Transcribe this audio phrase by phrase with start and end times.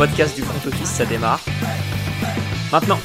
[0.00, 1.44] podcast du front office, ça démarre.
[2.72, 2.96] Maintenant.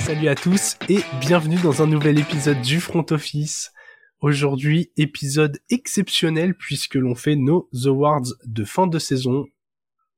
[0.00, 3.72] Salut à tous et bienvenue dans un nouvel épisode du front office.
[4.20, 9.44] Aujourd'hui, épisode exceptionnel puisque l'on fait nos awards de fin de saison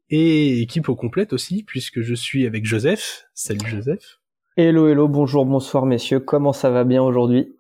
[0.09, 3.27] et équipe au complète aussi puisque je suis avec Joseph.
[3.35, 4.19] Salut Joseph.
[4.57, 7.55] Hello, hello, bonjour, bonsoir messieurs, comment ça va bien aujourd'hui?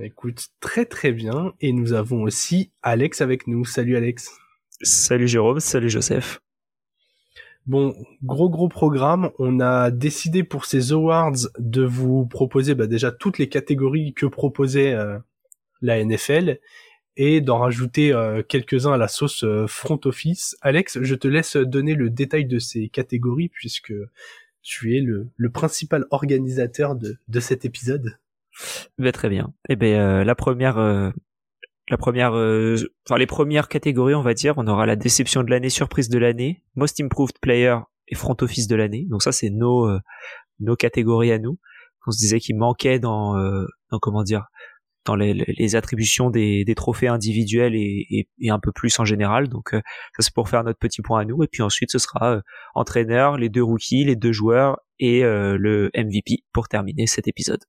[0.00, 1.52] Écoute, très très bien.
[1.60, 3.64] Et nous avons aussi Alex avec nous.
[3.64, 4.30] Salut Alex.
[4.82, 6.40] Salut Jérôme, salut Joseph.
[7.66, 9.30] Bon, gros gros programme.
[9.38, 14.26] On a décidé pour ces awards de vous proposer bah, déjà toutes les catégories que
[14.26, 15.18] proposait euh,
[15.80, 16.58] la NFL
[17.16, 20.56] et d'en rajouter euh, quelques-uns à la sauce euh, front office.
[20.60, 23.94] Alex, je te laisse donner le détail de ces catégories puisque
[24.60, 28.18] tu es le, le principal organisateur de, de cet épisode.
[28.98, 29.52] Ben, très bien.
[29.68, 31.10] Eh ben euh, la première, euh,
[31.88, 35.50] la première, euh, enfin les premières catégories, on va dire, on aura la déception de
[35.50, 37.76] l'année, surprise de l'année, most improved player
[38.08, 39.06] et front office de l'année.
[39.08, 39.88] Donc ça, c'est nos
[40.60, 41.58] nos catégories à nous.
[42.06, 43.34] On se disait qu'il manquait dans,
[44.02, 44.44] comment dire,
[45.06, 49.48] dans les, attributions des, des, trophées individuels et, un peu plus en général.
[49.48, 49.80] Donc ça
[50.18, 51.42] c'est pour faire notre petit point à nous.
[51.42, 52.40] Et puis ensuite ce sera
[52.74, 57.64] entraîneur, les deux rookies, les deux joueurs et le MVP pour terminer cet épisode.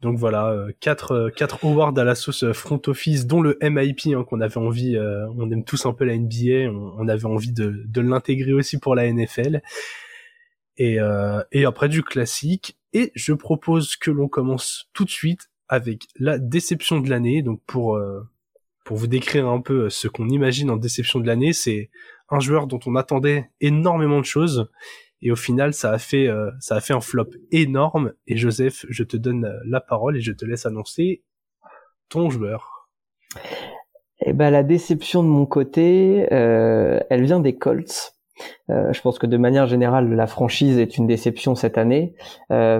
[0.00, 3.58] Donc voilà, euh, quatre, euh, quatre awards à la sauce euh, front office, dont le
[3.60, 7.52] MIP hein, qu'on avait envie, on aime tous un peu la NBA, on, avait envie
[7.52, 9.60] de, de l'intégrer aussi pour la NFL.
[10.78, 10.96] Et,
[11.52, 12.78] et après du classique.
[12.94, 17.42] Et je propose que l'on commence tout de suite avec la déception de l'année.
[17.42, 18.00] Donc pour
[18.84, 21.90] pour vous décrire un peu ce qu'on imagine en déception de l'année, c'est
[22.30, 24.70] un joueur dont on attendait énormément de choses
[25.22, 28.12] et au final ça a fait euh, ça a fait un flop énorme.
[28.26, 31.22] Et Joseph je te donne euh, la parole et je te laisse annoncer
[32.08, 32.88] ton joueur.
[34.20, 38.14] Eh ben la déception de mon côté euh, elle vient des Colts.
[38.68, 42.14] Je pense que de manière générale la franchise est une déception cette année.
[42.48, 42.72] Mais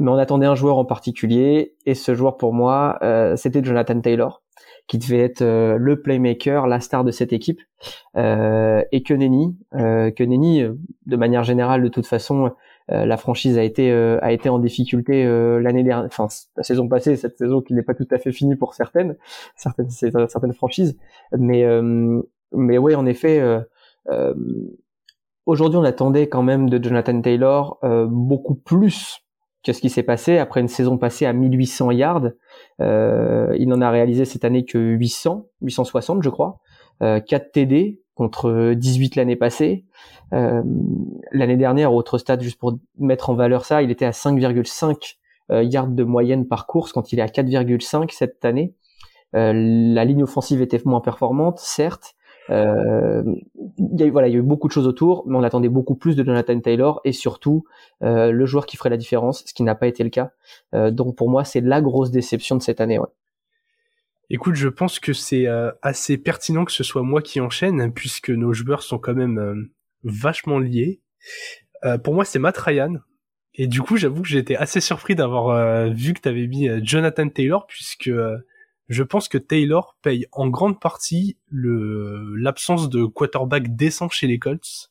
[0.00, 1.76] on attendait un joueur en particulier.
[1.86, 2.98] Et ce joueur pour moi
[3.36, 4.42] c'était Jonathan Taylor
[4.88, 7.60] qui devait être euh, le playmaker, la star de cette équipe,
[8.16, 10.64] euh, et que Nenny, euh, que Nenny,
[11.06, 12.50] de manière générale, de toute façon,
[12.90, 15.22] la franchise a été a été en difficulté
[15.60, 16.26] l'année dernière, enfin
[16.56, 19.14] la saison passée, cette saison qui n'est pas tout à fait finie pour certaines,
[19.56, 20.96] certaines certaines franchises,
[21.36, 21.66] mais
[22.50, 23.42] mais en effet.
[25.44, 27.78] Aujourd'hui, on attendait quand même de Jonathan Taylor
[28.08, 29.22] beaucoup plus
[29.66, 32.30] ce qui s'est passé après une saison passée à 1800 yards.
[32.80, 36.60] Euh, il n'en a réalisé cette année que 800, 860 je crois.
[37.02, 39.84] Euh, 4 TD contre 18 l'année passée.
[40.32, 40.62] Euh,
[41.32, 45.16] l'année dernière, autre stade, juste pour mettre en valeur ça, il était à 5,5
[45.50, 48.74] euh, yards de moyenne par course quand il est à 4,5 cette année.
[49.36, 52.14] Euh, la ligne offensive était moins performante, certes,
[52.50, 53.22] euh,
[53.78, 55.42] il y a eu, voilà, il y a eu beaucoup de choses autour, mais on
[55.42, 57.64] attendait beaucoup plus de Jonathan Taylor et surtout
[58.02, 60.32] euh, le joueur qui ferait la différence, ce qui n'a pas été le cas.
[60.74, 62.98] Euh, donc pour moi, c'est la grosse déception de cette année.
[62.98, 63.08] Ouais.
[64.30, 65.46] Écoute, je pense que c'est
[65.80, 69.70] assez pertinent que ce soit moi qui enchaîne, puisque nos joueurs sont quand même
[70.04, 71.00] vachement liés.
[72.04, 72.96] Pour moi, c'est Matt Ryan.
[73.54, 77.26] Et du coup, j'avoue que j'étais assez surpris d'avoir vu que tu avais mis Jonathan
[77.30, 78.10] Taylor, puisque
[78.88, 84.90] je pense que Taylor paye en grande partie l'absence de quarterback décent chez les Colts.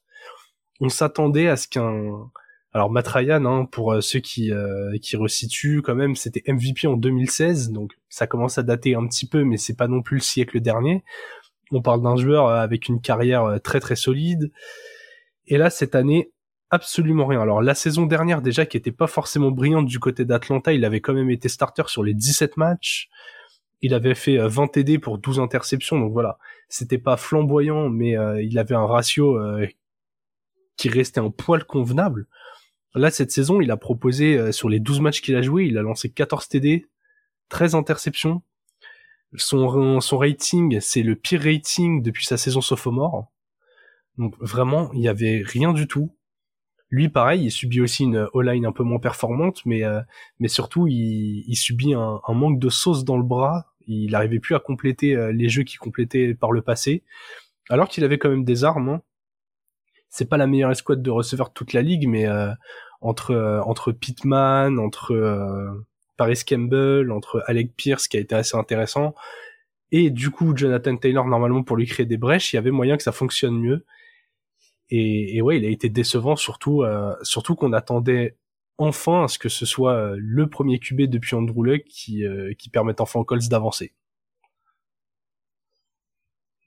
[0.79, 2.29] On s'attendait à ce qu'un
[2.73, 6.85] alors Matt Ryan, hein, pour euh, ceux qui euh, qui resituent quand même, c'était MVP
[6.85, 10.17] en 2016, donc ça commence à dater un petit peu, mais c'est pas non plus
[10.17, 11.03] le siècle dernier.
[11.71, 14.51] On parle d'un joueur euh, avec une carrière très très solide.
[15.47, 16.31] Et là cette année,
[16.69, 17.41] absolument rien.
[17.41, 21.01] Alors la saison dernière déjà qui était pas forcément brillante du côté d'Atlanta, il avait
[21.01, 23.09] quand même été starter sur les 17 matchs
[23.81, 26.37] il avait fait 20 euh, TD pour 12 interceptions, donc voilà,
[26.69, 29.67] c'était pas flamboyant, mais euh, il avait un ratio euh,
[30.75, 32.27] qui restait un poil convenable.
[32.95, 35.81] Là, cette saison, il a proposé, sur les 12 matchs qu'il a joué, il a
[35.83, 36.87] lancé 14 TD,
[37.49, 38.41] 13 interceptions.
[39.35, 43.31] Son, son rating, c'est le pire rating depuis sa saison sophomore.
[44.17, 46.16] Donc vraiment, il y avait rien du tout.
[46.89, 50.01] Lui, pareil, il subit aussi une O-line un peu moins performante, mais euh,
[50.39, 53.73] mais surtout, il, subit un, manque de sauce dans le bras.
[53.87, 57.03] Il n'arrivait plus à compléter euh, les jeux qu'il complétait par le passé,
[57.69, 58.89] alors qu'il avait quand même des armes.
[58.89, 59.01] Hein.
[60.09, 62.51] C'est pas la meilleure escouade de receveurs de toute la ligue, mais euh,
[63.01, 65.83] entre entre Pittman, entre
[66.15, 69.13] Paris Campbell, entre Alec Pierce, qui a été assez intéressant,
[69.91, 72.97] et du coup Jonathan Taylor normalement pour lui créer des brèches, il y avait moyen
[72.97, 73.85] que ça fonctionne mieux.
[74.89, 78.37] Et, et, ouais, il a été décevant, surtout, euh, surtout qu'on attendait
[78.77, 82.53] enfin à ce que ce soit euh, le premier QB depuis Andrew Luck qui, euh,
[82.57, 83.93] qui permette enfin aux Colts d'avancer.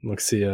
[0.03, 0.47] Donc c'est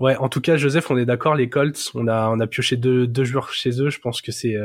[0.00, 0.16] ouais.
[0.16, 1.36] En tout cas, Joseph, on est d'accord.
[1.36, 3.88] Les Colts, on a on a pioché deux, deux joueurs chez eux.
[3.88, 4.56] Je pense que c'est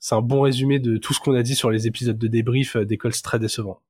[0.00, 2.76] c'est un bon résumé de tout ce qu'on a dit sur les épisodes de débrief
[2.76, 3.80] des Colts très décevants.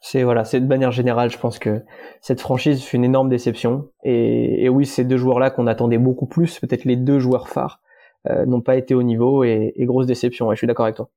[0.00, 1.82] C'est voilà, c'est de manière générale, je pense que
[2.20, 3.88] cette franchise fut une énorme déception.
[4.04, 7.80] Et, oui, ces deux joueurs-là qu'on attendait beaucoup plus, peut-être les deux joueurs phares,
[8.28, 10.50] euh, n'ont pas été au niveau et, grosse déception.
[10.50, 11.10] Je suis d'accord avec toi.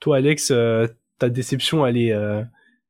[0.00, 0.86] Toi, Alex, euh,
[1.18, 2.42] ta déception, elle est, euh,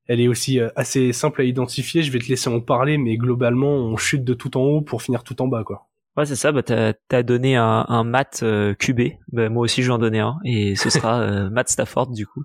[0.06, 2.02] elle est aussi assez simple à identifier.
[2.02, 5.02] Je vais te laisser en parler, mais globalement, on chute de tout en haut pour
[5.02, 5.86] finir tout en bas, quoi.
[6.16, 6.52] Ouais, c'est ça.
[6.52, 9.00] Bah, t'as as donné un, un Matt euh, QB.
[9.32, 12.26] Bah, moi aussi, je vais en donner un, et ce sera euh, Matt Stafford du
[12.26, 12.44] coup.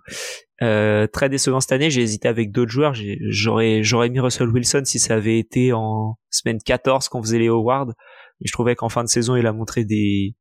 [0.64, 1.92] Euh, très décevant cette année.
[1.92, 2.94] J'ai hésité avec d'autres joueurs.
[3.30, 7.48] J'aurais j'aurais mis Russell Wilson si ça avait été en semaine 14 qu'on faisait les
[7.48, 7.88] awards.
[7.88, 10.36] Mais je trouvais qu'en fin de saison, il a montré des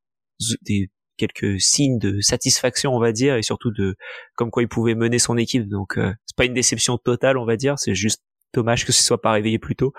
[0.62, 3.96] des quelques signes de satisfaction, on va dire, et surtout de
[4.36, 5.68] comme quoi il pouvait mener son équipe.
[5.68, 7.78] Donc euh, c'est pas une déception totale, on va dire.
[7.78, 8.22] C'est juste
[8.54, 9.92] dommage que ce soit pas réveillé plus tôt.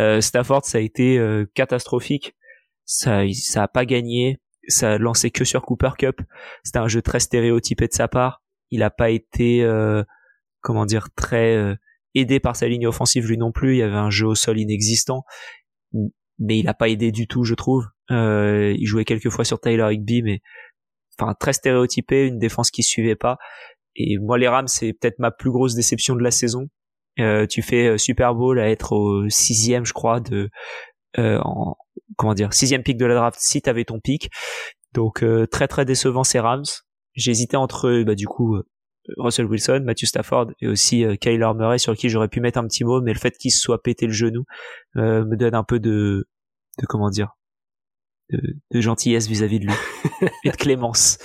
[0.00, 1.20] Euh, Stafford, ça a été
[1.54, 2.34] catastrophique
[2.86, 6.22] ça ça a pas gagné, ça a lancé que sur Cooper Cup.
[6.64, 8.42] C'était un jeu très stéréotypé de sa part.
[8.70, 10.02] Il a pas été euh,
[10.60, 11.74] comment dire très euh,
[12.14, 13.74] aidé par sa ligne offensive lui non plus.
[13.74, 15.24] Il y avait un jeu au sol inexistant,
[16.38, 17.84] mais il a pas aidé du tout, je trouve.
[18.10, 20.40] Euh, il jouait quelques fois sur Tyler Higby, mais
[21.18, 23.38] enfin très stéréotypé, une défense qui suivait pas.
[23.96, 26.68] Et moi, les Rams, c'est peut-être ma plus grosse déception de la saison.
[27.18, 30.50] Euh, tu fais euh, Super Bowl à être au sixième, je crois, de
[31.18, 31.76] euh, en,
[32.16, 34.30] comment dire sixième pick de la draft si t'avais ton pick.
[34.92, 36.64] Donc euh, très très décevant ces Rams.
[37.14, 38.62] J'hésitais entre bah, du coup euh,
[39.16, 42.66] Russell Wilson, Matthew Stafford et aussi euh, Kyler Murray sur qui j'aurais pu mettre un
[42.66, 44.44] petit mot, mais le fait qu'il se soit pété le genou
[44.96, 46.26] euh, me donne un peu de,
[46.80, 47.36] de comment dire,
[48.30, 48.40] de,
[48.72, 49.74] de gentillesse vis-à-vis de lui
[50.44, 51.18] et de clémence.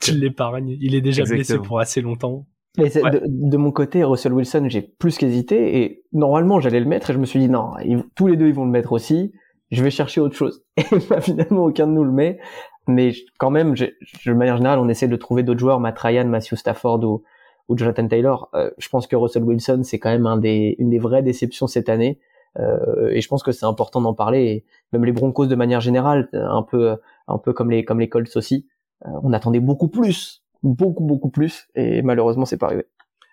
[0.00, 2.46] tu l'épargnes, il est déjà blessé pour assez longtemps.
[2.78, 7.10] Mais de, de, mon côté, Russell Wilson, j'ai plus qu'hésité et normalement j'allais le mettre
[7.10, 7.72] et je me suis dit non,
[8.14, 9.32] tous les deux ils vont le mettre aussi
[9.72, 10.62] je vais chercher autre chose.
[10.76, 12.38] Et bah, finalement, aucun de nous le met.
[12.86, 13.86] Mais quand même, je,
[14.26, 17.22] de manière générale, on essaie de trouver d'autres joueurs, Matt Ryan, Matthew Stafford ou,
[17.68, 18.50] ou Jonathan Taylor.
[18.54, 21.66] Euh, je pense que Russell Wilson, c'est quand même un des, une des vraies déceptions
[21.66, 22.20] cette année.
[22.58, 24.42] Euh, et je pense que c'est important d'en parler.
[24.42, 26.96] Et même les Broncos de manière générale, un peu,
[27.26, 28.66] un peu comme les, comme les Colts aussi.
[29.06, 31.68] Euh, on attendait beaucoup plus, beaucoup, beaucoup plus.
[31.74, 32.84] Et malheureusement, c'est pas arrivé.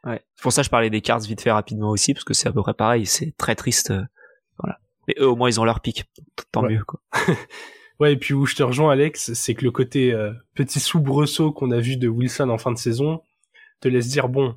[0.06, 0.21] Ouais.
[0.42, 2.62] Pour ça, je parlais des cards vite fait rapidement aussi, parce que c'est à peu
[2.62, 3.06] près pareil.
[3.06, 3.92] C'est très triste.
[5.09, 5.13] Euh.
[5.15, 6.06] Mais eux, au moins, ils ont leur pic.
[6.51, 7.00] Tant mieux, quoi.
[8.00, 11.51] ouais, et puis où je te rejoins, Alex, c'est que le côté euh, petit soubresaut
[11.51, 13.21] qu'on a vu de Wilson en fin de saison
[13.81, 14.56] te laisse dire, bon,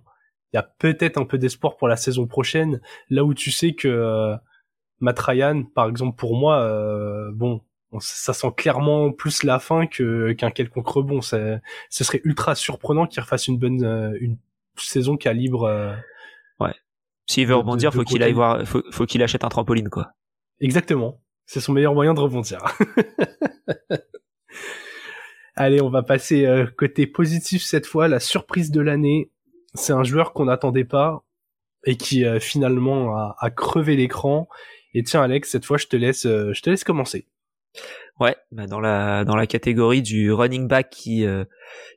[0.53, 3.73] il y a peut-être un peu d'espoir pour la saison prochaine, là où tu sais
[3.73, 4.37] que euh,
[5.01, 7.61] Matt Ryan, par exemple, pour moi, euh, bon,
[8.01, 11.21] ça sent clairement plus la fin que qu'un quelconque rebond.
[11.21, 11.61] ce
[11.91, 14.39] serait ultra surprenant qu'il refasse une bonne une
[14.77, 15.97] saison calibre.
[16.59, 16.75] ouais.
[17.27, 20.15] S'il veut rebondir, faut qu'il aille voir, faut, faut qu'il achète un trampoline, quoi.
[20.63, 21.21] Exactement.
[21.45, 22.61] C'est son meilleur moyen de rebondir.
[25.57, 28.09] Allez, on va passer euh, côté positif cette fois.
[28.09, 29.31] La surprise de l'année,
[29.75, 31.25] c'est un joueur qu'on n'attendait pas
[31.85, 34.49] et qui euh, finalement a, crevé l'écran.
[34.95, 37.27] Et tiens, Alex, cette fois, je te laisse, euh, je te laisse commencer.
[38.21, 41.27] Ouais, bah dans la dans la catégorie du running back qui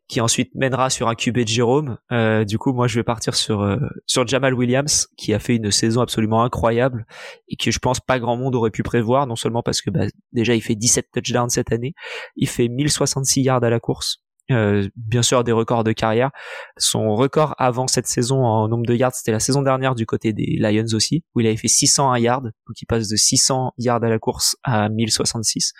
[0.07, 1.97] qui ensuite mènera sur un QB de Jérôme.
[2.11, 5.55] Euh, du coup, moi, je vais partir sur euh, sur Jamal Williams, qui a fait
[5.55, 7.05] une saison absolument incroyable
[7.47, 10.05] et que je pense pas grand monde aurait pu prévoir, non seulement parce que bah,
[10.31, 11.93] déjà il fait 17 touchdowns cette année,
[12.35, 14.24] il fait 1066 yards à la course.
[14.51, 16.29] Euh, bien sûr des records de carrière.
[16.77, 20.33] Son record avant cette saison en nombre de yards, c'était la saison dernière du côté
[20.33, 24.03] des Lions aussi, où il avait fait 601 yards, donc il passe de 600 yards
[24.03, 25.73] à la course à 1066.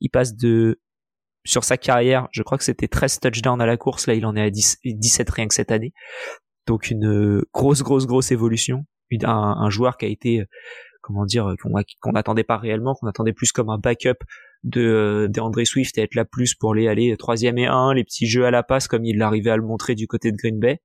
[0.00, 0.80] Il passe de
[1.44, 4.36] sur sa carrière, je crois que c'était 13 touchdowns à la course, là il en
[4.36, 5.92] est à 10, 17 rien que cette année.
[6.66, 8.84] Donc une grosse, grosse, grosse évolution.
[9.22, 10.44] Un, joueur qui a été,
[11.04, 11.54] comment dire,
[12.00, 14.24] qu'on n'attendait pas réellement, qu'on attendait plus comme un backup
[14.62, 18.04] de euh, d'André Swift et être là plus pour les aller troisième et un, les
[18.04, 20.58] petits jeux à la passe comme il arrivait à le montrer du côté de Green
[20.58, 20.80] Bay.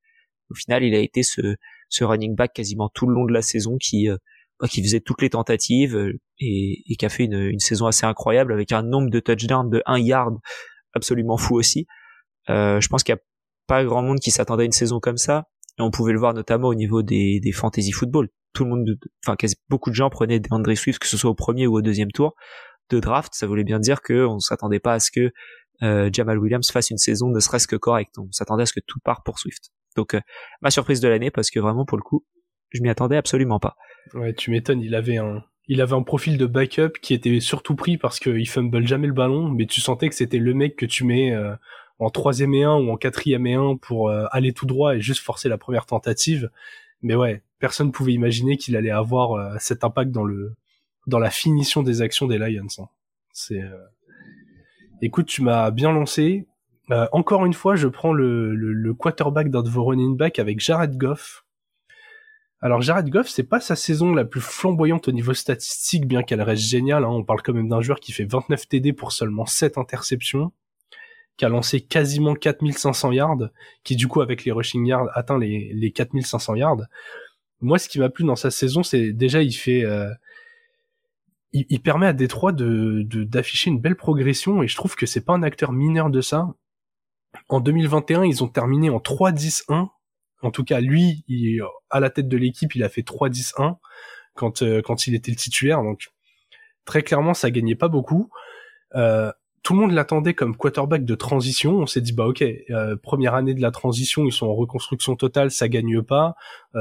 [0.52, 1.56] Au final, il a été ce,
[1.90, 4.10] ce running back quasiment tout le long de la saison qui
[4.68, 8.06] qui faisait toutes les tentatives euh, et, et qui a fait une, une, saison assez
[8.06, 10.38] incroyable avec un nombre de touchdowns de 1 yard
[10.94, 11.88] absolument fou aussi.
[12.50, 13.24] Euh, je pense qu'il n'y a
[13.68, 15.46] pas grand monde qui s'attendait à une saison comme ça.
[15.78, 18.28] Et on pouvait le voir notamment au niveau des, des fantasy football.
[18.54, 21.36] Tout le monde, enfin quasi beaucoup de gens prenaient André Swift, que ce soit au
[21.36, 22.36] premier ou au deuxième tour
[22.90, 23.34] de draft.
[23.34, 25.32] Ça voulait bien dire qu'on ne s'attendait pas à ce que
[25.82, 28.18] euh, Jamal Williams fasse une saison ne serait-ce que correcte.
[28.18, 29.70] On s'attendait à ce que tout part pour Swift.
[29.96, 30.22] Donc euh,
[30.62, 32.26] ma surprise de l'année parce que vraiment pour le coup,
[32.72, 33.76] je m'y attendais absolument pas.
[34.14, 37.76] Ouais, tu m'étonnes, il avait un il avait un profil de backup qui était surtout
[37.76, 40.88] pris parce qu'il fumble jamais le ballon, mais tu sentais que c'était le mec que
[40.88, 41.54] tu mets euh,
[42.00, 45.00] en troisième et un ou en quatrième et un pour euh, aller tout droit et
[45.00, 46.50] juste forcer la première tentative.
[47.04, 50.56] Mais ouais, personne pouvait imaginer qu'il allait avoir euh, cet impact dans le
[51.08, 52.68] dans la finition des actions des Lions.
[52.78, 52.88] Hein.
[53.34, 53.78] C'est, euh,
[55.02, 56.48] écoute, tu m'as bien lancé.
[56.92, 60.60] Euh, encore une fois, je prends le, le, quarterback d'un de vos running back avec
[60.60, 61.46] Jared Goff.
[62.62, 66.42] Alors Jared Goff, c'est pas sa saison la plus flamboyante au niveau statistique, bien qu'elle
[66.42, 67.06] reste géniale.
[67.06, 67.10] Hein.
[67.10, 70.52] On parle quand même d'un joueur qui fait 29 TD pour seulement 7 interceptions,
[71.38, 73.50] qui a lancé quasiment 4500 yards,
[73.84, 76.82] qui du coup avec les rushing yards atteint les, les 4500 yards.
[77.62, 80.10] Moi, ce qui m'a plu dans sa saison, c'est déjà il fait, euh,
[81.52, 85.34] il, permet à Détroit de d'afficher une belle progression et je trouve que c'est pas
[85.34, 86.48] un acteur mineur de ça.
[87.50, 89.90] En 2021, ils ont terminé en 3-10-1
[90.42, 91.24] en tout cas, lui,
[91.90, 93.78] à la tête de l'équipe, il a fait 3-10-1
[94.36, 95.84] quand euh, quand il était le titulaire.
[95.84, 96.08] Donc
[96.86, 98.30] très clairement, ça gagnait pas beaucoup.
[98.96, 99.32] Euh,
[99.70, 101.78] tout le monde l'attendait comme quarterback de transition.
[101.78, 105.16] On s'est dit bah ok, euh, première année de la transition, ils sont en reconstruction
[105.16, 106.34] totale, ça gagne pas.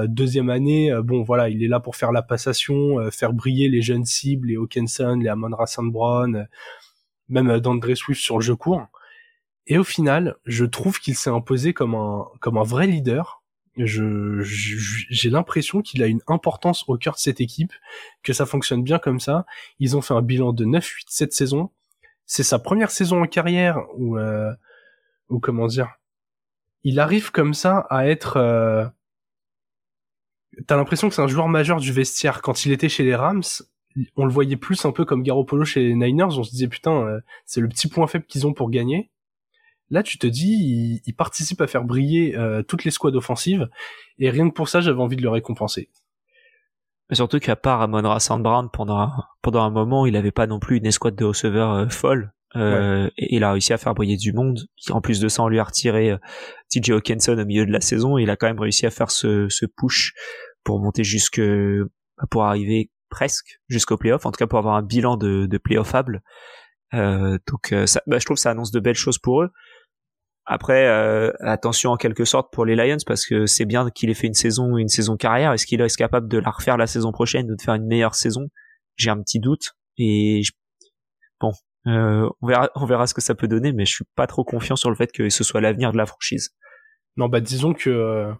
[0.06, 4.06] deuxième année, bon voilà, il est là pour faire la passation, faire briller les jeunes
[4.06, 6.48] cibles, les Hawkinson, les Amon Rassan Brown,
[7.28, 8.86] même d'André Swift sur le jeu court.
[9.66, 13.42] Et au final, je trouve qu'il s'est imposé comme un comme un vrai leader
[13.76, 17.72] je, j'ai l'impression qu'il a une importance au cœur de cette équipe,
[18.22, 19.46] que ça fonctionne bien comme ça.
[19.78, 21.70] Ils ont fait un bilan de 9-8 cette saison.
[22.28, 24.52] C'est sa première saison en carrière où, euh,
[25.30, 25.88] ou comment dire,
[26.84, 28.36] il arrive comme ça à être.
[28.36, 28.86] Euh...
[30.66, 32.42] T'as l'impression que c'est un joueur majeur du vestiaire.
[32.42, 33.42] Quand il était chez les Rams,
[34.16, 36.38] on le voyait plus un peu comme Garoppolo chez les Niners.
[36.38, 39.10] On se disait putain, euh, c'est le petit point faible qu'ils ont pour gagner.
[39.90, 43.70] Là, tu te dis, il, participe à faire briller euh, toutes les squads offensives,
[44.18, 45.88] et rien que pour ça, j'avais envie de le récompenser.
[47.14, 50.58] Surtout qu'à part Amon Ra Brown, pendant un, pendant un moment, il avait pas non
[50.58, 52.32] plus une escouade de receveurs euh, folle.
[52.56, 54.60] Euh, et il a réussi à faire briller du monde.
[54.90, 56.16] En plus de ça, on lui a retiré
[56.70, 58.16] TJ Hawkinson au milieu de la saison.
[58.16, 60.14] il a quand même réussi à faire ce, ce push
[60.64, 61.42] pour monter jusque,
[62.30, 64.24] pour arriver presque jusqu'au playoff.
[64.24, 66.22] En tout cas, pour avoir un bilan de, de playoffable.
[66.94, 69.50] Euh, donc, ça, bah, je trouve que ça annonce de belles choses pour eux.
[70.50, 74.14] Après, euh, attention en quelque sorte pour les Lions parce que c'est bien qu'il ait
[74.14, 75.52] fait une saison, une saison carrière.
[75.52, 78.14] Est-ce qu'il est capable de la refaire la saison prochaine ou de faire une meilleure
[78.14, 78.48] saison?
[78.96, 79.74] J'ai un petit doute.
[79.98, 80.40] Et
[81.38, 81.52] bon,
[81.86, 84.42] euh, on verra, on verra ce que ça peut donner, mais je suis pas trop
[84.42, 86.54] confiant sur le fait que ce soit l'avenir de la franchise.
[87.18, 88.32] Non, bah disons que euh,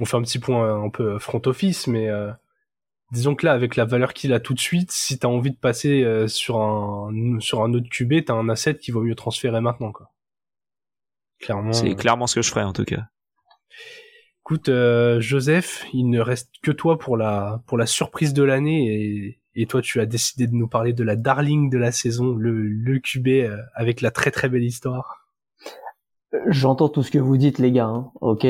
[0.00, 2.08] on fait un petit point un peu front office, mais
[3.12, 5.56] disons que là, avec la valeur qu'il a tout de suite, si t'as envie de
[5.56, 9.92] passer sur un sur un autre QB, t'as un asset qui vaut mieux transférer maintenant,
[9.92, 10.10] quoi.
[11.72, 13.02] C'est euh, clairement ce que je ferais en tout cas.
[14.42, 18.86] Écoute, euh, Joseph, il ne reste que toi pour la pour la surprise de l'année
[18.86, 22.34] et, et toi tu as décidé de nous parler de la darling de la saison,
[22.34, 25.28] le le QB euh, avec la très très belle histoire.
[26.48, 27.86] J'entends tout ce que vous dites les gars.
[27.86, 28.10] Hein.
[28.20, 28.46] Ok,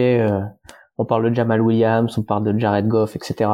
[0.97, 3.51] on parle de Jamal Williams, on parle de Jared Goff, etc.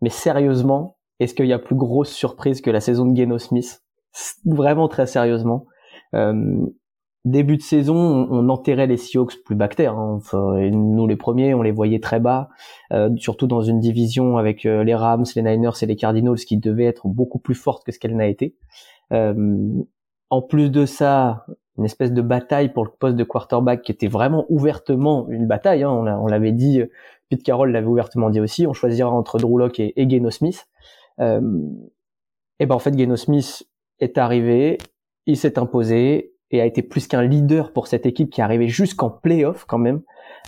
[0.00, 3.82] Mais sérieusement, est-ce qu'il y a plus grosse surprise que la saison de Geno Smith?
[4.44, 5.66] Vraiment très sérieusement.
[6.14, 6.66] Euh,
[7.26, 7.96] début de saison,
[8.30, 9.98] on, enterrait les Seahawks plus bactères.
[9.98, 10.20] Hein.
[10.70, 12.48] nous, les premiers, on les voyait très bas,
[12.92, 16.56] euh, surtout dans une division avec euh, les Rams, les Niners et les Cardinals qui
[16.56, 18.54] devait être beaucoup plus forte que ce qu'elle n'a été.
[19.12, 19.34] Euh,
[20.30, 24.08] en plus de ça, une espèce de bataille pour le poste de quarterback qui était
[24.08, 25.82] vraiment ouvertement une bataille.
[25.82, 25.90] Hein.
[25.90, 26.80] On, l'avait dit,
[27.28, 28.66] Pete Carroll l'avait ouvertement dit aussi.
[28.66, 30.68] On choisira entre Drew Locke et, et Geno Smith.
[31.18, 31.24] et
[32.66, 33.64] ben en fait, Geno Smith
[33.98, 34.78] est arrivé,
[35.26, 38.68] il s'est imposé, et a été plus qu'un leader pour cette équipe qui est arrivée
[38.68, 40.02] jusqu'en playoff quand même.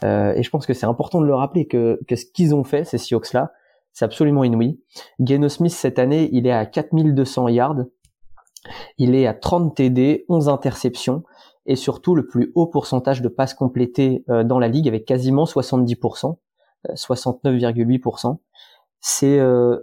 [0.05, 2.65] Euh, et je pense que c'est important de le rappeler que, que ce qu'ils ont
[2.65, 3.53] fait, ces Seahawks là,
[3.93, 4.81] c'est absolument inouï.
[5.19, 7.85] Geno Smith cette année, il est à 4200 yards,
[8.97, 11.25] il est à 30 TD, 11 interceptions
[11.67, 15.45] et surtout le plus haut pourcentage de passes complétées euh, dans la ligue avec quasiment
[15.45, 16.37] 70%,
[16.95, 18.31] 69,8%.
[18.31, 18.37] Euh,
[19.01, 19.77] c'est euh,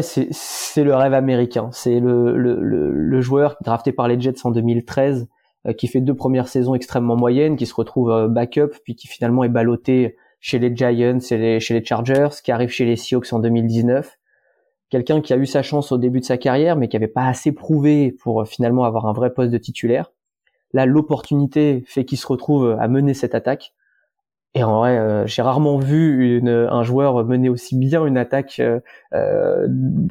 [0.00, 1.68] c'est le rêve américain.
[1.72, 5.33] C'est le, le, le, joueur drafté par les Jets en 2013 euh,
[5.72, 9.44] qui fait deux premières saisons extrêmement moyennes, qui se retrouve euh, backup, puis qui finalement
[9.44, 13.32] est ballotté chez les Giants et les, chez les Chargers, qui arrive chez les Seahawks
[13.32, 14.18] en 2019.
[14.90, 17.26] Quelqu'un qui a eu sa chance au début de sa carrière, mais qui n'avait pas
[17.26, 20.12] assez prouvé pour euh, finalement avoir un vrai poste de titulaire.
[20.72, 23.72] Là, l'opportunité fait qu'il se retrouve à mener cette attaque.
[24.56, 28.60] Et en vrai, euh, j'ai rarement vu une, un joueur mener aussi bien une attaque
[28.60, 28.78] euh,
[29.12, 29.66] euh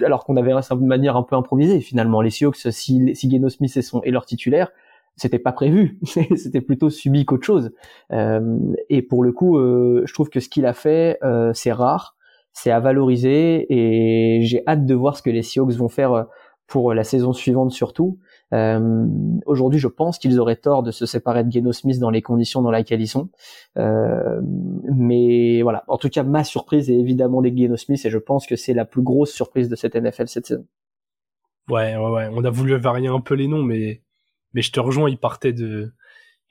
[0.05, 1.79] alors qu'on avait de manière un peu improvisée.
[1.79, 4.71] Finalement, les Seahawks, si, si Geno Smith est, son, est leur titulaire,
[5.15, 5.99] c'était pas prévu,
[6.35, 7.71] c'était plutôt subi qu'autre chose.
[8.11, 8.57] Euh,
[8.89, 11.19] et pour le coup, euh, je trouve que ce qu'il a fait,
[11.53, 12.15] c'est rare,
[12.53, 16.27] c'est à valoriser, et j'ai hâte de voir ce que les Seahawks vont faire
[16.67, 18.19] pour la saison suivante surtout.
[18.53, 19.05] Euh,
[19.45, 22.61] Aujourd'hui, je pense qu'ils auraient tort de se séparer de Geno Smith dans les conditions
[22.61, 23.29] dans lesquelles ils sont.
[23.77, 24.41] Euh,
[24.95, 28.45] mais voilà, en tout cas, ma surprise est évidemment des Geno Smith et je pense
[28.45, 30.65] que c'est la plus grosse surprise de cette NFL cette saison.
[31.69, 32.29] Ouais, ouais, ouais.
[32.31, 34.02] On a voulu varier un peu les noms, mais
[34.53, 35.09] mais je te rejoins.
[35.09, 35.93] Il partait de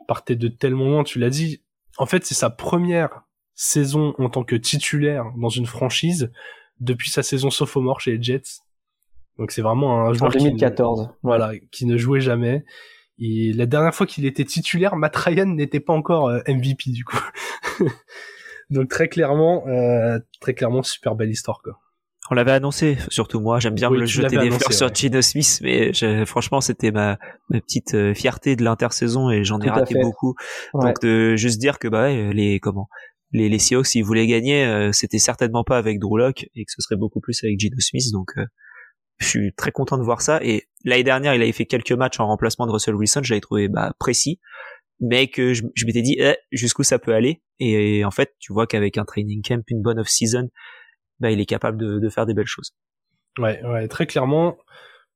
[0.01, 1.05] il partait de tellement loin.
[1.05, 1.63] Tu l'as dit.
[1.99, 3.23] En fait, c'est sa première
[3.55, 6.33] saison en tant que titulaire dans une franchise
[6.81, 8.63] depuis sa saison sophomore chez les Jets.
[9.39, 11.07] Donc c'est vraiment un joueur en 2014.
[11.07, 12.65] Qui voilà, qui ne jouait jamais.
[13.19, 17.05] Et la dernière fois qu'il était titulaire, Matt Ryan n'était pas encore euh, MVP du
[17.05, 17.21] coup.
[18.71, 21.79] Donc très clairement, euh, très clairement, super belle histoire quoi.
[22.33, 23.61] On l'avait annoncé, surtout moi.
[23.61, 25.93] J'aime bien me jeter des fleurs sur Gino Smith, mais
[26.25, 27.19] franchement, c'était ma,
[27.51, 30.35] ma petite euh, fierté de l'intersaison et j'en ai raté beaucoup.
[30.73, 32.89] Donc de juste dire que bah les comment
[33.33, 36.73] les, les Seahawks s'ils voulaient gagner, euh, c'était certainement pas avec Drew Lock et que
[36.75, 38.11] ce serait beaucoup plus avec Gino Smith.
[38.15, 38.47] Donc euh,
[39.19, 40.43] je suis très content de voir ça.
[40.43, 43.21] Et l'année dernière, il avait fait quelques matchs en remplacement de Russell Wilson.
[43.25, 44.41] Je l'avais trouvé bah, précis,
[45.01, 47.43] mais que je, m'étais dit eh, jusqu'où ça peut aller?
[47.59, 50.49] Et, en fait, tu vois qu'avec un training camp, une bonne off-season,
[51.23, 52.75] bah, il est capable de, de faire des belles choses.
[53.39, 54.59] Ouais, ouais, très clairement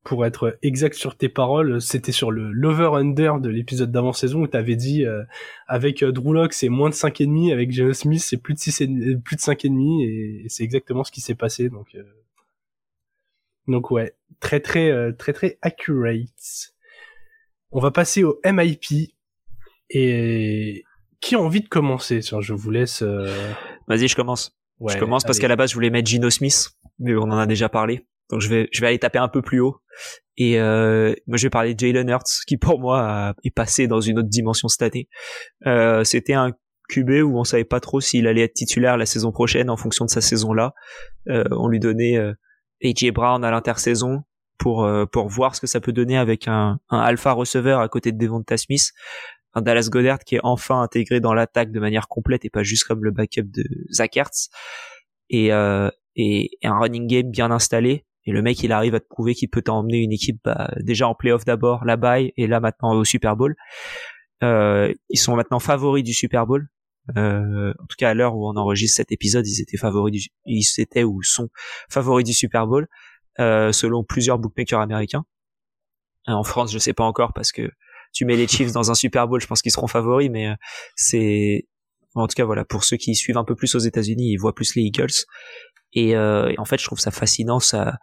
[0.06, 4.56] pour être exact sur tes paroles, c'était sur le l'over-under de l'épisode d'avant-saison où tu
[4.56, 5.25] avais dit euh,
[5.66, 8.82] avec euh, Drew Locke c'est moins de 5,5, avec Geno Smith c'est plus de 6
[8.82, 8.86] et,
[9.16, 12.04] plus de 5,5 et, et c'est exactement ce qui s'est passé donc euh...
[13.66, 16.72] donc ouais, très très euh, très très accurate.
[17.72, 19.10] On va passer au MIP
[19.90, 20.84] et
[21.20, 22.20] qui a envie de commencer?
[22.22, 24.56] Je vous laisse Vas-y, je commence.
[24.80, 27.38] Ouais, je commence parce qu'à la base je voulais mettre Gino Smith, mais on en
[27.38, 28.06] a déjà parlé.
[28.30, 29.76] Donc je vais je vais aller taper un peu plus haut.
[30.37, 34.00] Et euh, moi je vais parler de Jalen Hurts qui pour moi est passé dans
[34.00, 35.09] une autre dimension cette année.
[35.66, 36.52] Euh, C'était un
[36.88, 40.04] QB où on savait pas trop s'il allait être titulaire la saison prochaine en fonction
[40.04, 40.75] de sa saison là.
[41.28, 42.35] Euh, on lui donnait euh,
[42.85, 44.23] AJ Brown à l'intersaison
[44.59, 47.88] pour euh, pour voir ce que ça peut donner avec un, un alpha receveur à
[47.88, 48.92] côté de Devonta Smith,
[49.56, 52.84] un Dallas Goddard qui est enfin intégré dans l'attaque de manière complète et pas juste
[52.84, 54.50] comme le backup de Zach Ertz
[55.30, 59.00] et, euh, et, et un running game bien installé et le mec, il arrive à
[59.00, 62.46] te prouver qu'il peut t'emmener une équipe bah, déjà en playoff d'abord, la bye, et
[62.46, 63.54] là maintenant au Super Bowl.
[64.42, 66.68] Euh, ils sont maintenant favoris du Super Bowl.
[67.16, 70.28] Euh, en tout cas, à l'heure où on enregistre cet épisode, ils étaient favoris du,
[70.44, 71.48] ils étaient ou sont
[71.88, 72.88] favoris du Super Bowl,
[73.38, 75.24] euh, selon plusieurs bookmakers américains.
[76.26, 77.70] En France, je sais pas encore parce que
[78.16, 80.55] tu mets les Chiefs dans un Super Bowl, je pense qu'ils seront favoris, mais euh,
[80.94, 81.66] c'est
[82.14, 84.55] en tout cas voilà pour ceux qui suivent un peu plus aux États-Unis, ils voient
[84.55, 85.26] plus les Eagles.
[85.92, 87.98] Et, euh, en fait, je trouve ça fascinant, ça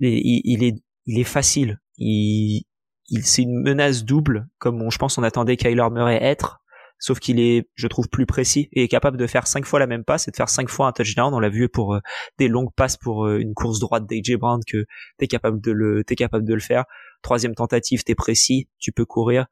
[0.00, 0.74] il, est,
[1.06, 1.78] il est facile.
[1.96, 2.64] Il,
[3.08, 6.60] il c'est une menace double, comme je pense on attendait Kyler Murray être,
[6.98, 10.04] sauf qu'il est, je trouve, plus précis et capable de faire cinq fois la même
[10.04, 11.32] passe et de faire cinq fois un touchdown.
[11.34, 12.00] On l'a vu pour euh,
[12.38, 14.86] des longues passes pour euh, une course droite d'AJ Brown que
[15.18, 16.84] t'es capable de le, t'es capable de le faire.
[17.22, 19.46] Troisième tentative, t'es précis, tu peux courir.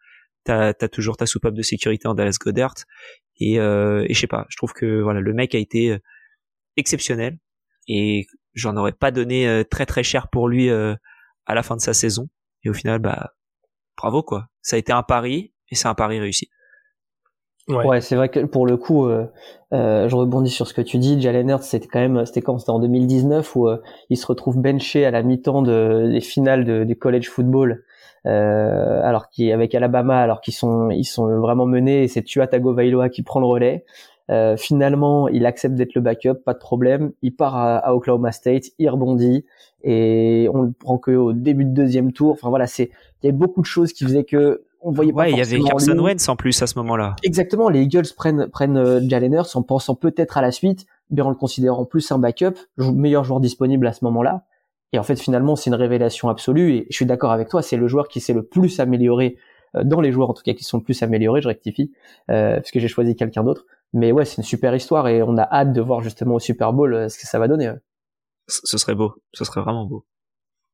[0.45, 2.75] T'as, as toujours ta soupape de sécurité en Dallas Goddard
[3.39, 5.99] et, euh, et je sais pas, je trouve que voilà, le mec a été euh,
[6.77, 7.39] exceptionnel
[7.89, 10.95] et j'en aurais pas donné euh, très très cher pour lui euh,
[11.47, 12.29] à la fin de sa saison.
[12.63, 13.35] Et au final, bah
[13.97, 14.49] bravo quoi.
[14.63, 16.49] Ça a été un pari et c'est un pari réussi.
[17.69, 19.27] Ouais, c'est vrai que pour le coup, euh,
[19.73, 21.21] euh, je rebondis sur ce que tu dis.
[21.21, 22.59] Jalen Hurts, c'était quand même, c'était quand?
[22.59, 23.69] C'était en 2019 où
[24.11, 27.85] il se retrouve benché à la mi-temps de, des finales de, du college football,
[28.25, 32.05] alors qui avec Alabama, alors qu'ils sont, ils sont vraiment menés.
[32.05, 33.85] Et c'est Tua Tagovailoa qui prend le relais.
[34.31, 37.13] Euh, finalement, il accepte d'être le backup, pas de problème.
[37.23, 39.45] Il part à, Oklahoma State, il rebondit
[39.83, 42.33] et on le prend que au début de deuxième tour.
[42.33, 42.91] Enfin voilà, c'est
[43.23, 45.23] il y avait beaucoup de choses qui faisaient que on voyait pas.
[45.23, 47.17] Ouais, il y avait Carson Wentz en plus à ce moment-là.
[47.23, 51.23] Exactement, les Eagles prennent prennent euh, Jalen Hurts en pensant peut-être à la suite, mais
[51.23, 54.45] en le considérant plus un backup, meilleur joueur disponible à ce moment-là.
[54.93, 56.73] Et en fait, finalement, c'est une révélation absolue.
[56.73, 59.37] Et je suis d'accord avec toi, c'est le joueur qui s'est le plus amélioré
[59.75, 61.41] euh, dans les joueurs en tout cas qui sont le plus améliorés.
[61.41, 61.93] Je rectifie
[62.31, 63.67] euh, parce que j'ai choisi quelqu'un d'autre.
[63.93, 66.73] Mais ouais, c'est une super histoire et on a hâte de voir justement au Super
[66.73, 67.73] Bowl euh, ce que ça va donner.
[68.47, 70.05] Ce serait beau, ce serait vraiment beau.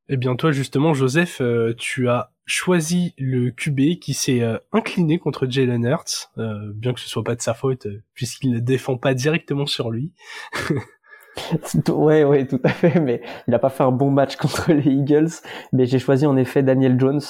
[0.09, 1.41] Eh bien toi justement Joseph,
[1.79, 6.31] tu as choisi le QB qui s'est euh, incliné contre Jalen Hurts,
[6.75, 10.13] bien que ce soit pas de sa faute puisqu'il ne défend pas directement sur lui.
[11.89, 13.01] ouais, ouais, tout à fait.
[13.01, 15.31] Mais il n'a pas fait un bon match contre les Eagles.
[15.73, 17.23] Mais j'ai choisi en effet Daniel Jones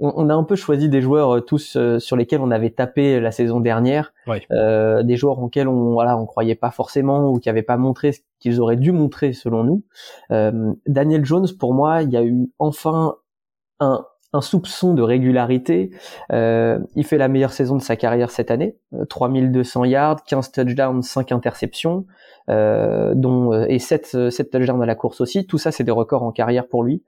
[0.00, 3.20] on, a un peu choisi des joueurs euh, tous euh, sur lesquels on avait tapé
[3.20, 4.12] la saison dernière,
[4.50, 7.76] euh, des joueurs en lesquels on voilà on croyait pas forcément ou qui n'avaient pas
[7.76, 9.82] montré ce qu'ils auraient dû montrer selon nous.
[10.86, 13.16] Daniel Jones, pour moi, il y a eu enfin
[13.80, 15.90] un, un soupçon de régularité.
[16.30, 18.76] il fait la meilleure saison de sa carrière cette année,
[19.08, 22.06] 3200 yards, 15 touchdowns, 5 interceptions
[22.50, 25.46] euh, dont euh, et 7, 7 touchdowns à la course aussi.
[25.46, 27.02] Tout ça, c'est des records en carrière pour lui,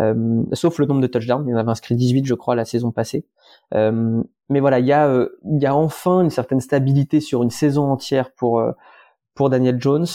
[0.00, 1.46] euh, sauf le nombre de touchdowns.
[1.46, 3.24] Il en avait inscrit 18, je crois, la saison passée.
[3.72, 7.90] mais voilà, il y a, il y a enfin une certaine stabilité sur une saison
[7.92, 8.62] entière pour
[9.38, 10.06] pour Daniel Jones,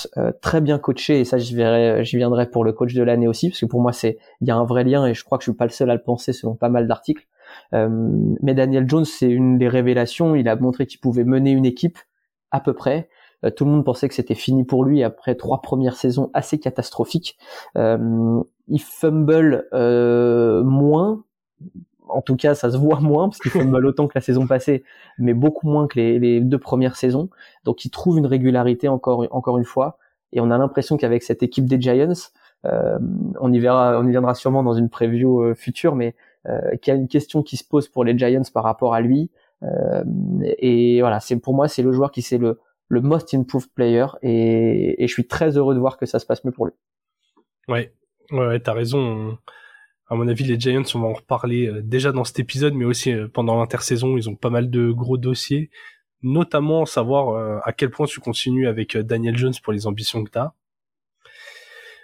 [0.42, 3.48] très bien coaché et ça j'y verrai, j'y viendrai pour le coach de l'année aussi
[3.48, 5.46] parce que pour moi c'est il y a un vrai lien et je crois que
[5.46, 7.26] je suis pas le seul à le penser selon pas mal d'articles.
[7.72, 12.00] mais Daniel Jones c'est une des révélations, il a montré qu'il pouvait mener une équipe
[12.52, 13.08] à peu près.
[13.56, 17.38] tout le monde pensait que c'était fini pour lui après trois premières saisons assez catastrophiques.
[17.78, 21.24] il fumble moins
[22.14, 24.48] en tout cas, ça se voit moins parce qu'il fait mal autant que la saison
[24.48, 24.84] passée,
[25.18, 27.30] mais beaucoup moins que les, deux premières saisons.
[27.64, 29.98] Donc, il trouve une régularité encore encore une fois,
[30.32, 32.14] et on a l'impression qu'avec cette équipe des Giants,
[32.66, 32.98] euh,
[33.40, 36.16] on y verra, on y viendra sûrement dans une preview euh, future, mais
[36.48, 39.02] euh, qu'il y a une question qui se pose pour les Giants par rapport à
[39.02, 39.32] lui.
[40.58, 44.06] Et voilà, c'est pour moi, c'est le joueur qui c'est le le most improved player,
[44.22, 46.74] et, et je suis très heureux de voir que ça se passe mieux pour lui.
[47.70, 47.94] Ouais,
[48.32, 49.38] ouais t'as raison
[50.14, 52.86] à mon avis, les Giants, on va en reparler euh, déjà dans cet épisode, mais
[52.86, 55.72] aussi euh, pendant l'intersaison, ils ont pas mal de gros dossiers,
[56.22, 60.30] notamment savoir euh, à quel point tu continues avec Daniel Jones pour les ambitions que
[60.30, 60.54] tu as.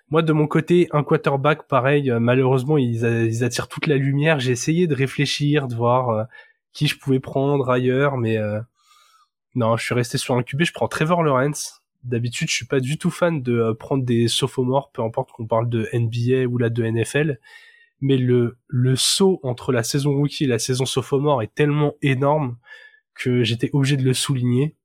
[0.10, 3.06] Moi, de mon côté, un quarterback, pareil, malheureusement, ils,
[3.44, 4.40] attirent toute la lumière.
[4.40, 6.26] J'ai essayé de réfléchir, de voir
[6.74, 8.40] qui je pouvais prendre ailleurs, mais
[9.54, 10.64] non, je suis resté sur un QB.
[10.64, 11.84] Je prends Trevor Lawrence.
[12.04, 15.70] D'habitude, je suis pas du tout fan de prendre des sophomores, peu importe qu'on parle
[15.70, 17.38] de NBA ou de NFL
[18.02, 22.58] mais le, le saut entre la saison rookie et la saison sophomore est tellement énorme
[23.16, 24.76] que j'étais obligé de le souligner.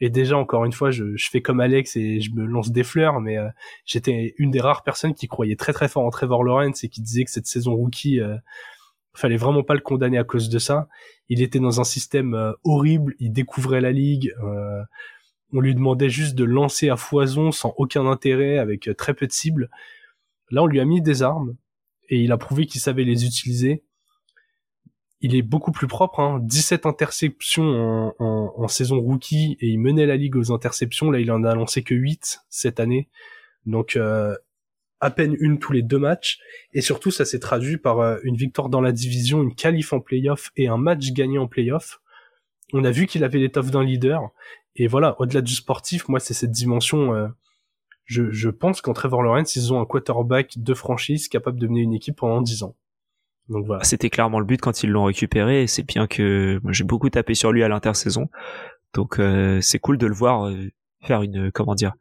[0.00, 2.82] Et déjà, encore une fois, je, je, fais comme Alex et je me lance des
[2.82, 3.48] fleurs, mais euh,
[3.86, 7.00] j'étais une des rares personnes qui croyait très très fort en Trevor Lawrence et qui
[7.02, 8.36] disait que cette saison rookie, euh,
[9.14, 10.88] fallait vraiment pas le condamner à cause de ça.
[11.28, 14.82] Il était dans un système euh, horrible, il découvrait la ligue, euh,
[15.52, 19.32] on lui demandait juste de lancer à foison sans aucun intérêt, avec très peu de
[19.32, 19.68] cibles.
[20.50, 21.56] Là, on lui a mis des armes,
[22.08, 23.84] et il a prouvé qu'il savait les utiliser.
[25.20, 26.40] Il est beaucoup plus propre, hein.
[26.42, 31.10] 17 interceptions en, saison rookie et il menait la ligue aux interceptions.
[31.10, 33.08] Là, il en a lancé que 8 cette année.
[33.64, 34.34] Donc, euh,
[35.02, 36.38] à peine une tous les deux matchs.
[36.72, 40.00] Et surtout, ça s'est traduit par euh, une victoire dans la division, une qualif en
[40.00, 42.00] playoff et un match gagné en playoff.
[42.72, 44.30] On a vu qu'il avait l'étoffe d'un leader.
[44.76, 47.28] Et voilà, au-delà du sportif, moi, c'est cette dimension euh,
[48.12, 51.80] je, je pense qu'en Trevor Lawrence, ils ont un quarterback de franchise capable de mener
[51.80, 52.76] une équipe pendant 10 ans.
[53.48, 53.82] Donc voilà.
[53.84, 55.66] C'était clairement le but quand ils l'ont récupéré.
[55.66, 58.28] C'est bien que j'ai beaucoup tapé sur lui à l'intersaison.
[58.94, 60.70] Donc euh, c'est cool de le voir euh,
[61.02, 61.94] faire une comment dire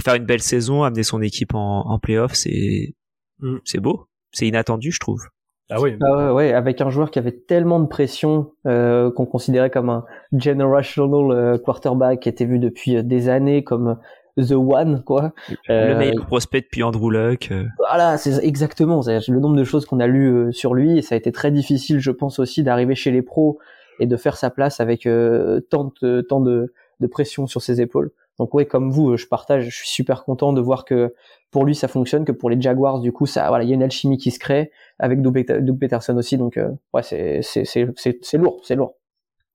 [0.00, 2.34] faire une belle saison, amener son équipe en, en playoff.
[2.34, 2.94] C'est
[3.40, 3.56] mm.
[3.64, 5.22] c'est beau, c'est inattendu, je trouve.
[5.70, 5.98] Ah oui.
[6.02, 10.04] Ah ouais, avec un joueur qui avait tellement de pression euh, qu'on considérait comme un
[10.32, 13.98] generational euh, quarterback, qui était vu depuis des années comme
[14.46, 15.32] the one quoi.
[15.68, 17.48] Le euh, meilleur prospect depuis Andrew Luck.
[17.50, 17.64] Euh.
[17.78, 19.02] Voilà, c'est exactement.
[19.02, 21.32] C'est le nombre de choses qu'on a lu euh, sur lui et ça a été
[21.32, 23.58] très difficile, je pense aussi, d'arriver chez les pros
[24.00, 28.12] et de faire sa place avec tant de tant de, de pression sur ses épaules.
[28.38, 29.64] Donc ouais, comme vous, je partage.
[29.64, 31.14] Je suis super content de voir que
[31.50, 33.74] pour lui ça fonctionne, que pour les Jaguars du coup ça, voilà, il y a
[33.74, 34.70] une alchimie qui se crée
[35.00, 35.44] avec Doug,
[35.80, 36.38] Peterson aussi.
[36.38, 36.58] Donc
[36.92, 38.94] ouais, c'est c'est c'est c'est lourd, c'est lourd.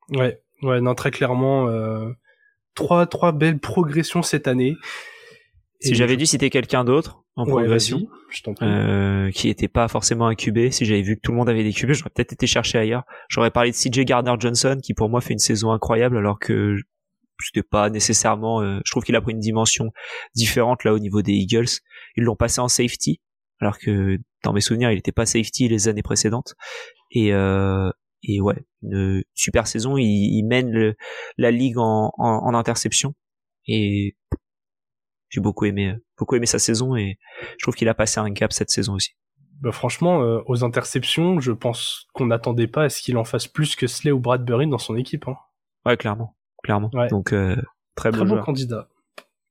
[0.09, 1.69] Ouais, ouais, non très clairement.
[1.69, 2.09] Euh
[2.75, 4.75] trois trois belles progressions cette année.
[5.79, 8.07] Si j'avais dû citer quelqu'un d'autre en progression,
[8.62, 11.63] euh, qui était pas forcément un QB, si j'avais vu que tout le monde avait
[11.63, 13.03] des QB, j'aurais peut-être été chercher ailleurs.
[13.27, 16.77] J'aurais parlé de CJ Gardner Johnson, qui pour moi fait une saison incroyable, alors que
[17.41, 18.62] c'était pas nécessairement.
[18.62, 19.91] Euh, je trouve qu'il a pris une dimension
[20.36, 21.79] différente là au niveau des Eagles.
[22.15, 23.19] Ils l'ont passé en safety,
[23.59, 26.55] alors que dans mes souvenirs, il était pas safety les années précédentes.
[27.12, 27.89] Et euh,
[28.23, 29.97] et ouais, une super saison.
[29.97, 30.95] Il, il mène le,
[31.38, 33.13] la ligue en, en, interception
[33.67, 34.15] et
[35.29, 37.17] j'ai beaucoup aimé, beaucoup aimé sa saison et
[37.57, 39.12] je trouve qu'il a passé un cap cette saison aussi.
[39.62, 43.47] Bah franchement, euh, aux interceptions, je pense qu'on n'attendait pas à ce qu'il en fasse
[43.47, 45.27] plus que Slay ou Bradbury dans son équipe.
[45.27, 45.36] Hein.
[45.86, 46.89] Ouais, clairement, clairement.
[47.09, 47.55] Donc euh,
[47.95, 48.89] très, très bon, candidat.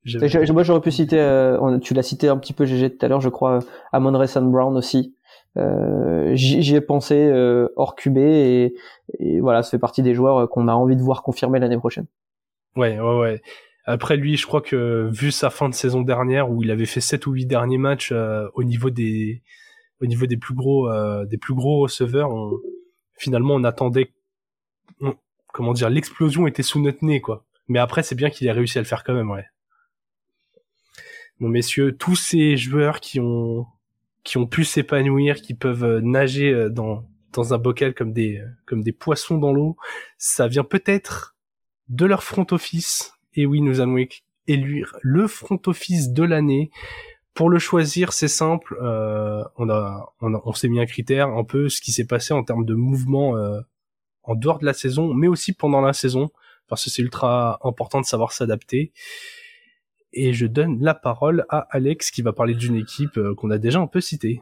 [0.05, 3.21] Moi, j'aurais pu citer, euh, tu l'as cité un petit peu GG tout à l'heure,
[3.21, 3.59] je crois,
[3.93, 5.15] Amon Ray Brown aussi,
[5.57, 8.73] euh, j'y ai pensé euh, hors QB et,
[9.19, 11.77] et, voilà, ça fait partie des joueurs euh, qu'on a envie de voir confirmer l'année
[11.77, 12.07] prochaine.
[12.75, 13.41] Ouais, ouais, ouais.
[13.85, 17.01] Après lui, je crois que vu sa fin de saison dernière où il avait fait
[17.01, 18.13] 7 ou 8 derniers matchs
[18.53, 19.43] au niveau des
[20.01, 20.89] au niveau des plus gros
[21.25, 22.53] des plus gros receveurs, on,
[23.17, 24.13] finalement on attendait
[25.51, 27.45] comment dire l'explosion était sous notre nez quoi.
[27.67, 29.45] Mais après c'est bien qu'il ait réussi à le faire quand même, ouais.
[31.41, 33.67] Bon messieurs, tous ces joueurs qui ont
[34.23, 38.37] qui ont pu s'épanouir, qui peuvent euh, nager euh, dans dans un bocal comme des
[38.37, 39.75] euh, comme des poissons dans l'eau,
[40.17, 41.35] ça vient peut-être
[41.89, 43.13] de leur front office.
[43.33, 43.97] Et oui, nous allons
[44.47, 46.71] élire le front office de l'année.
[47.33, 48.77] Pour le choisir, c'est simple.
[48.81, 52.05] Euh, on a on, a, on s'est mis un critère, un peu ce qui s'est
[52.05, 53.59] passé en termes de mouvement euh,
[54.23, 56.29] en dehors de la saison, mais aussi pendant la saison,
[56.67, 58.93] parce que c'est ultra important de savoir s'adapter.
[60.13, 63.57] Et je donne la parole à Alex qui va parler d'une équipe euh, qu'on a
[63.57, 64.41] déjà un peu citée.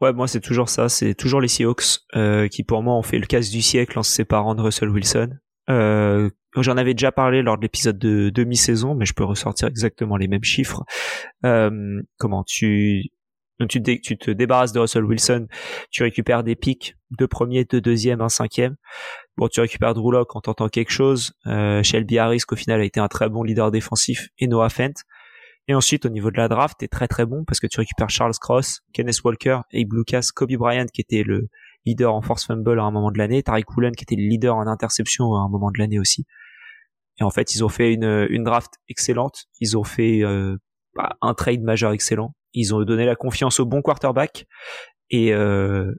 [0.00, 3.18] Ouais, moi c'est toujours ça, c'est toujours les Seahawks euh, qui pour moi ont fait
[3.18, 5.30] le casse du siècle en se séparant de Russell Wilson.
[5.70, 10.16] Euh, J'en avais déjà parlé lors de l'épisode de demi-saison, mais je peux ressortir exactement
[10.16, 10.84] les mêmes chiffres.
[11.44, 13.10] Euh, comment tu
[13.68, 15.48] tu, tu te débarrasses de Russell Wilson,
[15.90, 18.76] tu récupères des pics, deux premiers, deux deuxièmes, un cinquième.
[19.38, 21.32] Bon, tu récupères Drew Lock en tentant quelque chose.
[21.46, 25.04] Euh, Shelby Harris, qu'au final a été un très bon leader défensif, et Noah Fent.
[25.68, 28.10] Et ensuite, au niveau de la draft, t'es très très bon parce que tu récupères
[28.10, 31.46] Charles Cross, Kenneth Walker, Abe Lucas, Kobe Bryant qui était le
[31.86, 34.56] leader en force fumble à un moment de l'année, Tariq Woolen qui était le leader
[34.56, 36.24] en interception à un moment de l'année aussi.
[37.20, 39.44] Et en fait, ils ont fait une, une draft excellente.
[39.60, 40.56] Ils ont fait euh,
[40.96, 42.34] bah, un trade majeur excellent.
[42.54, 44.46] Ils ont donné la confiance au bon quarterback.
[45.10, 45.94] Et, euh,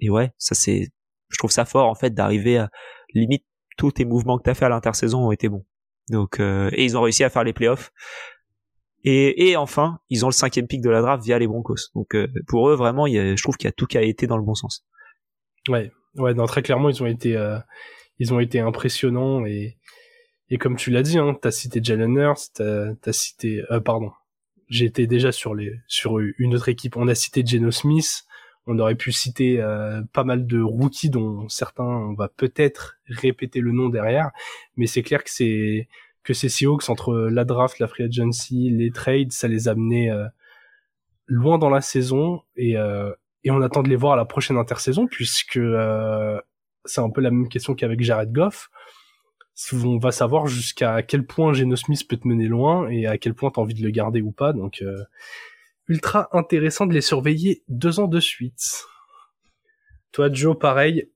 [0.00, 0.88] et ouais, ça c'est,
[1.32, 2.70] je trouve ça fort en fait d'arriver à
[3.14, 3.44] limite
[3.76, 5.64] tous tes mouvements que t'as fait à l'intersaison ont été bons.
[6.10, 7.92] Donc euh, et ils ont réussi à faire les playoffs.
[9.04, 11.90] Et, et enfin, ils ont le cinquième pick de la draft via les Broncos.
[11.94, 14.02] Donc euh, pour eux, vraiment, y a, je trouve qu'il y a tout qui a
[14.02, 14.84] été dans le bon sens.
[15.68, 17.58] Ouais, ouais, non, très clairement, ils ont été, euh,
[18.18, 19.78] ils ont été impressionnants et
[20.50, 24.12] et comme tu l'as dit, hein, t'as cité Jalen Hurts, t'as as cité, euh, pardon,
[24.68, 26.96] j'étais déjà sur les sur une autre équipe.
[26.96, 28.24] On a cité Geno Smith.
[28.66, 33.60] On aurait pu citer euh, pas mal de rookies dont certains on va peut-être répéter
[33.60, 34.30] le nom derrière,
[34.76, 35.88] mais c'est clair que c'est
[36.22, 40.10] que ces Seahawks entre la draft, la free agency, les trades, ça les a amenés
[40.10, 40.26] euh,
[41.26, 43.10] loin dans la saison et euh,
[43.44, 46.40] et on attend de les voir à la prochaine intersaison puisque euh,
[46.84, 48.70] c'est un peu la même question qu'avec Jared Goff.
[49.72, 53.34] On va savoir jusqu'à quel point Geno Smith peut te mener loin et à quel
[53.34, 54.52] point t'as envie de le garder ou pas.
[54.52, 54.82] Donc
[55.88, 58.84] ultra intéressant de les surveiller deux ans de suite.
[60.12, 61.10] Toi Joe, pareil,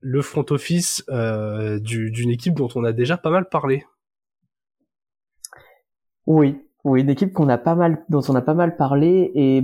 [0.00, 3.84] le front office d'une équipe dont on a déjà pas mal parlé.
[6.26, 9.62] Oui, oui, une équipe qu'on a pas mal, dont on a pas mal parlé et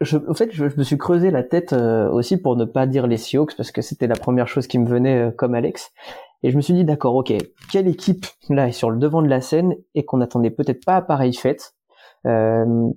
[0.00, 3.06] je, en fait, je, me suis creusé la tête euh, aussi pour ne pas dire
[3.06, 5.92] les Seahawks parce que c'était la première chose qui me venait euh, comme Alex.
[6.42, 7.32] Et je me suis dit d'accord, ok,
[7.70, 10.96] quelle équipe là est sur le devant de la scène et qu'on n'attendait peut-être pas
[10.96, 11.74] à pareille fête.
[12.26, 12.90] Euh,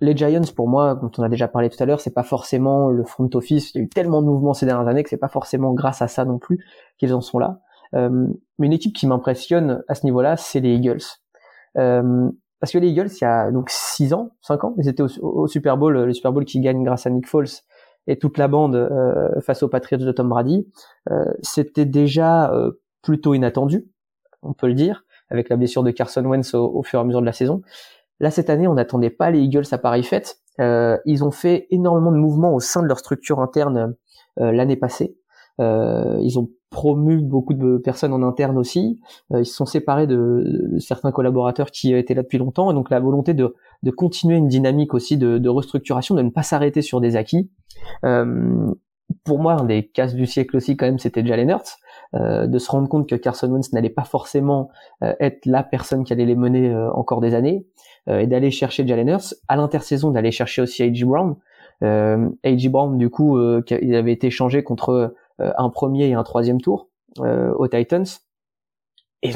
[0.00, 2.90] les Giants, pour moi, dont on a déjà parlé tout à l'heure, c'est pas forcément
[2.90, 3.74] le front office.
[3.74, 6.02] Il y a eu tellement de mouvements ces dernières années que c'est pas forcément grâce
[6.02, 6.64] à ça non plus
[6.98, 7.60] qu'ils en sont là.
[7.94, 8.26] Euh,
[8.58, 11.02] mais une équipe qui m'impressionne à ce niveau-là, c'est les Eagles.
[11.78, 12.30] Euh,
[12.60, 15.46] parce que les Eagles, il y a donc 6 ans, 5 ans, ils étaient au,
[15.46, 17.46] Super Bowl, le Super Bowl qui gagne grâce à Nick Foles
[18.06, 20.66] et toute la bande euh, face aux Patriots de Tom Brady.
[21.10, 23.86] Euh, C'était déjà euh, plutôt inattendu,
[24.42, 27.20] on peut le dire, avec la blessure de Carson Wentz au, fur et à mesure
[27.20, 27.62] de la saison.
[28.20, 30.38] Là, cette année, on n'attendait pas les Eagles à pareille fête.
[30.60, 33.94] Euh, ils ont fait énormément de mouvements au sein de leur structure interne
[34.38, 35.16] l'année passée.
[35.58, 39.00] ils ont promu beaucoup de personnes en interne aussi.
[39.32, 42.90] Euh, ils se sont séparés de, certains collaborateurs qui étaient là depuis longtemps, et donc
[42.90, 43.54] la volonté de,
[43.96, 47.50] continuer une dynamique aussi de, restructuration, de ne pas s'arrêter sur des acquis.
[48.04, 48.72] Euh,
[49.24, 51.78] pour moi, un des cases du siècle aussi quand même, c'était Jalen Hurts.
[52.14, 54.70] Euh, de se rendre compte que Carson Wentz n'allait pas forcément
[55.02, 57.66] euh, être la personne qui allait les mener euh, encore des années,
[58.08, 61.04] et d'aller chercher Jalen Hurts, à l'intersaison d'aller chercher aussi A.J.
[61.04, 61.36] Brown.
[61.82, 62.68] A.J.
[62.68, 66.88] Brown, du coup, il avait été changé contre euh, un premier et un troisième tour
[67.20, 68.06] euh, aux Titans.
[69.22, 69.32] Et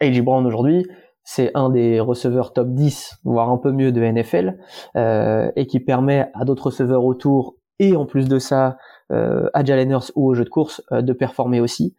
[0.00, 0.20] A.J.
[0.20, 0.86] Brown aujourd'hui,
[1.24, 4.58] c'est un des receveurs top 10, voire un peu mieux de NFL,
[4.96, 8.76] euh, et qui permet à d'autres receveurs autour, et en plus de ça,
[9.10, 11.94] euh, à Jalen Hurts ou au jeu de course, de performer aussi.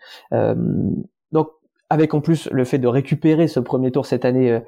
[1.32, 1.49] donc,
[1.91, 4.62] avec en plus le fait de récupérer ce premier tour cette année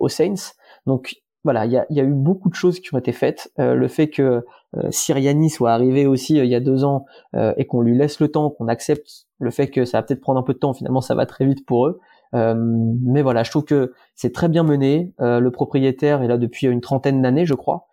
[0.00, 0.54] aux Saints.
[0.86, 3.52] Donc, voilà, il y a, eu beaucoup de choses qui ont été faites.
[3.58, 4.44] Euh, le fait que
[4.76, 7.04] euh, Siriani soit arrivé aussi euh, il y a deux ans
[7.36, 10.20] euh, et qu'on lui laisse le temps, qu'on accepte le fait que ça va peut-être
[10.20, 12.00] prendre un peu de temps, finalement ça va très vite pour eux.
[12.32, 15.12] mais voilà, je trouve que c'est très bien mené.
[15.18, 17.88] le propriétaire est là depuis une trentaine d'années, je crois.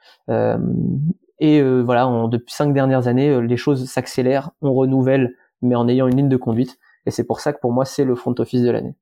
[1.40, 6.16] et voilà, depuis cinq dernières années, les choses s'accélèrent, on renouvelle, mais en ayant une
[6.16, 6.78] ligne de conduite.
[7.06, 8.96] Et c'est pour ça que pour moi, c'est le front office de l'année.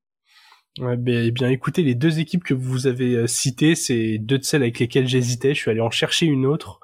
[0.78, 4.44] Ben, eh bien, écoutez, les deux équipes que vous avez euh, citées, c'est deux de
[4.44, 5.52] celles avec lesquelles j'hésitais.
[5.52, 6.78] Je suis allé en chercher une autre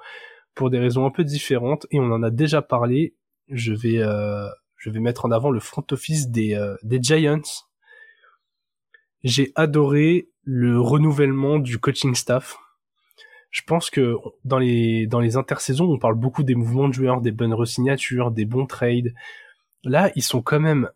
[0.55, 3.15] pour des raisons un peu différentes et on en a déjà parlé.
[3.47, 7.63] Je vais, euh, je vais mettre en avant le front office des, euh, des Giants.
[9.23, 12.57] J'ai adoré le renouvellement du coaching staff.
[13.51, 17.21] Je pense que dans les, dans les intersaisons, on parle beaucoup des mouvements de joueurs,
[17.21, 19.13] des bonnes resignatures, des bons trades.
[19.85, 20.89] Là, ils sont quand même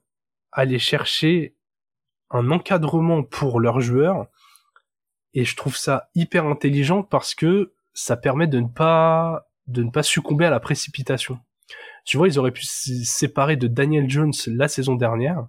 [0.51, 1.55] allés chercher
[2.31, 4.27] un encadrement pour leurs joueurs
[5.33, 9.89] et je trouve ça hyper intelligent parce que ça permet de ne pas de ne
[9.89, 11.39] pas succomber à la précipitation.
[12.03, 15.47] Tu vois, ils auraient pu se séparer de Daniel Jones la saison dernière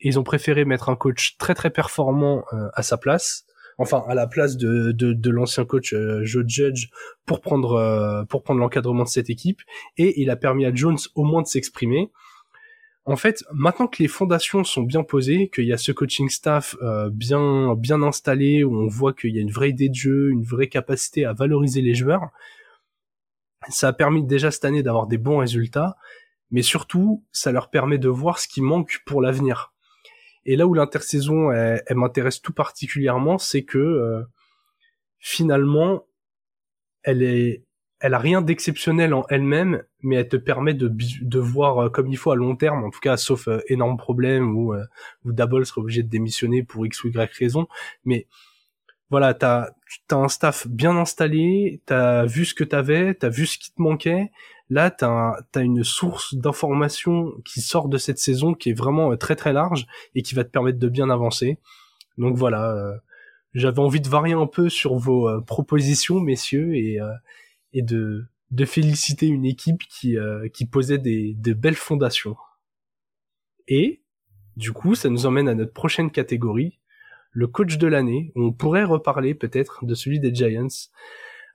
[0.00, 3.46] et ils ont préféré mettre un coach très très performant euh, à sa place
[3.78, 6.88] enfin à la place de, de, de l'ancien coach euh, Joe Judge
[7.26, 9.60] pour prendre euh, pour prendre l'encadrement de cette équipe
[9.96, 12.10] et il a permis à Jones au moins de s'exprimer.
[13.06, 16.74] En fait, maintenant que les fondations sont bien posées, qu'il y a ce coaching staff
[16.80, 20.30] euh, bien bien installé où on voit qu'il y a une vraie idée de jeu,
[20.30, 22.30] une vraie capacité à valoriser les joueurs,
[23.68, 25.96] ça a permis déjà cette année d'avoir des bons résultats,
[26.50, 29.74] mais surtout ça leur permet de voir ce qui manque pour l'avenir.
[30.46, 34.22] Et là où l'intersaison, elle, m'intéresse tout particulièrement, c'est que euh,
[35.18, 36.06] finalement,
[37.02, 37.64] elle est,
[38.00, 42.08] elle a rien d'exceptionnel en elle-même, mais elle te permet de, de voir euh, comme
[42.08, 44.74] il faut à long terme, en tout cas, sauf euh, énorme problème où,
[45.24, 47.66] où Double serait obligé de démissionner pour x ou y raison.
[48.04, 48.26] Mais
[49.10, 49.68] voilà, t'as
[50.10, 53.80] as un staff bien installé, t'as vu ce que t'avais, t'as vu ce qui te
[53.80, 54.30] manquait,
[54.70, 59.16] Là, tu as, une source d'information qui sort de cette saison qui est vraiment euh,
[59.16, 61.58] très très large et qui va te permettre de bien avancer.
[62.16, 62.96] Donc voilà, euh,
[63.52, 66.98] j'avais envie de varier un peu sur vos euh, propositions, messieurs, et,
[67.74, 70.16] et de, de féliciter une équipe qui,
[70.52, 72.36] qui posait des, de belles fondations.
[73.68, 74.02] Et
[74.56, 76.78] du coup, ça nous emmène à notre prochaine catégorie,
[77.32, 78.32] le coach de l'année.
[78.36, 80.68] On pourrait reparler peut-être de celui des Giants.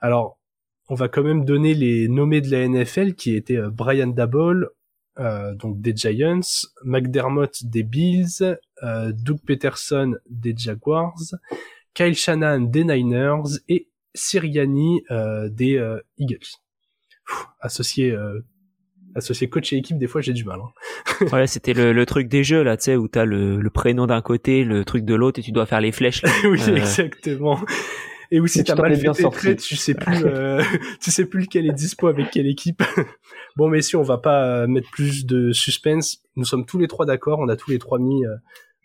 [0.01, 0.39] Alors,
[0.89, 4.69] on va quand même donner les nommés de la NFL qui étaient euh, Brian Dabble,
[5.19, 6.39] euh, donc des Giants,
[6.84, 11.13] McDermott des Bills, euh, Doug Peterson des Jaguars,
[11.93, 15.01] Kyle Shannon des Niners et Siriani
[15.49, 15.81] des
[16.17, 16.47] Eagles.
[17.59, 18.15] associé
[19.15, 20.59] associé coach et équipe, des fois j'ai du mal.
[20.59, 21.25] Hein.
[21.33, 24.21] ouais, c'était le, truc des jeux là, tu sais, où t'as le, le prénom d'un
[24.21, 26.21] côté, le truc de l'autre, et tu dois faire les flèches.
[26.43, 27.59] oui, exactement
[28.31, 30.61] et aussi t'as mal fait tes traits, tu sais plus, euh,
[31.01, 32.83] tu sais plus lequel est dispo avec quelle équipe.
[33.55, 37.05] bon, mais si on va pas mettre plus de suspense, nous sommes tous les trois
[37.05, 38.35] d'accord, on a tous les trois mis euh,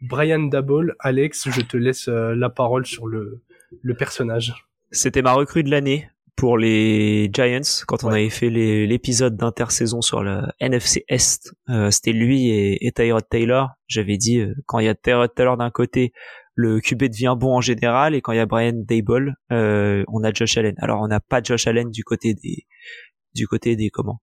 [0.00, 0.96] Brian Dabble.
[0.98, 3.42] Alex, je te laisse euh, la parole sur le
[3.82, 4.54] le personnage.
[4.94, 10.22] C'était ma recrue de l'année pour les Giants quand on avait fait l'épisode d'intersaison sur
[10.22, 11.52] le NFC Est.
[11.90, 13.70] C'était lui et, et Tyrod Taylor.
[13.86, 16.12] J'avais dit quand il y a Tyrod Taylor d'un côté,
[16.54, 20.22] le QB devient bon en général et quand il y a Brian Dable, euh, on
[20.22, 20.74] a Josh Allen.
[20.78, 22.66] Alors on n'a pas Josh Allen du côté des
[23.34, 24.20] du côté des comment?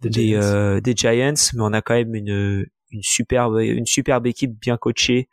[0.00, 0.40] Des, Giants.
[0.42, 4.78] Euh, des Giants, mais on a quand même une une superbe une superbe équipe bien
[4.78, 5.28] coachée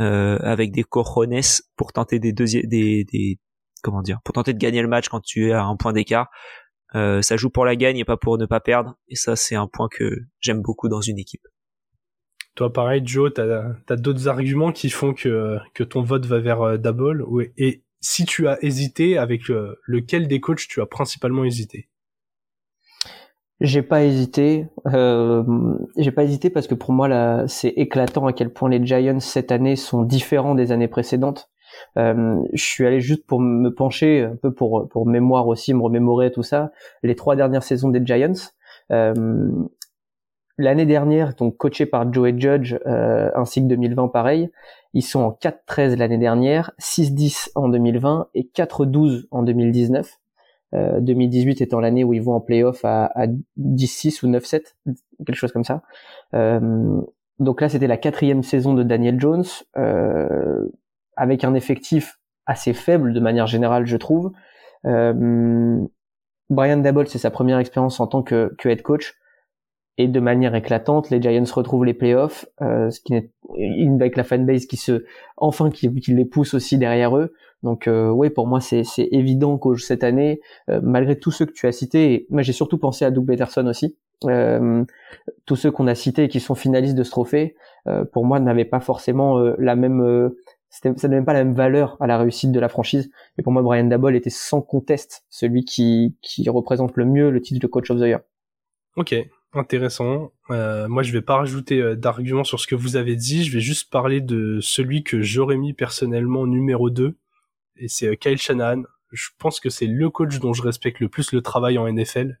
[0.00, 1.40] euh, avec des cojones
[1.76, 3.38] pour tenter des deuxièmes des, des
[3.82, 6.28] comment dire pour tenter de gagner le match quand tu es à un point d'écart.
[6.94, 9.54] Euh, ça joue pour la gagne et pas pour ne pas perdre et ça c'est
[9.54, 11.46] un point que j'aime beaucoup dans une équipe.
[12.54, 16.60] Toi, pareil, Joe, t'as as, d'autres arguments qui font que, que ton vote va vers
[16.60, 17.24] euh, Double.
[17.56, 21.88] Et si tu as hésité, avec euh, lequel des coachs tu as principalement hésité?
[23.60, 24.66] J'ai pas hésité.
[24.86, 25.44] Euh,
[25.96, 29.20] J'ai pas hésité parce que pour moi, là, c'est éclatant à quel point les Giants
[29.20, 31.51] cette année sont différents des années précédentes.
[31.96, 35.82] Euh, je suis allé juste pour me pencher un peu pour pour mémoire aussi, me
[35.82, 36.72] remémorer tout ça.
[37.02, 38.50] Les trois dernières saisons des Giants.
[38.90, 39.50] Euh,
[40.58, 44.50] L'année dernière, donc coaché par Joey Judge, euh, ainsi que 2020 pareil,
[44.92, 50.18] ils sont en 4-13 l'année dernière, 6-10 en 2020 et 4-12 en 2019.
[50.74, 53.26] Euh, 2018 étant l'année où ils vont en playoff à, à
[53.58, 54.74] 10-6 ou 9-7,
[55.26, 55.82] quelque chose comme ça.
[56.34, 57.00] Euh,
[57.38, 59.44] donc là, c'était la quatrième saison de Daniel Jones,
[59.76, 60.68] euh,
[61.16, 64.32] avec un effectif assez faible de manière générale, je trouve.
[64.86, 65.78] Euh,
[66.50, 69.14] Brian Dabble, c'est sa première expérience en tant que, que head coach
[69.98, 73.30] et de manière éclatante, les Giants retrouvent les playoffs, euh, ce qui est
[73.94, 75.04] avec la fanbase qui se,
[75.36, 77.34] enfin, qui, qui les pousse aussi derrière eux.
[77.62, 81.52] Donc, euh, oui, pour moi, c'est, évident que cette année, euh, malgré tous ceux que
[81.52, 83.96] tu as cités, et moi j'ai surtout pensé à Doug Peterson aussi,
[84.26, 84.84] euh,
[85.46, 87.54] tous ceux qu'on a cités et qui sont finalistes de ce trophée,
[87.86, 90.32] euh, pour moi, n'avaient pas forcément euh, la même,
[90.72, 93.10] ça n'avait pas la même valeur à la réussite de la franchise.
[93.38, 97.42] Et pour moi, Brian Dabble était sans conteste celui qui, qui représente le mieux le
[97.42, 98.20] titre de coach of the year.
[98.96, 99.14] Ok,
[99.52, 100.32] intéressant.
[100.50, 103.44] Euh, moi, je vais pas rajouter euh, d'arguments sur ce que vous avez dit.
[103.44, 107.18] Je vais juste parler de celui que j'aurais mis personnellement numéro 2.
[107.76, 108.82] Et c'est euh, Kyle Shanahan.
[109.12, 112.38] Je pense que c'est le coach dont je respecte le plus le travail en NFL.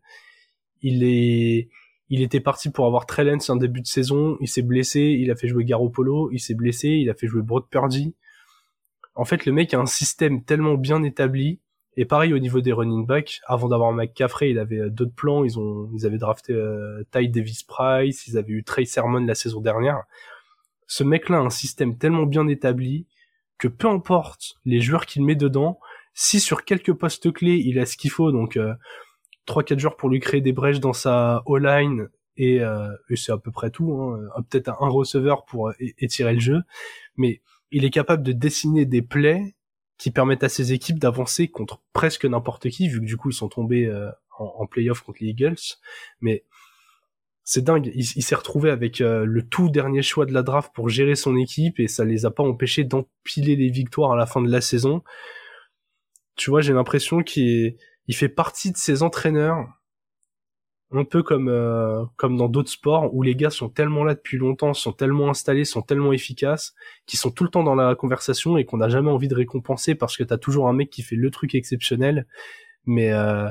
[0.80, 1.68] Il est,
[2.08, 4.38] il était parti pour avoir Trey Lance en début de saison.
[4.40, 5.00] Il s'est blessé.
[5.00, 6.30] Il a fait jouer Garoppolo.
[6.32, 6.88] Il s'est blessé.
[6.88, 8.14] Il a fait jouer Brock Purdy.
[9.14, 11.60] En fait, le mec a un système tellement bien établi
[11.96, 15.44] et pareil au niveau des running backs, avant d'avoir McCaffrey, il avait euh, d'autres plans.
[15.44, 19.34] Ils ont, ils avaient drafté euh, Ty Davis Price, ils avaient eu Trey Sermon la
[19.34, 20.02] saison dernière.
[20.86, 23.06] Ce mec-là a un système tellement bien établi
[23.58, 25.78] que peu importe les joueurs qu'il met dedans,
[26.14, 28.74] si sur quelques postes clés il a ce qu'il faut, donc euh,
[29.46, 33.38] 3-4 joueurs pour lui créer des brèches dans sa O-line et, euh, et c'est à
[33.38, 36.62] peu près tout, hein, peut-être un receveur pour étirer le jeu,
[37.16, 37.40] mais
[37.72, 39.56] il est capable de dessiner des plays
[39.98, 43.34] qui permettent à ces équipes d'avancer contre presque n'importe qui, vu que du coup ils
[43.34, 45.56] sont tombés euh, en, en playoff contre les Eagles.
[46.20, 46.44] Mais
[47.44, 50.88] c'est dingue, il, s'est retrouvé avec euh, le tout dernier choix de la draft pour
[50.88, 54.40] gérer son équipe et ça les a pas empêchés d'empiler les victoires à la fin
[54.40, 55.02] de la saison.
[56.36, 59.66] Tu vois, j'ai l'impression qu'il il fait partie de ces entraîneurs
[60.92, 64.38] un peu comme euh, comme dans d'autres sports où les gars sont tellement là depuis
[64.38, 66.74] longtemps, sont tellement installés, sont tellement efficaces,
[67.06, 69.94] qu'ils sont tout le temps dans la conversation et qu'on n'a jamais envie de récompenser
[69.94, 72.26] parce que t'as toujours un mec qui fait le truc exceptionnel.
[72.84, 73.48] Mais euh,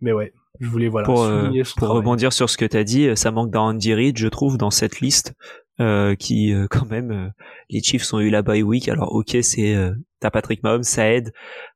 [0.00, 3.30] mais ouais, je voulais voilà pour, euh, pour rebondir sur ce que t'as dit, ça
[3.30, 5.34] manque d'un Andy Reid, je trouve, dans cette liste.
[5.80, 7.32] Euh, qui quand même
[7.70, 9.74] les Chiefs ont eu la bye week alors ok c'est
[10.20, 11.32] t'as Patrick Mahomes ça aide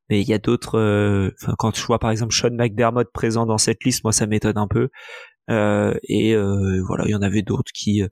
[0.09, 3.59] mais il y a d'autres euh, quand je vois par exemple Sean McDermott présent dans
[3.59, 4.89] cette liste moi ça m'étonne un peu.
[5.49, 8.03] Euh, et euh, voilà il y en avait d'autres qui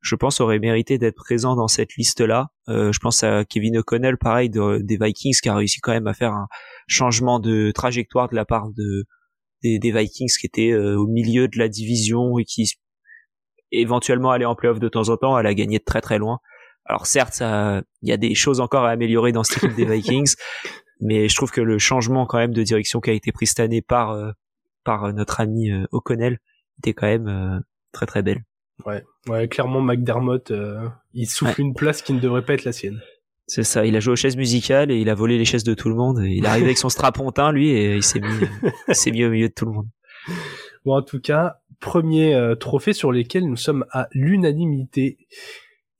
[0.00, 4.16] je pense auraient mérité d'être présents dans cette liste là je pense à Kevin O'Connell
[4.16, 6.46] pareil des Vikings qui a réussi quand même à faire un
[6.86, 9.04] changement de trajectoire de la part de
[9.62, 12.70] des, des Vikings qui étaient au milieu de la division et qui
[13.72, 15.38] éventuellement allaient en playoff de temps en temps.
[15.38, 16.38] Elle a gagné de très très loin.
[16.84, 20.36] Alors certes, il y a des choses encore à améliorer dans cette équipe des Vikings,
[21.00, 23.60] mais je trouve que le changement quand même de direction qui a été pris cette
[23.60, 24.32] année par euh,
[24.84, 26.38] par euh, notre ami euh, O'Connell
[26.78, 28.44] était quand même très très belle.
[28.86, 30.52] Ouais, ouais, clairement McDermott,
[31.12, 33.00] il souffle une place qui ne devrait pas être la sienne.
[33.48, 35.74] C'est ça, il a joué aux chaises musicales et il a volé les chaises de
[35.74, 36.22] tout le monde.
[36.24, 38.28] il est arrivé avec son strapontin lui et il s'est mis,
[38.92, 39.88] s'est mis au milieu de tout le monde.
[40.84, 45.18] Bon, en tout cas, premier trophée sur lesquels nous sommes à l'unanimité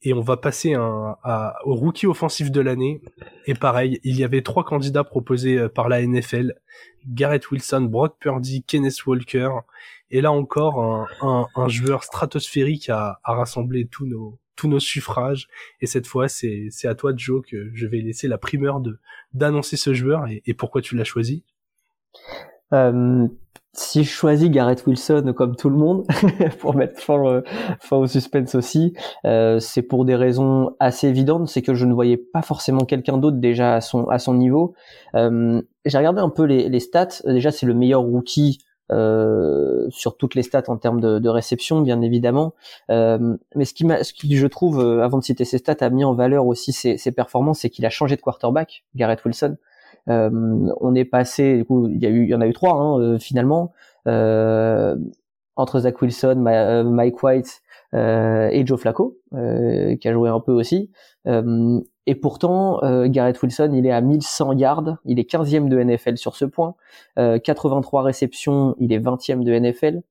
[0.03, 3.03] et on va passer un, à, au rookie offensif de l'année.
[3.47, 6.55] Et pareil, il y avait trois candidats proposés euh, par la NFL
[7.07, 9.51] Garrett Wilson, Brock Purdy, Kenneth Walker.
[10.11, 14.81] Et là encore, un, un, un joueur stratosphérique a, a, rassemblé tous nos tous nos
[14.81, 15.49] suffrages.
[15.81, 18.99] Et cette fois, c'est à toi, Joe, que je vais laisser la primeur de
[19.33, 21.45] d'annoncer ce joueur et, et pourquoi tu l'as choisi?
[22.73, 23.29] Euh,
[23.73, 26.07] si je choisis Garrett Wilson comme tout le monde,
[26.61, 27.43] pour mettre fin,
[27.93, 28.95] au suspense aussi,
[29.25, 31.49] euh, c'est pour des raisons assez évidentes.
[31.49, 34.75] C'est que je ne voyais pas forcément quelqu'un d'autre déjà à son à son niveau.
[35.15, 37.23] Euh, J'ai regardé un peu les, les stats.
[37.25, 38.59] Déjà, c'est le meilleur rookie
[38.91, 42.55] euh, sur toutes les stats en termes de, de réception, bien évidemment.
[42.91, 45.77] Euh, mais ce qui, m'a, ce qui, je trouve, euh, avant de citer ses stats,
[45.81, 49.23] a mis en valeur aussi ses, ses performances, c'est qu'il a changé de quarterback, Garrett
[49.25, 49.57] Wilson.
[50.09, 50.31] Euh,
[50.81, 53.73] on est passé, du coup, il y en a eu trois hein, euh, finalement.
[54.07, 54.97] Euh,
[55.57, 56.37] entre Zach Wilson,
[56.87, 60.93] Mike White et Joe Flacco, qui a joué un peu aussi.
[61.27, 66.37] Et pourtant, Garrett Wilson, il est à 1100 yards, il est 15e de NFL sur
[66.37, 66.77] ce point,
[67.17, 70.03] 83 réceptions, il est 20e de NFL,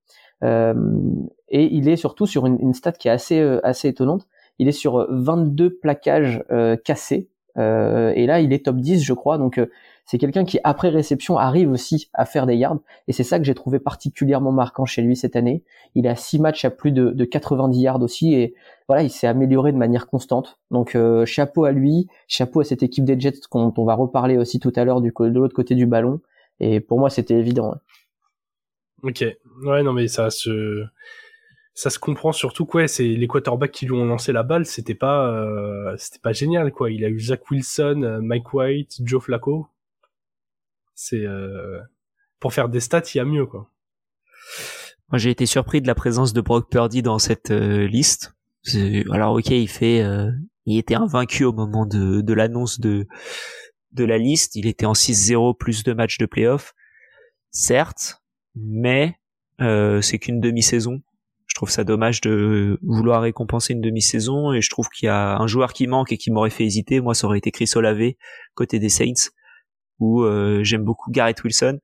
[1.48, 4.28] et il est surtout sur une, une, stat qui est assez assez étonnante.
[4.60, 6.44] Il est sur 22 plaquages
[6.84, 9.38] cassés, euh, et là, il est top 10, je crois.
[9.38, 9.70] Donc, euh,
[10.06, 12.80] c'est quelqu'un qui, après réception, arrive aussi à faire des yards.
[13.08, 15.64] Et c'est ça que j'ai trouvé particulièrement marquant chez lui cette année.
[15.96, 18.34] Il a six matchs à plus de, de 90 yards aussi.
[18.34, 18.56] Et
[18.88, 20.60] voilà, il s'est amélioré de manière constante.
[20.72, 24.38] Donc, euh, chapeau à lui, chapeau à cette équipe des Jets dont on va reparler
[24.38, 26.22] aussi tout à l'heure de l'autre côté du ballon.
[26.60, 27.76] Et pour moi, c'était évident.
[29.04, 29.24] Ok.
[29.64, 30.86] Ouais, non, mais ça se
[31.78, 34.96] ça se comprend surtout quoi c'est les quarterbacks qui lui ont lancé la balle c'était
[34.96, 36.90] pas euh, c'était pas génial quoi.
[36.90, 39.68] Il a eu Zach Wilson euh, Mike White Joe Flacco.
[40.96, 41.80] C'est euh,
[42.40, 43.70] pour faire des stats il y a mieux quoi.
[45.10, 48.36] Moi j'ai été surpris de la présence de Brock Purdy dans cette liste.
[49.12, 50.04] Alors ok il fait
[50.66, 53.06] il était invaincu au moment de, de l'annonce de
[53.92, 54.56] de la liste.
[54.56, 56.74] Il était en 6-0 plus de matchs de playoff
[57.52, 58.24] certes
[58.56, 59.20] mais
[59.60, 61.04] c'est qu'une demi-saison
[61.58, 65.48] trouve ça dommage de vouloir récompenser une demi-saison et je trouve qu'il y a un
[65.48, 67.02] joueur qui manque et qui m'aurait fait hésiter.
[67.02, 68.12] Moi, ça aurait été Chris Olave
[68.54, 69.32] côté des Saints
[70.00, 71.80] où euh, j'aime beaucoup Garrett Wilson.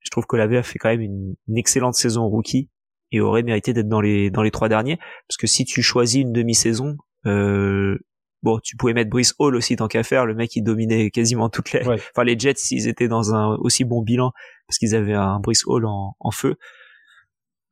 [0.00, 2.70] Je trouve qu'Olave a fait quand même une, excellente saison rookie
[3.12, 6.22] et aurait mérité d'être dans les dans les trois derniers parce que si tu choisis
[6.22, 6.96] une demi-saison
[7.26, 7.98] euh,
[8.42, 11.48] bon tu pouvais mettre Brice Hall aussi tant qu'à faire le mec il dominait quasiment
[11.48, 14.32] toutes les enfin les Jets s'ils étaient dans un aussi bon bilan
[14.66, 16.58] parce qu'ils avaient un Brice Hall en, en feu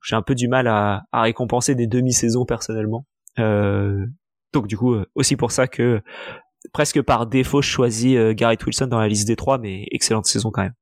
[0.07, 3.05] j'ai un peu du mal à, à récompenser des demi-saisons personnellement.
[3.39, 4.05] Euh,
[4.53, 6.01] donc du coup, euh, aussi pour ça que
[6.71, 10.25] presque par défaut, je choisis euh, Garrett Wilson dans la liste des trois, mais excellente
[10.25, 10.73] saison quand même.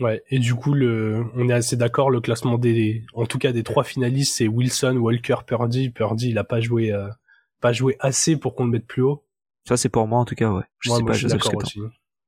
[0.00, 3.52] Ouais, et du coup, le, on est assez d'accord, le classement des, en tout cas
[3.52, 5.90] des trois finalistes, c'est Wilson, Walker, Purdy.
[5.90, 7.06] Purdy, il a pas joué, euh,
[7.60, 9.22] pas joué assez pour qu'on le mette plus haut.
[9.68, 10.64] Ça, c'est pour moi, en tout cas, ouais.
[10.80, 11.80] Je sais pas, je suis d'accord aussi.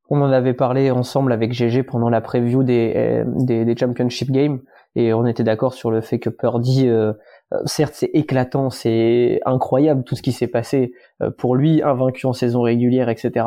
[0.09, 4.61] On en avait parlé ensemble avec GG pendant la preview des, des, des Championship Games
[4.97, 7.13] et on était d'accord sur le fait que Purdy, euh,
[7.53, 10.93] euh, certes c'est éclatant, c'est incroyable tout ce qui s'est passé
[11.23, 13.47] euh, pour lui, invaincu en saison régulière, etc.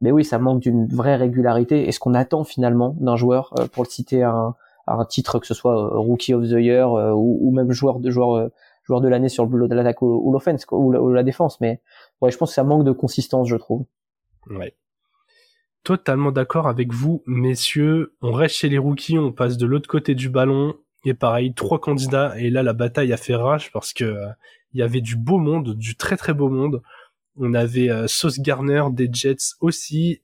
[0.00, 1.88] Mais oui, ça manque d'une vraie régularité.
[1.88, 4.54] Et ce qu'on attend finalement d'un joueur, pour le citer un,
[4.86, 8.50] un titre, que ce soit Rookie of the Year ou, même joueur de joueur
[8.84, 11.60] joueur de l'année sur le boulot de l'attaque ou, l'offense ou, ou, la défense.
[11.60, 11.80] Mais
[12.20, 13.86] ouais, je pense que ça manque de consistance, je trouve.
[14.50, 14.76] Ouais.
[15.84, 18.14] Totalement d'accord avec vous, messieurs.
[18.20, 20.74] On reste chez les rookies, on passe de l'autre côté du ballon.
[21.04, 22.34] Et pareil, trois candidats.
[22.38, 24.16] Et là, la bataille a fait rage parce que
[24.74, 26.82] il y avait du beau monde, du très très beau monde.
[27.36, 30.20] On avait euh, Sauce Garner des Jets aussi.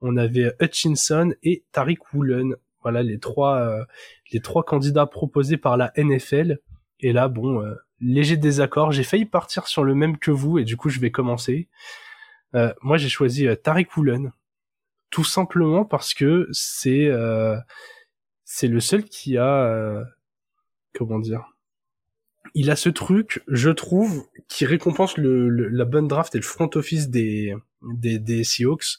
[0.00, 2.56] On avait Hutchinson et Tariq Woolen.
[2.82, 3.84] Voilà les trois euh,
[4.32, 6.58] les trois candidats proposés par la NFL.
[7.00, 8.90] Et là, bon, euh, léger désaccord.
[8.90, 11.68] J'ai failli partir sur le même que vous et du coup, je vais commencer.
[12.82, 14.32] moi, j'ai choisi Tariq Woolen,
[15.10, 17.10] tout simplement parce que c'est
[18.44, 20.04] c'est le seul qui a
[20.94, 21.52] comment dire
[22.54, 26.68] il a ce truc, je trouve, qui récompense le, la bonne draft et le front
[26.74, 28.98] office des, des, des Seahawks.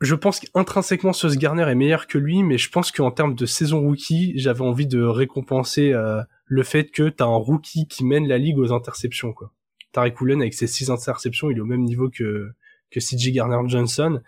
[0.00, 3.46] Je pense qu'intrinsèquement, Sauce Garner est meilleur que lui, mais je pense qu'en termes de
[3.46, 8.28] saison rookie, j'avais envie de récompenser euh, le fait que t'as un rookie qui mène
[8.28, 9.32] la ligue aux interceptions.
[9.32, 9.52] Quoi.
[9.92, 12.50] Tarek Woolen, avec ses six interceptions, il est au même niveau que,
[12.90, 14.20] que CJ Garner-Johnson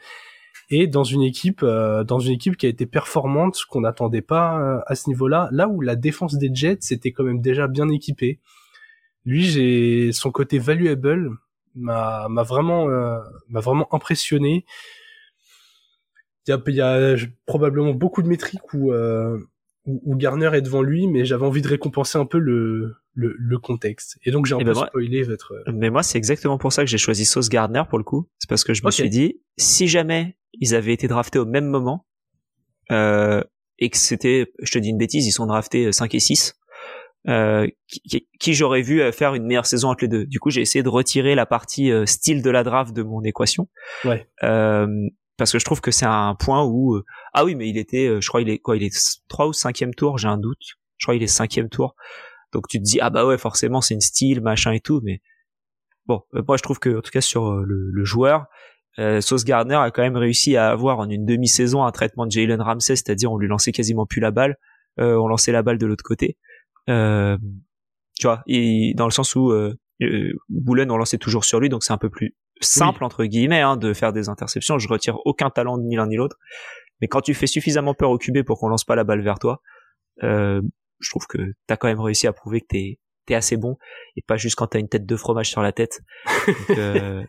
[0.70, 4.60] et dans une équipe euh, dans une équipe qui a été performante qu'on n'attendait pas
[4.60, 7.88] euh, à ce niveau-là là où la défense des Jets était quand même déjà bien
[7.88, 8.40] équipée
[9.24, 11.30] lui j'ai son côté valuable
[11.74, 14.64] m'a m'a vraiment euh, m'a vraiment impressionné
[16.46, 18.92] il y a, y a probablement beaucoup de métriques où
[19.88, 23.58] où, Garner est devant lui, mais j'avais envie de récompenser un peu le, le, le
[23.58, 24.18] contexte.
[24.22, 25.54] Et donc j'ai un eh peu ben spoilé votre.
[25.72, 28.28] Mais moi, c'est exactement pour ça que j'ai choisi Sauce Gardner pour le coup.
[28.38, 31.66] C'est parce que je me suis dit, si jamais ils avaient été draftés au même
[31.66, 32.06] moment,
[32.90, 33.42] euh,
[33.78, 36.58] et que c'était, je te dis une bêtise, ils sont draftés 5 et 6,
[37.28, 40.24] euh, qui, qui j'aurais vu euh, faire une meilleure saison entre les deux.
[40.26, 43.22] Du coup, j'ai essayé de retirer la partie euh, style de la draft de mon
[43.22, 43.68] équation.
[44.04, 44.26] Ouais.
[44.42, 44.86] Euh,
[45.36, 48.20] parce que je trouve que c'est un point où euh, ah oui mais il était
[48.20, 50.58] je crois il est quoi il est 3 ou 5 tour j'ai un doute
[50.96, 51.94] je crois il est cinquième tour
[52.52, 55.22] donc tu te dis ah bah ouais forcément c'est une style machin et tout mais
[56.06, 58.46] bon moi je trouve que en tout cas sur le, le joueur
[58.98, 62.32] euh, Sauce Gardner a quand même réussi à avoir en une demi-saison un traitement de
[62.32, 64.56] Jalen Ramsey, c'est-à-dire on lui lançait quasiment plus la balle,
[65.00, 66.36] euh, on lançait la balle de l'autre côté.
[66.88, 67.36] Euh,
[68.18, 71.68] tu vois, et dans le sens où euh, euh, Boulen on lançait toujours sur lui,
[71.68, 74.78] donc c'est un peu plus simple entre guillemets hein, de faire des interceptions.
[74.78, 76.36] Je retire aucun talent ni l'un ni l'autre,
[77.00, 79.38] mais quand tu fais suffisamment peur au QB pour qu'on lance pas la balle vers
[79.38, 79.62] toi,
[80.24, 80.60] euh,
[80.98, 83.76] je trouve que t'as quand même réussi à prouver que t'es t'es assez bon
[84.16, 86.00] et pas juste quand t'as une tête de fromage sur la tête.
[86.46, 87.22] Donc, euh,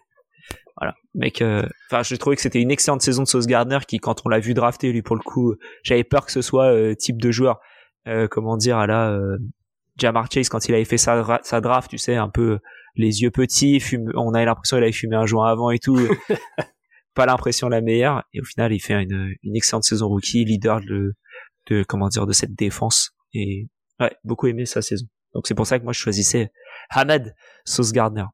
[0.79, 1.41] voilà, mec.
[1.41, 4.29] Euh, enfin, je trouvais que c'était une excellente saison de Sauce Gardner qui, quand on
[4.29, 7.31] l'a vu drafter, lui pour le coup, j'avais peur que ce soit euh, type de
[7.31, 7.59] joueur,
[8.07, 9.37] euh, comment dire, à la euh,
[9.97, 12.59] Jamar Chase quand il avait fait sa, sa draft, tu sais, un peu
[12.95, 15.97] les yeux petits, fume, on avait l'impression qu'il avait fumé un joint avant et tout.
[17.13, 18.23] pas l'impression la meilleure.
[18.33, 21.13] Et au final, il fait une, une excellente saison rookie, leader de,
[21.67, 23.11] de comment dire de cette défense.
[23.33, 23.67] Et
[23.99, 25.05] ouais, beaucoup aimé sa saison.
[25.33, 26.51] Donc c'est pour ça que moi je choisissais
[26.89, 28.25] Hamad Sauce Gardner.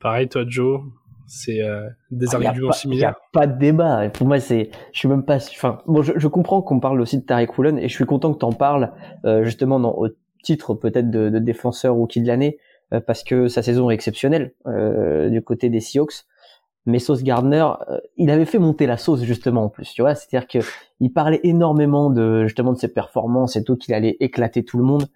[0.00, 0.80] Pareil toi Joe,
[1.26, 3.14] c'est euh, des ah, arguments similaires.
[3.34, 4.08] Il n'y a pas de débat.
[4.10, 5.36] Pour moi, c'est, je suis même pas.
[5.36, 8.32] Enfin, bon, je, je comprends qu'on parle aussi de Tariq Woolen et je suis content
[8.32, 8.92] que tu en parles
[9.24, 10.08] euh, justement dans, au
[10.42, 12.58] titre peut-être de, de défenseur rookie de l'année
[12.92, 16.24] euh, parce que sa saison est exceptionnelle euh, du côté des Seahawks.
[16.86, 20.14] Mais Sauce Gardner, euh, il avait fait monter la sauce justement en plus, tu vois.
[20.14, 20.58] C'est-à-dire que
[21.00, 24.84] il parlait énormément de justement de ses performances et tout, qu'il allait éclater tout le
[24.84, 25.06] monde.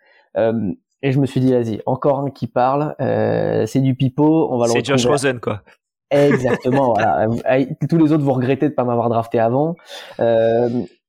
[1.02, 4.66] et je me suis dit, vas-y, encore un qui parle, c'est du pipeau, on va
[4.66, 5.62] le C'est Josh Rosen, quoi.
[6.10, 6.94] Exactement.
[6.94, 7.28] voilà.
[7.88, 9.76] Tous les autres vont regretter de pas m'avoir drafté avant.
[10.20, 10.68] Euh,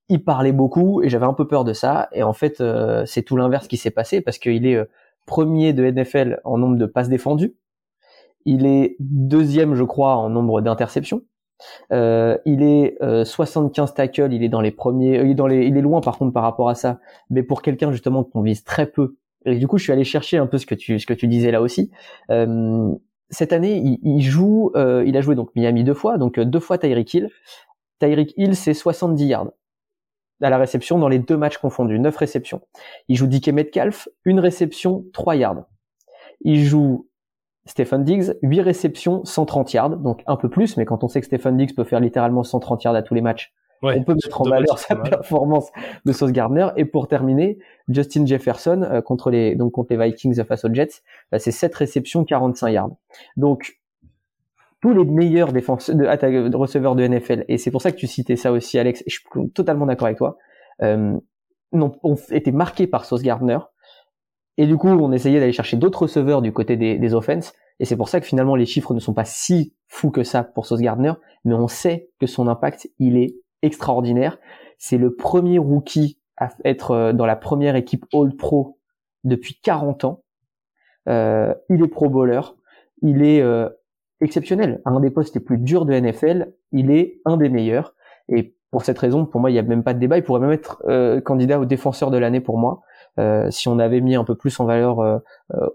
[0.09, 2.09] il parlait beaucoup et j'avais un peu peur de ça.
[2.11, 4.85] Et en fait, euh, c'est tout l'inverse qui s'est passé parce qu'il est euh,
[5.27, 7.55] premier de NFL en nombre de passes défendues.
[8.45, 11.21] Il est deuxième, je crois, en nombre d'interceptions.
[11.91, 15.77] Euh, il est 75 tackles, il est dans les premiers, il est dans les, il
[15.77, 16.99] est loin par contre par rapport à ça.
[17.29, 20.37] Mais pour quelqu'un justement qu'on vise très peu, et du coup je suis allé chercher
[20.37, 21.91] un peu ce que tu, ce que tu disais là aussi.
[23.29, 26.59] Cette année, il, joue, euh, il a joué donc Miami deux fois, donc euh, deux
[26.59, 27.29] fois Tyreek Hill.
[27.99, 29.51] Tyreek Hill, c'est 70 yards
[30.41, 32.61] à la réception dans les deux matchs confondus, 9 réceptions.
[33.07, 35.65] Il joue DK Metcalf, une réception, 3 yards.
[36.41, 37.09] Il joue
[37.65, 41.27] Stephen Diggs, 8 réceptions, 130 yards, donc un peu plus, mais quand on sait que
[41.27, 44.43] Stephen Diggs peut faire littéralement 130 yards à tous les matchs, on peut mettre en
[44.43, 45.69] valeur sa performance
[46.05, 46.67] de Sauce Gardner.
[46.75, 51.01] Et pour terminer, Justin Jefferson euh, contre les donc contre les Vikings face aux Jets,
[51.31, 52.91] bah, c'est 7 réceptions, 45 yards.
[53.37, 53.79] Donc
[54.81, 58.07] tous les meilleurs défenseurs de, de receveurs de NFL, et c'est pour ça que tu
[58.07, 60.37] citais ça aussi, Alex, et je suis totalement d'accord avec toi,
[60.81, 61.17] euh,
[61.73, 63.59] ont, ont, été marqués par Sauce Gardner.
[64.57, 67.53] Et du coup, on essayait d'aller chercher d'autres receveurs du côté des, des offenses.
[67.79, 70.43] Et c'est pour ça que finalement les chiffres ne sont pas si fous que ça
[70.43, 71.13] pour Sauce Gardner,
[71.45, 74.37] mais on sait que son impact, il est extraordinaire.
[74.77, 78.77] C'est le premier rookie à être euh, dans la première équipe All Pro
[79.23, 80.23] depuis 40 ans.
[81.07, 82.41] Euh, il est pro bowler,
[83.01, 83.69] il est euh,
[84.21, 84.81] exceptionnel.
[84.85, 87.95] Un des postes les plus durs de NFL, il est un des meilleurs.
[88.27, 90.17] Et pour cette raison, pour moi, il n'y a même pas de débat.
[90.17, 92.81] Il pourrait même être euh, candidat au défenseur de l'année pour moi.
[93.49, 95.21] Si on avait mis un peu plus en valeur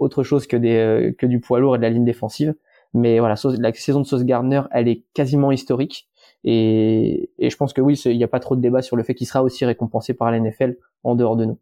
[0.01, 2.55] autre chose que des que du poids lourd et de la ligne défensive.
[2.95, 6.09] Mais voilà, la saison de Sauce Gardner, elle est quasiment historique.
[6.45, 9.15] Et, je pense que oui, il n'y a pas trop de débat sur le fait
[9.15, 11.59] qu'il sera aussi récompensé par la NFL en dehors de nous.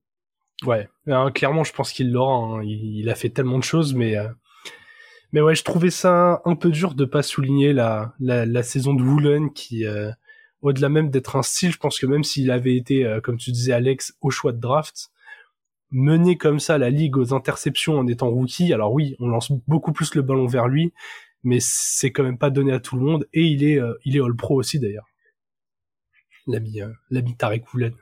[0.67, 0.89] Ouais,
[1.35, 2.37] clairement, je pense qu'il l'aura.
[2.37, 2.63] Hein.
[2.65, 4.17] Il, a fait tellement de choses, mais
[5.33, 9.03] mais ouais, je trouvais ça un peu dur de pas souligner la la, saison de
[9.03, 9.87] Woolen qui
[10.63, 13.51] au-delà même d'être un style, je pense que même s'il avait été, euh, comme tu
[13.51, 15.11] disais Alex, au choix de draft,
[15.91, 19.93] mener comme ça la ligue aux interceptions en étant rookie, alors oui, on lance beaucoup
[19.93, 20.93] plus le ballon vers lui,
[21.43, 24.17] mais c'est quand même pas donné à tout le monde, et il est, euh, il
[24.17, 25.07] est All Pro aussi d'ailleurs.
[26.47, 27.95] L'ami, euh, l'ami Tarek Woolen.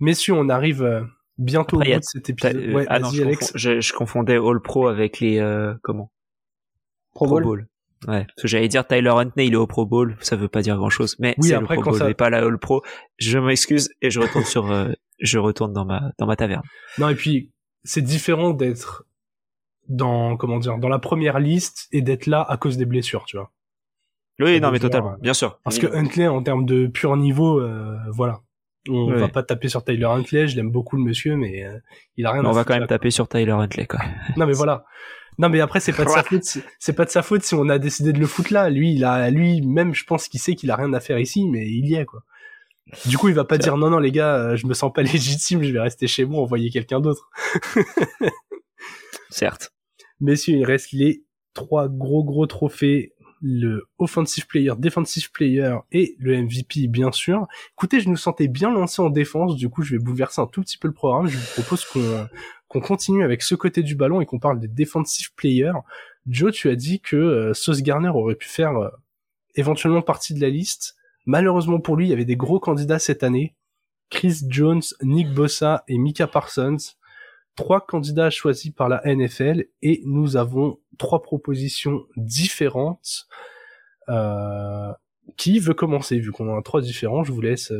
[0.00, 1.06] Messieurs, on arrive
[1.38, 2.56] bientôt au bout de cet épisode.
[2.56, 5.38] Ouais, ah non, je, je, confondais All Pro avec les,
[5.82, 6.10] comment?
[7.14, 7.68] Pro, Bowl.
[8.06, 10.60] Ouais, parce que j'allais dire Tyler Huntney, il est au Pro Bowl, ça veut pas
[10.60, 12.06] dire grand chose, mais oui, c'est le Pro Bowl, ça...
[12.06, 12.82] mais pas la All Pro.
[13.18, 16.62] Je m'excuse et je retourne sur, euh, je retourne dans ma dans ma taverne.
[16.98, 17.52] Non et puis
[17.82, 19.06] c'est différent d'être
[19.88, 23.36] dans comment dire dans la première liste et d'être là à cause des blessures, tu
[23.36, 23.50] vois.
[24.40, 25.60] Oui, non mais totalement, euh, bien sûr.
[25.62, 28.40] Parce que Huntley en termes de pur niveau, euh, voilà.
[28.88, 31.78] On va pas taper sur Tyler Huntley, je l'aime beaucoup le monsieur, mais euh,
[32.16, 32.44] il a rien.
[32.44, 34.00] on va quand même taper sur Tyler Huntley, quoi.
[34.36, 34.84] Non mais voilà.
[35.38, 37.68] Non mais après c'est pas de sa faute, c'est pas de sa faute si on
[37.68, 38.70] a décidé de le foutre là.
[38.70, 41.48] Lui, il a, lui même, je pense qu'il sait qu'il a rien à faire ici,
[41.48, 42.22] mais il y est quoi.
[43.06, 45.02] Du coup, il va pas dire non non les gars, euh, je me sens pas
[45.02, 47.30] légitime, je vais rester chez moi, envoyer quelqu'un d'autre.
[49.30, 49.73] Certes.
[50.20, 53.14] Messieurs, il reste les trois gros gros trophées
[53.46, 57.46] le offensive player, defensive player et le MVP bien sûr.
[57.74, 60.62] Écoutez, je nous sentais bien lancé en défense, du coup je vais bouleverser un tout
[60.62, 61.26] petit peu le programme.
[61.26, 65.34] Je vous propose qu'on continue avec ce côté du ballon et qu'on parle des defensive
[65.34, 65.78] players.
[66.26, 68.88] Joe, tu as dit que euh, Sauce Garner aurait pu faire euh,
[69.56, 70.96] éventuellement partie de la liste.
[71.26, 73.54] Malheureusement pour lui, il y avait des gros candidats cette année.
[74.08, 76.78] Chris Jones, Nick Bossa et Mika Parsons.
[77.56, 83.26] Trois candidats choisis par la NFL et nous avons trois propositions différentes.
[84.08, 84.92] Euh,
[85.36, 86.18] qui veut commencer?
[86.18, 87.72] Vu qu'on en a trois différents Je vous laisse.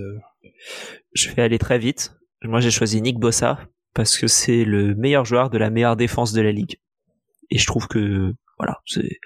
[1.12, 2.16] Je vais aller très vite.
[2.42, 3.58] Moi, j'ai choisi Nick Bossa
[3.94, 6.76] parce que c'est le meilleur joueur de la meilleure défense de la ligue.
[7.50, 9.20] Et je trouve que voilà, c'est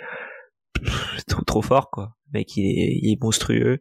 [1.26, 2.16] trop, trop fort quoi.
[2.26, 3.80] Le mec il est, il est monstrueux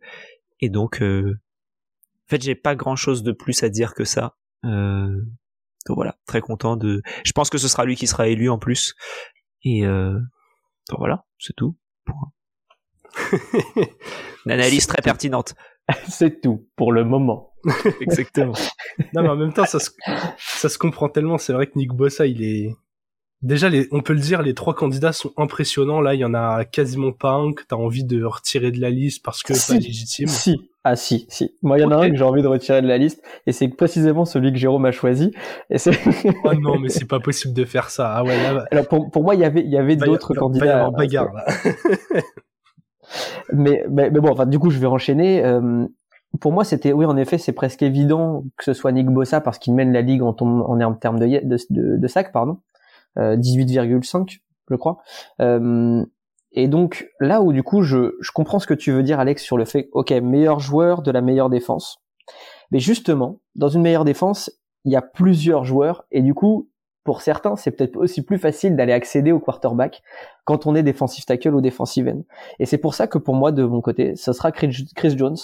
[0.61, 4.38] et donc euh, en fait j'ai pas grand chose de plus à dire que ça.
[4.65, 5.22] Euh,
[5.88, 7.01] donc voilà, très content de.
[7.23, 8.95] Je pense que ce sera lui qui sera élu en plus.
[9.63, 10.13] Et euh,
[10.89, 11.75] donc voilà, c'est tout.
[14.45, 15.55] Une analyse très pertinente.
[16.09, 17.53] c'est tout pour le moment.
[18.01, 18.53] Exactement.
[19.13, 19.89] non, mais en même temps, ça se,
[20.38, 21.38] ça se comprend tellement.
[21.38, 22.75] C'est vrai que Nick Bossa, il est.
[23.43, 26.01] Déjà, les, on peut le dire, les trois candidats sont impressionnants.
[26.01, 28.89] Là, il y en a quasiment pas un que t'as envie de retirer de la
[28.89, 30.27] liste parce que si, pas légitime.
[30.27, 31.53] Si, ah si, si.
[31.61, 33.51] Moi, il y en a un que j'ai envie de retirer de la liste, et
[33.51, 35.33] c'est précisément celui que Jérôme a choisi.
[35.69, 35.91] Et c'est.
[36.45, 38.11] oh non, mais c'est pas possible de faire ça.
[38.15, 38.41] Ah ouais.
[38.41, 40.89] Là, Alors pour, pour moi, il y avait, il y avait d'autres candidats.
[40.89, 41.45] bagarre là.
[43.53, 45.45] mais, mais, mais bon, enfin, du coup, je vais enchaîner.
[45.45, 45.85] Euh,
[46.39, 49.59] pour moi, c'était, oui, en effet, c'est presque évident que ce soit Nick Bossa parce
[49.59, 52.59] qu'il mène la ligue en, en, termes de, de, de, de sac, pardon,
[53.18, 54.39] 18,5,
[54.70, 54.99] je crois.
[55.41, 56.05] Euh,
[56.51, 59.43] et donc là où du coup, je, je comprends ce que tu veux dire, Alex,
[59.43, 62.01] sur le fait, ok, meilleur joueur de la meilleure défense.
[62.72, 64.51] Mais justement, dans une meilleure défense,
[64.86, 66.70] il y a plusieurs joueurs et du coup,
[67.03, 70.03] pour certains, c'est peut-être aussi plus facile d'aller accéder au quarterback
[70.43, 72.24] quand on est défensif tackle ou defensive end.
[72.59, 75.38] Et c'est pour ça que pour moi, de mon côté, ce sera Chris Jones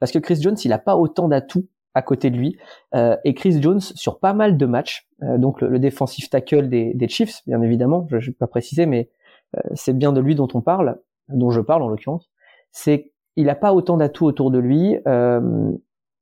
[0.00, 2.58] parce que Chris Jones, il a pas autant d'atouts à côté de lui.
[2.94, 7.08] Euh, et Chris Jones, sur pas mal de matchs, euh, donc le, défensif tackle des,
[7.08, 9.08] Chiefs, bien évidemment, je ne vais pas préciser, mais
[9.56, 12.30] euh, c'est bien de lui dont on parle, dont je parle en l'occurrence,
[12.72, 14.96] c'est il a pas autant d'atouts autour de lui,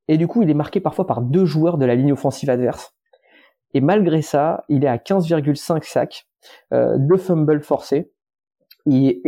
[0.09, 2.95] et du coup, il est marqué parfois par deux joueurs de la ligne offensive adverse.
[3.75, 6.27] Et malgré ça, il est à 15,5 sacs,
[6.71, 8.11] deux fumbles forcés,
[8.91, 9.23] et,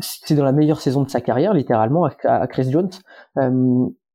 [0.00, 2.90] c'est dans la meilleure saison de sa carrière, littéralement, à, Chris Jones.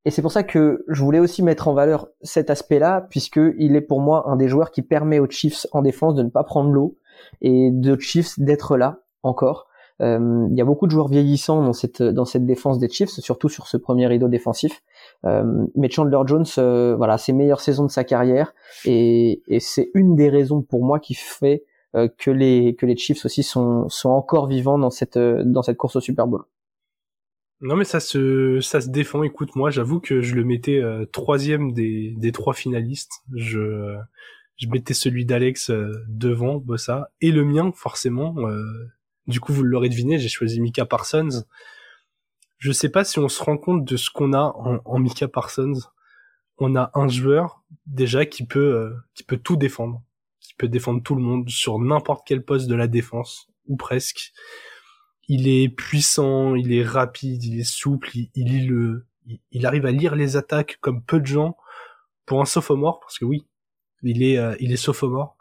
[0.06, 3.76] Et c'est pour ça que je voulais aussi mettre en valeur cet aspect-là, puisque il
[3.76, 6.44] est pour moi un des joueurs qui permet aux Chiefs en défense de ne pas
[6.44, 6.96] prendre l'eau
[7.42, 9.68] et de Chiefs d'être là encore.
[10.02, 13.10] Euh, il y a beaucoup de joueurs vieillissants dans cette dans cette défense des Chiefs,
[13.10, 14.84] surtout sur ce premier rideau défensif.
[15.26, 18.54] Euh, mais Chandler Jones, euh, voilà, ses meilleures saisons de sa carrière,
[18.84, 21.64] et, et c'est une des raisons pour moi qui fait
[22.18, 25.96] que les que les Chiefs aussi sont sont encore vivants dans cette dans cette course
[25.96, 26.44] au Super Bowl.
[27.66, 29.24] Non mais ça se ça se défend.
[29.24, 33.24] Écoute, moi j'avoue que je le mettais troisième des des trois finalistes.
[33.34, 33.96] Je
[34.58, 35.72] je mettais celui d'Alex
[36.08, 38.36] devant Bossa et le mien forcément.
[39.28, 41.44] du coup vous l'aurez deviné, j'ai choisi Mika Parsons
[42.58, 45.28] je sais pas si on se rend compte de ce qu'on a en, en, Mika
[45.28, 45.82] Parsons.
[46.58, 50.02] On a un joueur déjà qui peut euh, qui peut tout défendre,
[50.40, 54.32] qui peut défendre tout le monde sur n'importe quel poste de la défense ou presque.
[55.28, 58.30] Il est puissant, il est rapide, il est souple, il,
[59.52, 61.58] il arrive à lire les attaques comme peu de gens
[62.26, 63.46] pour un sophomore parce que oui,
[64.04, 65.38] il est euh, il est sophomore.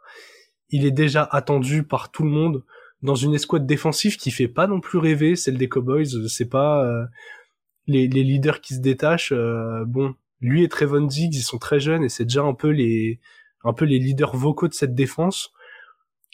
[0.71, 2.65] Il est déjà attendu par tout le monde
[3.03, 6.27] dans une escouade défensive qui fait pas non plus rêver, celle des Cowboys.
[6.29, 7.05] C'est pas euh,
[7.87, 9.33] les, les, leaders qui se détachent.
[9.33, 12.69] Euh, bon, lui et Trevon Diggs, ils sont très jeunes et c'est déjà un peu
[12.69, 13.21] les
[13.63, 15.53] un peu les leaders vocaux de cette défense.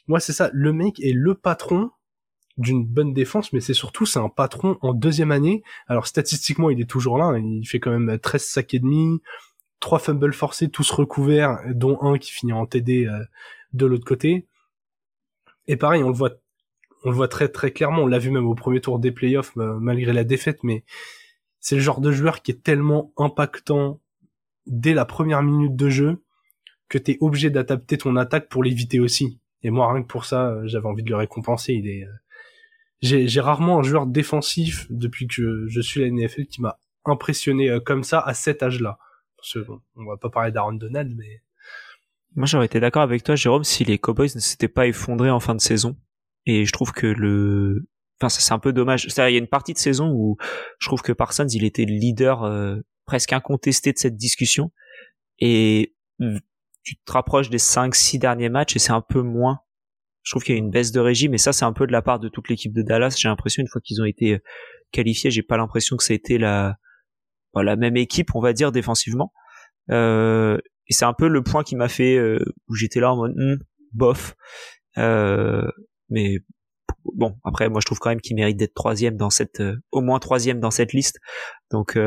[0.08, 0.50] Moi, c'est ça.
[0.52, 1.90] Le mec est le patron
[2.60, 5.62] d'une bonne défense, mais c'est surtout c'est un patron en deuxième année.
[5.88, 7.26] Alors statistiquement, il est toujours là.
[7.26, 7.38] Hein.
[7.38, 9.20] Il fait quand même 13 sacs et demi,
[9.80, 13.24] trois fumbles forcés, tous recouverts, dont un qui finit en TD euh,
[13.72, 14.46] de l'autre côté.
[15.66, 16.32] Et pareil, on le voit
[17.04, 19.56] on le voit très très clairement, on l'a vu même au premier tour des playoffs
[19.56, 20.84] euh, malgré la défaite, mais
[21.58, 24.00] c'est le genre de joueur qui est tellement impactant
[24.66, 26.22] dès la première minute de jeu
[26.90, 29.40] que t'es obligé d'adapter ton attaque pour l'éviter aussi.
[29.62, 31.72] Et moi rien que pour ça, euh, j'avais envie de le récompenser.
[31.72, 32.06] Il est,
[33.02, 38.04] j'ai, rarement un joueur défensif depuis que je suis la NFL qui m'a impressionné comme
[38.04, 38.98] ça à cet âge-là.
[39.36, 41.42] Parce que on va pas parler d'Aaron Donald, mais
[42.36, 45.40] moi j'aurais été d'accord avec toi, Jérôme, si les Cowboys ne s'étaient pas effondrés en
[45.40, 45.96] fin de saison.
[46.46, 47.86] Et je trouve que le
[48.20, 49.06] enfin ça c'est un peu dommage.
[49.08, 50.36] C'est il y a une partie de saison où
[50.78, 52.76] je trouve que Parsons il était le leader euh,
[53.06, 54.72] presque incontesté de cette discussion.
[55.38, 55.94] Et
[56.82, 59.60] tu te rapproches des 5 6 derniers matchs et c'est un peu moins
[60.30, 61.92] je trouve qu'il y a une baisse de régime et ça c'est un peu de
[61.92, 63.16] la part de toute l'équipe de Dallas.
[63.18, 64.38] J'ai l'impression une fois qu'ils ont été euh,
[64.92, 66.76] qualifiés j'ai pas l'impression que ça a été la
[67.56, 69.32] la même équipe on va dire défensivement.
[69.90, 70.56] Euh,
[70.86, 73.32] et c'est un peu le point qui m'a fait euh, où j'étais là en mode
[73.34, 73.56] hmm,
[73.90, 74.36] bof.
[74.98, 75.68] Euh,
[76.10, 76.36] mais
[77.16, 80.00] bon après moi je trouve quand même qu'il mérite d'être troisième dans cette euh, au
[80.00, 81.18] moins troisième dans cette liste.
[81.72, 81.98] Donc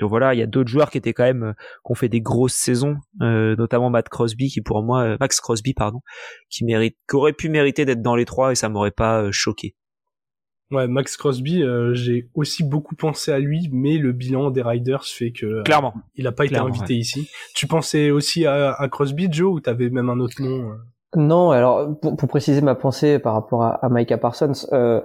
[0.00, 2.08] donc voilà il y a d'autres joueurs qui étaient quand même euh, qui ont fait
[2.08, 6.00] des grosses saisons notamment Matt Crosby qui pour moi Max Crosby pardon
[6.48, 9.74] qui mérite qui aurait pu mériter d'être dans les trois et ça m'aurait pas choqué.
[10.70, 15.32] Ouais, Max Crosby, j'ai aussi beaucoup pensé à lui, mais le bilan des Riders fait
[15.32, 17.28] que clairement, il a pas été invité ici.
[17.54, 20.76] Tu pensais aussi à, à Crosby, Joe, ou t'avais même un autre nom
[21.16, 25.00] non, alors pour, préciser ma pensée par rapport à, à Micah Parsons, euh,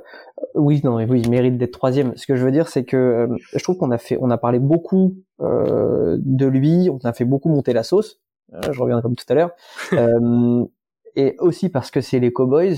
[0.54, 2.16] oui, non, oui, il mérite d'être troisième.
[2.16, 4.38] Ce que je veux dire, c'est que euh, je trouve qu'on a fait, on a
[4.38, 8.20] parlé beaucoup euh, de lui, on a fait beaucoup monter la sauce.
[8.54, 9.52] Euh, je reviendrai comme tout à l'heure.
[11.16, 12.76] et aussi parce que c'est les Cowboys.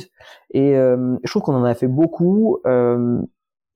[0.52, 2.60] Et je trouve qu'on en a fait beaucoup.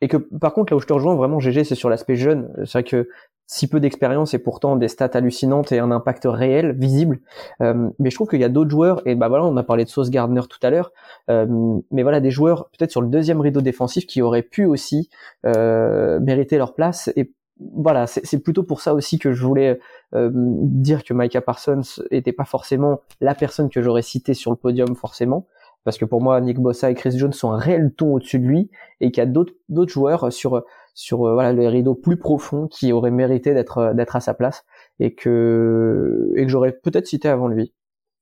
[0.01, 2.53] et que par contre, là où je te rejoins vraiment, GG, c'est sur l'aspect jeune.
[2.65, 3.09] C'est vrai que
[3.51, 7.19] si peu d'expérience et pourtant des stats hallucinantes et un impact réel, visible.
[7.61, 9.83] Euh, mais je trouve qu'il y a d'autres joueurs, et bah voilà, on a parlé
[9.83, 10.93] de Sauce Gardner tout à l'heure,
[11.29, 11.45] euh,
[11.91, 15.09] mais voilà, des joueurs peut-être sur le deuxième rideau défensif qui auraient pu aussi
[15.45, 17.11] euh, mériter leur place.
[17.17, 17.33] Et
[17.75, 19.79] voilà, c'est plutôt pour ça aussi que je voulais
[20.13, 24.95] dire que Micah Parsons était pas forcément la personne que j'aurais citée sur le podium
[24.95, 25.45] forcément
[25.83, 28.45] parce que pour moi Nick Bossa et Chris Jones sont un réel ton au-dessus de
[28.45, 30.63] lui et qu'il y a d'autres joueurs sur
[30.93, 34.33] sur euh, voilà le rideau plus profond qui aurait mérité d'être euh, d'être à sa
[34.33, 34.65] place
[34.99, 37.73] et que et que j'aurais peut-être cité avant lui.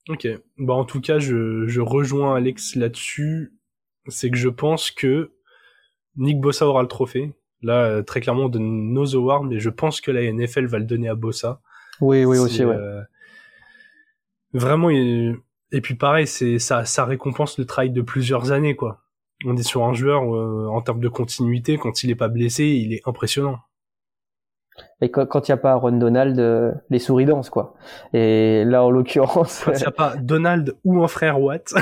[0.07, 0.27] Ok.
[0.57, 3.53] Bah en tout cas, je, je rejoins Alex là-dessus.
[4.07, 5.33] C'est que je pense que
[6.15, 7.33] Nick Bossa aura le trophée.
[7.61, 10.85] Là, euh, très clairement, donne nos awards, mais je pense que la NFL va le
[10.85, 11.61] donner à Bossa.
[12.01, 12.77] Oui, oui, aussi, ouais.
[14.53, 19.01] vraiment, et puis pareil, c'est ça, ça récompense le travail de plusieurs années, quoi
[19.45, 22.65] on est sur un joueur euh, en termes de continuité, quand il est pas blessé,
[22.65, 23.59] il est impressionnant.
[25.01, 27.73] Et quand il n'y a pas Ron Donald, euh, les souris dansent quoi.
[28.13, 31.73] Et là en l'occurrence, quand il n'y a pas Donald ou un frère Watt.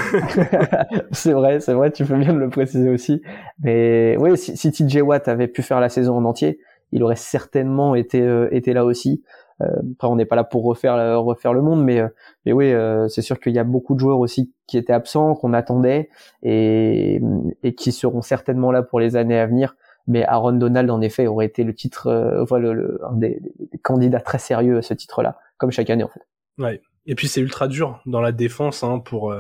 [1.12, 3.22] c'est vrai, c'est vrai, tu peux bien le préciser aussi.
[3.60, 6.60] Mais oui, si, si TJ Watt avait pu faire la saison en entier,
[6.91, 9.24] il aurait certainement été euh, été là aussi.
[9.62, 12.08] Euh, après, on n'est pas là pour refaire refaire le monde, mais euh,
[12.45, 15.36] mais oui, euh, c'est sûr qu'il y a beaucoup de joueurs aussi qui étaient absents,
[15.36, 16.10] qu'on attendait
[16.43, 17.20] et
[17.64, 19.76] et qui seront certainement là pour les années à venir.
[20.05, 23.41] Mais Aaron Donald, en effet, aurait été le titre, voilà, le, un des,
[23.84, 26.22] candidats très sérieux à ce titre-là, comme chaque année en fait.
[26.58, 26.82] Ouais.
[27.08, 29.36] Et puis c'est ultra dur dans la défense hein, pour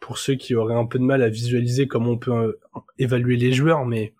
[0.00, 2.58] pour ceux qui auraient un peu de mal à visualiser comment on peut
[2.98, 4.14] évaluer les joueurs, mais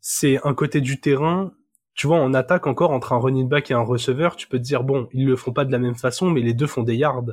[0.00, 1.52] c'est un côté du terrain
[1.94, 4.64] tu vois, on attaque encore entre un running back et un receveur, tu peux te
[4.64, 6.96] dire, bon, ils le font pas de la même façon, mais les deux font des
[6.96, 7.24] yards.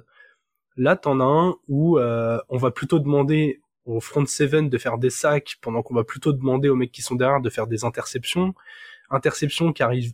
[0.77, 4.99] Là, t'en as un où euh, on va plutôt demander au front seven de faire
[4.99, 7.83] des sacs pendant qu'on va plutôt demander aux mecs qui sont derrière de faire des
[7.83, 8.53] interceptions.
[9.09, 10.13] Interceptions qui arrivent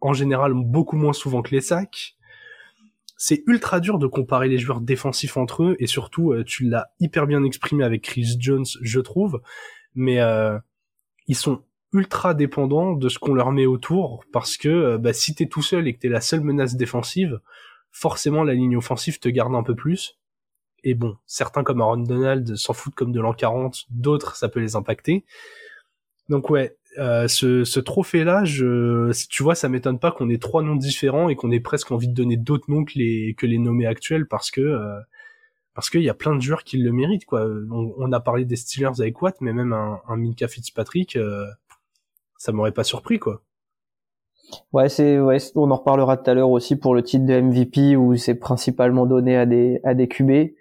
[0.00, 2.16] en général beaucoup moins souvent que les sacs.
[3.16, 6.90] C'est ultra dur de comparer les joueurs défensifs entre eux et surtout euh, tu l'as
[7.00, 9.40] hyper bien exprimé avec Chris Jones, je trouve,
[9.94, 10.58] mais euh,
[11.26, 11.62] ils sont
[11.92, 15.62] ultra dépendants de ce qu'on leur met autour parce que euh, bah, si t'es tout
[15.62, 17.40] seul et que t'es la seule menace défensive,
[17.90, 20.18] forcément la ligne offensive te garde un peu plus.
[20.84, 24.60] Et bon, certains comme Aaron Donald s'en foutent comme de l'an 40, d'autres ça peut
[24.60, 25.24] les impacter.
[26.28, 30.62] Donc ouais, euh, ce, ce trophée-là, je, tu vois, ça m'étonne pas qu'on ait trois
[30.62, 33.58] noms différents et qu'on ait presque envie de donner d'autres noms que les que les
[33.58, 34.98] nommés actuels parce que euh,
[35.74, 37.46] parce qu'il y a plein de joueurs qui le méritent quoi.
[37.70, 41.46] On, a parlé des Steelers avec Watt, mais même un, un Minka Fitzpatrick, euh,
[42.38, 43.42] ça m'aurait pas surpris quoi.
[44.72, 47.96] Ouais, c'est ouais, on en reparlera tout à l'heure aussi pour le titre de MVP
[47.96, 50.54] où c'est principalement donné à des à des QB.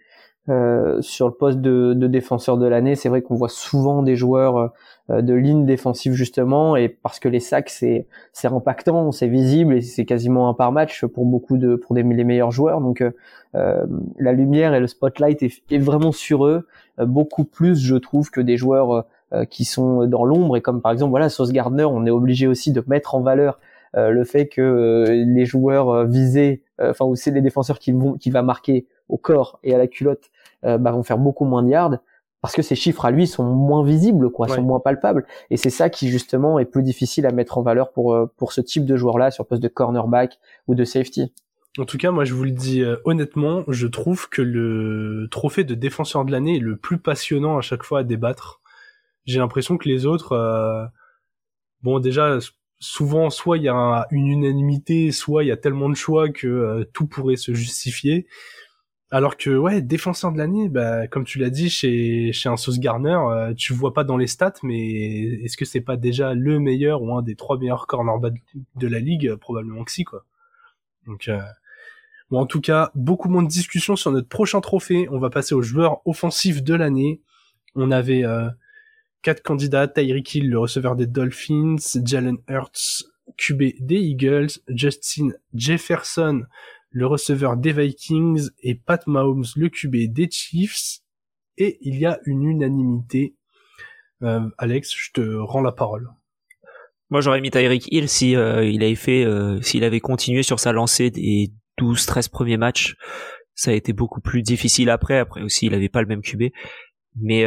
[0.50, 4.16] Euh, sur le poste de, de défenseur de l'année, c'est vrai qu'on voit souvent des
[4.16, 4.72] joueurs
[5.10, 9.74] euh, de ligne défensive justement, et parce que les sacs c'est c'est impactant, c'est visible
[9.74, 12.80] et c'est quasiment un par match pour beaucoup de pour des, les meilleurs joueurs.
[12.80, 13.12] Donc euh,
[13.56, 13.86] euh
[14.20, 16.66] la lumière et le spotlight est, est vraiment sur eux,
[16.98, 19.06] beaucoup plus je trouve que des joueurs
[19.50, 22.72] qui sont dans l'ombre et comme par exemple voilà Sauce Gardner, on est obligé aussi
[22.72, 23.60] de mettre en valeur
[23.94, 28.42] le fait que les joueurs visés, enfin où c'est les défenseurs qui vont qui va
[28.42, 30.30] marquer au corps et à la culotte
[30.66, 31.98] euh, bah, vont faire beaucoup moins de yards
[32.42, 35.26] parce que ces chiffres à lui sont moins visibles, quoi, sont moins palpables.
[35.50, 38.54] Et c'est ça qui justement est plus difficile à mettre en valeur pour euh, pour
[38.54, 41.34] ce type de joueur-là sur poste de cornerback ou de safety.
[41.80, 45.64] En tout cas, moi je vous le dis euh, honnêtement, je trouve que le trophée
[45.64, 48.62] de défenseur de l'année est le plus passionnant à chaque fois à débattre.
[49.28, 50.90] J'ai l'impression que les autres,
[51.84, 52.40] bon déjà
[52.80, 56.90] souvent soit il y a une unanimité, soit il y a tellement de choix que
[56.94, 58.26] tout pourrait se justifier.
[59.10, 62.80] Alors que ouais, défenseur de l'année, bah, comme tu l'as dit chez chez un Sauce
[62.80, 66.60] Garner, euh, tu vois pas dans les stats, mais est-ce que c'est pas déjà le
[66.60, 68.42] meilleur ou un des trois meilleurs cornerbacks
[68.76, 69.36] de la ligue?
[69.36, 70.26] Probablement que si quoi.
[71.06, 71.40] Donc euh,
[72.30, 75.08] bon, en tout cas, beaucoup moins de discussions sur notre prochain trophée.
[75.10, 77.22] On va passer aux joueurs offensifs de l'année.
[77.76, 78.50] On avait euh,
[79.28, 83.04] quatre candidats Tyreek Hill, le receveur des Dolphins, Jalen Hurts,
[83.38, 86.44] QB des Eagles, Justin Jefferson
[86.92, 91.00] le receveur des Vikings et Pat Mahomes, le QB des Chiefs.
[91.58, 93.36] Et il y a une unanimité.
[94.24, 96.08] Euh, Alex, je te rends la parole.
[97.10, 100.62] Moi, j'aurais mis Tyreek Hill si euh, il avait fait, euh, s'il avait continué sur
[100.62, 101.52] sa lancée des
[101.82, 102.96] 12-13 premiers matchs.
[103.56, 105.20] Ça a été beaucoup plus difficile après.
[105.20, 106.44] Après aussi, il avait pas le même QB.
[107.22, 107.46] Mais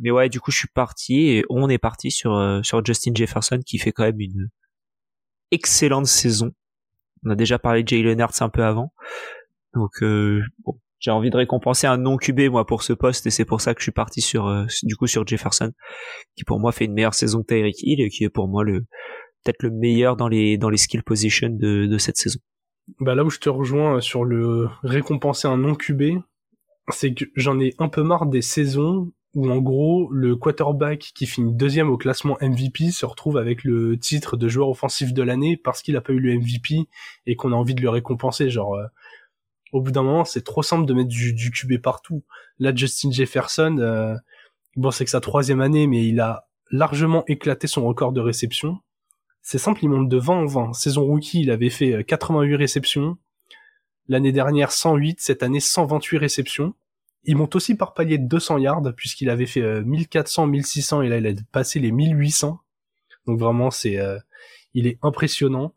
[0.00, 3.60] mais ouais, du coup, je suis parti et on est parti sur sur Justin Jefferson
[3.64, 4.48] qui fait quand même une
[5.52, 6.52] excellente saison.
[7.24, 8.92] On a déjà parlé de Jalen Hurts un peu avant.
[9.74, 13.30] Donc euh, bon, j'ai envie de récompenser un non QB moi pour ce poste et
[13.30, 15.72] c'est pour ça que je suis parti sur euh, du coup sur Jefferson
[16.36, 18.64] qui pour moi fait une meilleure saison que Tyreek Hill et qui est pour moi
[18.64, 18.80] le
[19.44, 22.40] peut-être le meilleur dans les dans les skill positions de, de cette saison.
[22.98, 26.20] Bah là où je te rejoins sur le récompenser un non QB,
[26.90, 31.26] c'est que j'en ai un peu marre des saisons où en gros le quarterback qui
[31.26, 35.56] finit deuxième au classement MVP se retrouve avec le titre de joueur offensif de l'année
[35.56, 36.88] parce qu'il a pas eu le MVP
[37.26, 38.50] et qu'on a envie de le récompenser.
[38.50, 38.86] Genre, euh,
[39.72, 42.24] au bout d'un moment, c'est trop simple de mettre du, du QB partout.
[42.58, 44.14] Là, Justin Jefferson, euh,
[44.76, 48.80] bon, c'est que sa troisième année, mais il a largement éclaté son record de réception.
[49.40, 50.72] C'est simple, il monte de 20 en 20.
[50.74, 53.18] Saison rookie, il avait fait 88 euh, réceptions.
[54.08, 55.20] L'année dernière, 108.
[55.20, 56.74] Cette année, 128 réceptions.
[57.24, 61.08] Il monte aussi par palier de 200 yards puisqu'il avait fait 1400, euh, 1600 et
[61.08, 62.60] là il a passé les 1800.
[63.26, 64.18] Donc vraiment c'est euh,
[64.74, 65.72] il est impressionnant.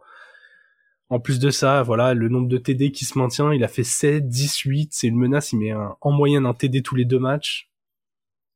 [1.10, 3.84] En plus de ça, voilà, le nombre de TD qui se maintient, il a fait
[3.84, 7.70] 7, 18, c'est une menace, il met en moyenne un TD tous les deux matchs.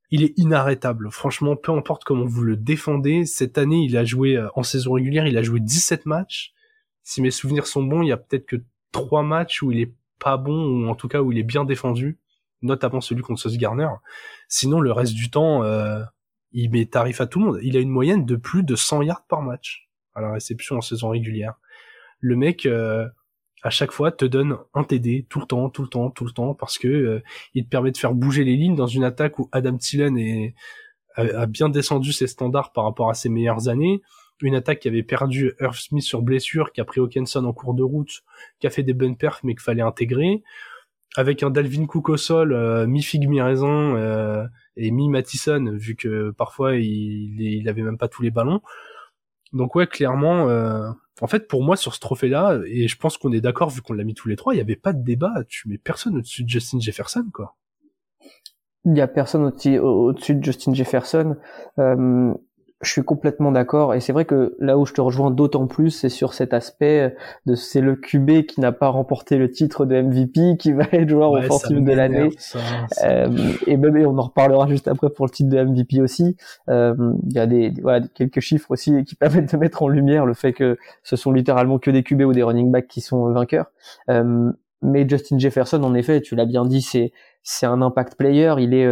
[0.09, 1.11] Il est inarrêtable.
[1.11, 4.93] Franchement, peu importe comment vous le défendez, cette année, il a joué euh, en saison
[4.93, 6.53] régulière, il a joué 17 matchs.
[7.03, 8.55] Si mes souvenirs sont bons, il y a peut-être que
[8.91, 11.65] 3 matchs où il est pas bon ou en tout cas où il est bien
[11.65, 12.19] défendu
[12.61, 13.89] notamment celui contre Sauce Garner.
[14.47, 16.03] Sinon, le reste du temps, euh,
[16.51, 17.59] il met tarif à tout le monde.
[17.61, 20.81] Il a une moyenne de plus de 100 yards par match à la réception en
[20.81, 21.55] saison régulière.
[22.19, 23.07] Le mec, euh,
[23.63, 26.31] à chaque fois, te donne un TD tout le temps, tout le temps, tout le
[26.31, 27.23] temps, parce que euh,
[27.53, 30.55] il te permet de faire bouger les lignes dans une attaque où Adam Thielen est,
[31.15, 34.01] a, bien descendu ses standards par rapport à ses meilleures années.
[34.41, 37.73] Une attaque qui avait perdu Earth Smith sur blessure, qui a pris Hawkinson en cours
[37.73, 38.23] de route,
[38.59, 40.43] qui a fait des bonnes perfs mais qu'il fallait intégrer
[41.15, 44.45] avec un Dalvin Cook au sol, euh, mi figue mi raisin euh,
[44.77, 48.61] et mi Mattison vu que parfois il, il avait même pas tous les ballons.
[49.53, 50.89] Donc ouais, clairement, euh,
[51.21, 53.93] en fait, pour moi, sur ce trophée-là, et je pense qu'on est d'accord vu qu'on
[53.93, 55.33] l'a mis tous les trois, il n'y avait pas de débat.
[55.47, 57.55] Tu mets personne au-dessus de Justin Jefferson, quoi.
[58.85, 61.35] Il y a personne au-dessus au de Justin Jefferson.
[61.79, 62.33] Euh,
[62.82, 63.93] je suis complètement d'accord.
[63.93, 67.13] Et c'est vrai que là où je te rejoins d'autant plus c'est sur cet aspect
[67.45, 71.09] de c'est le QB qui n'a pas remporté le titre de MVP qui va être
[71.09, 72.30] joueur offensif de l'année.
[73.03, 73.27] euh,
[73.67, 76.38] et même et on en reparlera juste après pour le titre de MVP aussi.
[76.69, 76.95] Euh,
[77.27, 80.34] il y a des voilà quelques chiffres aussi qui permettent de mettre en lumière le
[80.34, 83.71] fait que ce sont littéralement que des QB ou des running backs qui sont vainqueurs.
[84.09, 84.51] Euh,
[84.82, 87.11] mais Justin Jefferson en effet tu l'as bien dit c'est
[87.43, 88.53] c'est un impact player.
[88.59, 88.88] Il est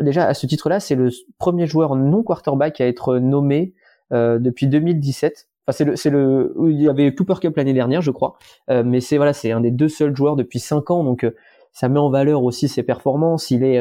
[0.00, 3.74] déjà à ce titre-là, c'est le premier joueur non quarterback à être nommé
[4.12, 5.48] euh, depuis 2017.
[5.66, 8.36] Enfin, c'est le, c'est le, il y avait Cooper Cup l'année dernière, je crois,
[8.70, 11.24] euh, mais c'est voilà, c'est un des deux seuls joueurs depuis cinq ans, donc
[11.72, 13.52] ça met en valeur aussi ses performances.
[13.52, 13.80] Il est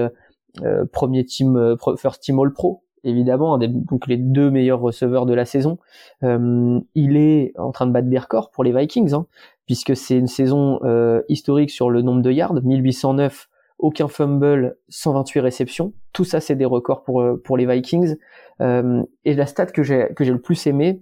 [0.91, 5.79] premier team, first team All Pro, évidemment, donc les deux meilleurs receveurs de la saison.
[6.21, 9.25] il est en train de battre des records pour les Vikings, hein,
[9.65, 10.79] puisque c'est une saison
[11.27, 13.49] historique sur le nombre de yards, 1809
[13.79, 15.93] aucun fumble, 128 réceptions.
[16.13, 18.17] Tout ça, c'est des records pour euh, pour les Vikings.
[18.61, 21.01] Euh, et la stat que j'ai le plus aimé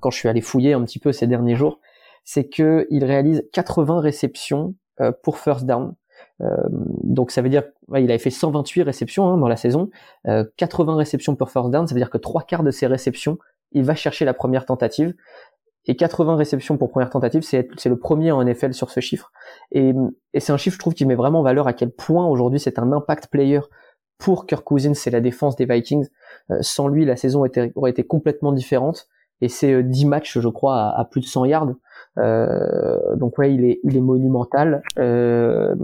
[0.00, 1.80] quand je suis allé fouiller un petit peu ces derniers jours,
[2.24, 5.94] c'est que il réalise 80 réceptions euh, pour first down.
[7.02, 7.64] donc ça veut dire
[7.96, 9.90] il avait fait 128 réceptions hein, dans la saison,
[10.56, 13.38] 80 réceptions pour first down, ça veut dire que trois quarts de ses réceptions,
[13.72, 15.14] il va chercher la première tentative
[15.86, 19.32] et 80 réceptions pour première tentative, c'est le premier en NFL sur ce chiffre.
[19.72, 19.92] Et,
[20.32, 22.58] et c'est un chiffre, je trouve, qui met vraiment en valeur à quel point aujourd'hui
[22.58, 23.60] c'est un impact player
[24.18, 26.06] pour Kirk Cousins c'est la défense des Vikings.
[26.50, 29.08] Euh, sans lui, la saison aurait été complètement différente.
[29.40, 31.74] Et c'est 10 euh, matchs, je crois, à, à plus de 100 yards.
[32.18, 34.82] Euh, donc ouais, il est, il est monumental.
[34.98, 35.74] Euh,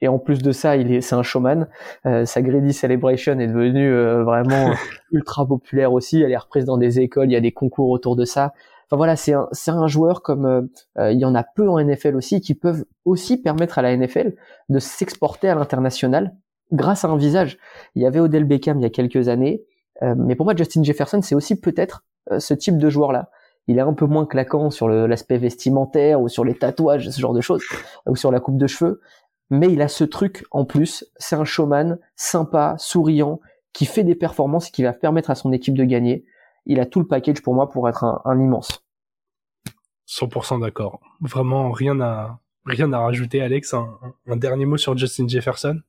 [0.00, 1.68] et en plus de ça, il est, c'est un showman.
[2.06, 3.92] Euh, sa Greedy Celebration est devenue
[4.22, 4.72] vraiment
[5.12, 6.22] ultra populaire aussi.
[6.22, 7.28] Elle est reprise dans des écoles.
[7.28, 8.54] Il y a des concours autour de ça.
[8.90, 10.62] Enfin voilà, c'est un, un joueur comme euh,
[10.98, 13.96] euh, il y en a peu en NFL aussi qui peuvent aussi permettre à la
[13.96, 14.34] NFL
[14.68, 16.34] de s'exporter à l'international
[16.72, 17.58] grâce à un visage.
[17.94, 19.62] Il y avait Odell Beckham il y a quelques années,
[20.02, 22.04] euh, mais pour moi Justin Jefferson c'est aussi peut-être
[22.38, 23.30] ce type de joueur là.
[23.66, 27.34] Il est un peu moins claquant sur l'aspect vestimentaire ou sur les tatouages, ce genre
[27.34, 27.62] de choses,
[28.06, 29.00] ou sur la coupe de cheveux,
[29.50, 31.04] mais il a ce truc en plus.
[31.16, 33.40] C'est un showman sympa, souriant,
[33.72, 36.24] qui fait des performances et qui va permettre à son équipe de gagner
[36.70, 38.84] il a tout le package pour moi pour être un, immense.
[40.06, 41.00] 100% d'accord.
[41.20, 43.74] Vraiment rien à rien à rajouter, Alex.
[43.74, 45.80] Un, dernier mot sur Justin Jefferson?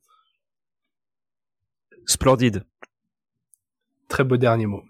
[2.07, 2.63] Splendide.
[4.07, 4.83] Très beau dernier mot.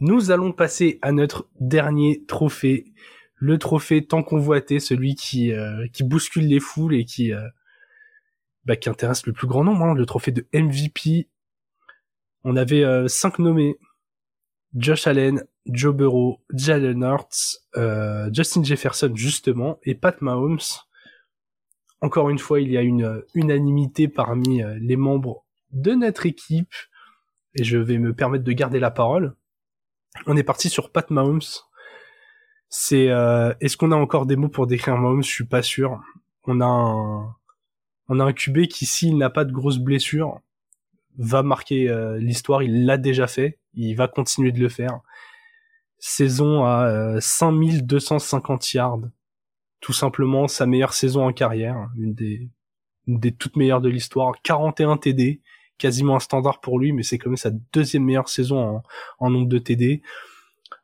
[0.00, 2.92] Nous allons passer à notre dernier trophée,
[3.36, 7.48] le trophée tant convoité, celui qui euh, qui bouscule les foules et qui euh,
[8.66, 11.28] bah, qui intéresse le plus grand nombre, hein, le trophée de MVP.
[12.44, 13.78] On avait euh, cinq nommés
[14.74, 20.58] Josh Allen, Joe Burrow, Jalen Hurts, euh, Justin Jefferson justement et Pat Mahomes.
[22.00, 26.74] Encore une fois, il y a une unanimité parmi euh, les membres de notre équipe
[27.54, 29.34] et je vais me permettre de garder la parole.
[30.26, 31.40] On est parti sur Pat Mahomes.
[32.68, 35.24] C'est euh, est-ce qu'on a encore des mots pour décrire Mahomes?
[35.24, 36.00] Je suis pas sûr.
[36.44, 37.34] On a un
[38.12, 40.40] on a un QB qui s'il n'a pas de grosses blessures
[41.16, 45.00] va marquer euh, l'histoire, il l'a déjà fait, il va continuer de le faire.
[45.98, 49.00] Saison à 5250 euh, yards,
[49.80, 52.48] tout simplement sa meilleure saison en carrière, une des,
[53.06, 55.40] des toutes meilleures de l'histoire, 41 TD,
[55.78, 58.82] quasiment un standard pour lui, mais c'est quand même sa deuxième meilleure saison
[59.18, 60.02] en, nombre de TD.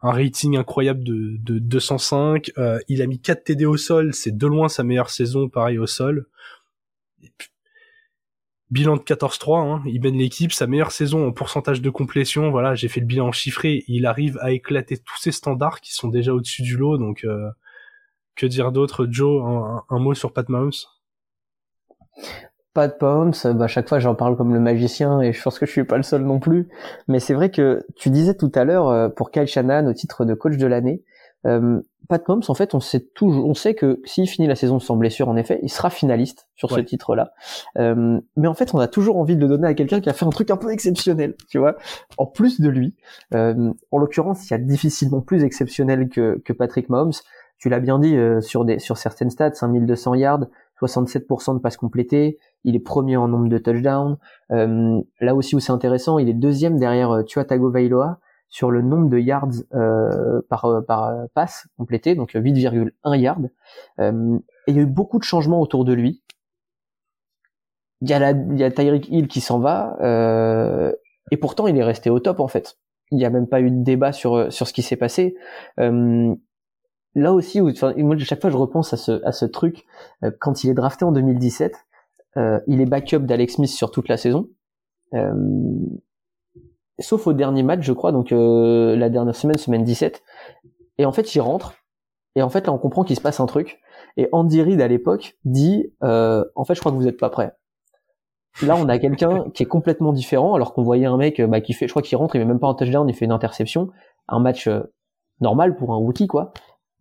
[0.03, 2.51] Un rating incroyable de, de 205.
[2.59, 5.79] Euh, il a mis 4 TD au sol, c'est de loin sa meilleure saison, pareil
[5.79, 6.27] au sol.
[8.71, 12.75] Bilan de 14-3, hein, il mène l'équipe, sa meilleure saison en pourcentage de complétion, voilà,
[12.75, 16.35] j'ai fait le bilan chiffré, il arrive à éclater tous ses standards qui sont déjà
[16.35, 17.49] au-dessus du lot, donc euh,
[18.35, 19.41] que dire d'autre Joe,
[19.89, 20.73] un, mot sur Pat Mahomes?
[22.75, 25.71] Pat Mahomes, bah, chaque fois j'en parle comme le magicien et je pense que je
[25.71, 26.69] suis pas le seul non plus,
[27.07, 30.25] mais c'est vrai que tu disais tout à l'heure euh, pour Kyle Shanahan au titre
[30.25, 31.05] de coach de l'année,
[31.47, 34.79] euh, Pat Mahomes, en fait, on sait toujours, on sait que s'il finit la saison
[34.79, 37.33] sans blessure, en effet, il sera finaliste sur ce titre-là.
[37.79, 40.13] Euh, mais en fait, on a toujours envie de le donner à quelqu'un qui a
[40.13, 41.77] fait un truc un peu exceptionnel, tu vois,
[42.19, 42.95] en plus de lui.
[43.35, 47.13] Euh, en l'occurrence, il y a difficilement plus exceptionnel que, que Patrick Mahomes.
[47.59, 50.47] Tu l'as bien dit euh, sur des sur certaines stats, 5200 yards,
[50.81, 52.39] 67% de passes complétées.
[52.65, 54.19] Il est premier en nombre de touchdowns.
[54.53, 58.19] Euh, là aussi où c'est intéressant, il est deuxième derrière euh, Tua Tagovailoa
[58.49, 63.41] sur le nombre de yards euh, par, euh, par euh, passe complété, donc 8,1 yards.
[64.01, 66.23] Euh, et il y a eu beaucoup de changements autour de lui.
[68.03, 70.93] Il y a, la, il y a Tyreek Hill qui s'en va, euh,
[71.31, 72.79] et pourtant il est resté au top en fait.
[73.11, 75.35] il n'y a même pas eu de débat sur sur ce qui s'est passé.
[75.81, 76.35] Euh,
[77.15, 79.85] là aussi, où, moi chaque fois je repense à ce à ce truc
[80.23, 81.75] euh, quand il est drafté en 2017,
[82.37, 84.49] euh, il est backup d'Alex Smith sur toute la saison,
[85.15, 85.33] euh,
[86.99, 90.23] sauf au dernier match, je crois, donc la dernière semaine, semaine 17.
[90.99, 91.75] Et en fait, il rentre.
[92.35, 93.81] Et en fait, là, on comprend qu'il se passe un truc.
[94.17, 97.53] Et Andy Reid à l'époque dit, en fait, je crois que vous n'êtes pas prêt.
[98.63, 101.73] Là, on a quelqu'un qui est complètement différent, alors qu'on voyait un mec bah, qui
[101.73, 103.91] fait, je crois qu'il rentre, il met même pas un touchdown, il fait une interception,
[104.29, 104.81] un match euh,
[105.41, 106.53] normal pour un rookie, quoi.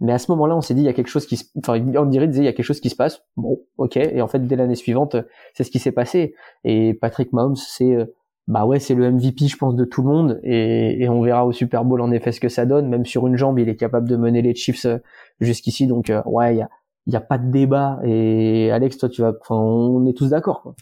[0.01, 1.79] Mais à ce moment-là, on s'est dit, il y a quelque chose qui se, enfin,
[1.97, 3.23] on dirait, disait, il y a quelque chose qui se passe.
[3.37, 3.95] Bon, ok.
[3.95, 5.15] Et en fait, dès l'année suivante,
[5.53, 6.35] c'est ce qui s'est passé.
[6.65, 8.13] Et Patrick Mahomes, c'est, euh,
[8.47, 10.39] bah ouais, c'est le MVP, je pense, de tout le monde.
[10.43, 12.87] Et, et, on verra au Super Bowl, en effet, ce que ça donne.
[12.87, 14.97] Même sur une jambe, il est capable de mener les Chiefs euh,
[15.39, 15.87] jusqu'ici.
[15.87, 16.69] Donc, ouais, il y a,
[17.07, 17.99] y a pas de débat.
[18.03, 20.75] Et Alex, toi, tu vas, enfin, on est tous d'accord, quoi.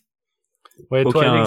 [0.91, 1.45] Ouais, toi,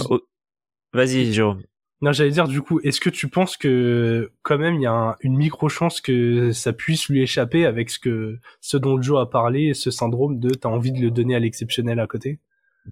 [0.93, 1.63] Vas-y, Jérôme.
[2.03, 5.17] Non, j'allais dire du coup, est-ce que tu penses que quand même il y a
[5.21, 9.27] une micro chance que ça puisse lui échapper avec ce que ce dont Joe a
[9.27, 12.39] parlé, ce syndrome de t'as envie de le donner à l'exceptionnel à côté?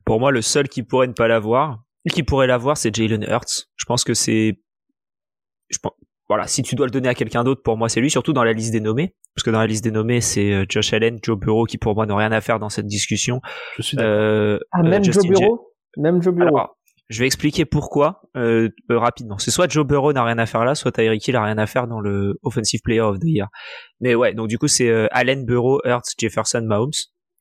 [0.07, 3.69] Pour moi, le seul qui pourrait ne pas l'avoir, qui pourrait l'avoir, c'est Jalen Hurts.
[3.77, 4.61] Je pense que c'est,
[5.71, 5.93] je pense,
[6.29, 8.45] voilà, si tu dois le donner à quelqu'un d'autre, pour moi c'est lui, surtout dans
[8.45, 11.19] la liste des nommés, parce que dans la liste des nommés c'est euh, Josh Allen,
[11.23, 13.41] Joe Burrow qui pour moi n'ont rien à faire dans cette discussion.
[13.77, 14.13] Je suis d'accord.
[14.13, 15.75] Euh, ah même euh, Joe Burrow.
[15.97, 16.69] Même Joe Burrow.
[17.09, 19.39] je vais expliquer pourquoi euh, euh, rapidement.
[19.39, 21.67] C'est soit Joe Burrow n'a rien à faire là, soit Tyreek Hill a rien à
[21.67, 23.49] faire dans le Offensive Player of the Year.
[24.01, 26.93] Mais ouais, donc du coup c'est euh, Allen, Burrow, Hurts, Jefferson, Mahomes.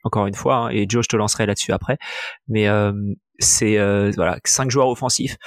[0.06, 1.98] Encore une fois, hein, et Joe, je te lancerai là-dessus après.
[2.50, 2.92] Mais euh,
[3.40, 3.76] c'est
[4.16, 5.38] voilà cinq joueurs offensifs.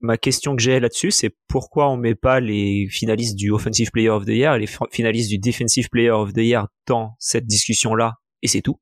[0.00, 4.10] Ma question que j'ai là-dessus, c'est pourquoi on met pas les finalistes du Offensive Player
[4.10, 8.14] of the Year et les finalistes du Defensive Player of the Year dans cette discussion-là,
[8.42, 8.78] et c'est tout?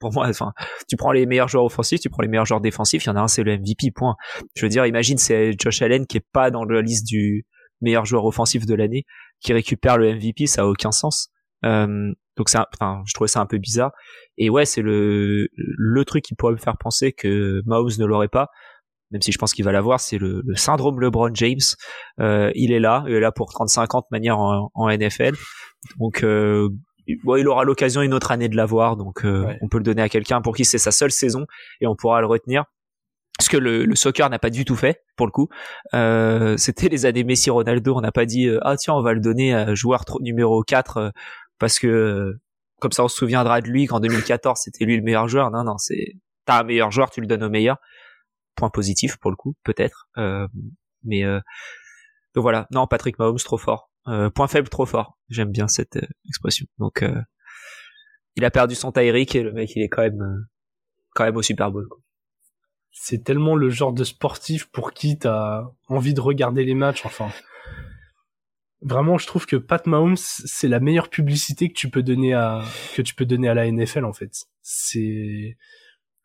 [0.00, 0.52] Pour moi, enfin,
[0.86, 3.16] tu prends les meilleurs joueurs offensifs, tu prends les meilleurs joueurs défensifs, il y en
[3.16, 4.16] a un, c'est le MVP, point.
[4.54, 7.46] Je veux dire, imagine, c'est Josh Allen qui est pas dans la liste du
[7.80, 9.04] meilleur joueur offensif de l'année,
[9.40, 11.30] qui récupère le MVP, ça a aucun sens.
[11.64, 13.92] Euh, donc ça, enfin, je trouvais ça un peu bizarre.
[14.38, 18.28] Et ouais, c'est le le truc qui pourrait me faire penser que Mahomes ne l'aurait
[18.28, 18.48] pas,
[19.10, 21.60] même si je pense qu'il va l'avoir, c'est le, syndrome LeBron James.
[22.20, 25.34] Euh, il est là, il est là pour 35 ans de manière en, en NFL.
[25.98, 26.68] Donc euh,
[27.22, 30.02] bon, il aura l'occasion une autre année de l'avoir, donc euh, on peut le donner
[30.02, 31.46] à quelqu'un pour qui c'est sa seule saison
[31.80, 32.64] et on pourra le retenir.
[33.40, 35.48] Ce que le, le soccer n'a pas du tout fait, pour le coup.
[35.92, 39.20] Euh, C'était les années Messi-Ronaldo, on n'a pas dit euh, ah tiens on va le
[39.20, 41.10] donner à joueur numéro 4 euh,
[41.64, 42.38] parce que
[42.78, 45.50] comme ça on se souviendra de lui qu'en 2014 c'était lui le meilleur joueur.
[45.50, 47.78] Non non, c'est t'as un meilleur joueur, tu le donnes au meilleur.
[48.54, 50.08] Point positif pour le coup, peut-être.
[51.04, 51.24] mais
[52.34, 53.90] donc voilà, non Patrick Mahomes trop fort.
[54.08, 55.18] Euh, point faible trop fort.
[55.28, 56.66] J'aime bien cette euh, expression.
[56.78, 57.22] Donc euh,
[58.36, 60.46] il a perdu son Tyreek et le mec il est quand même
[61.14, 61.88] quand même au Super Bowl.
[62.90, 67.06] C'est tellement le genre de sportif pour qui t'as envie de regarder les matchs.
[67.06, 67.30] Enfin,
[68.82, 72.62] vraiment, je trouve que Pat Mahomes c'est la meilleure publicité que tu peux donner à
[72.96, 74.46] que tu peux donner à la NFL en fait.
[74.62, 75.56] C'est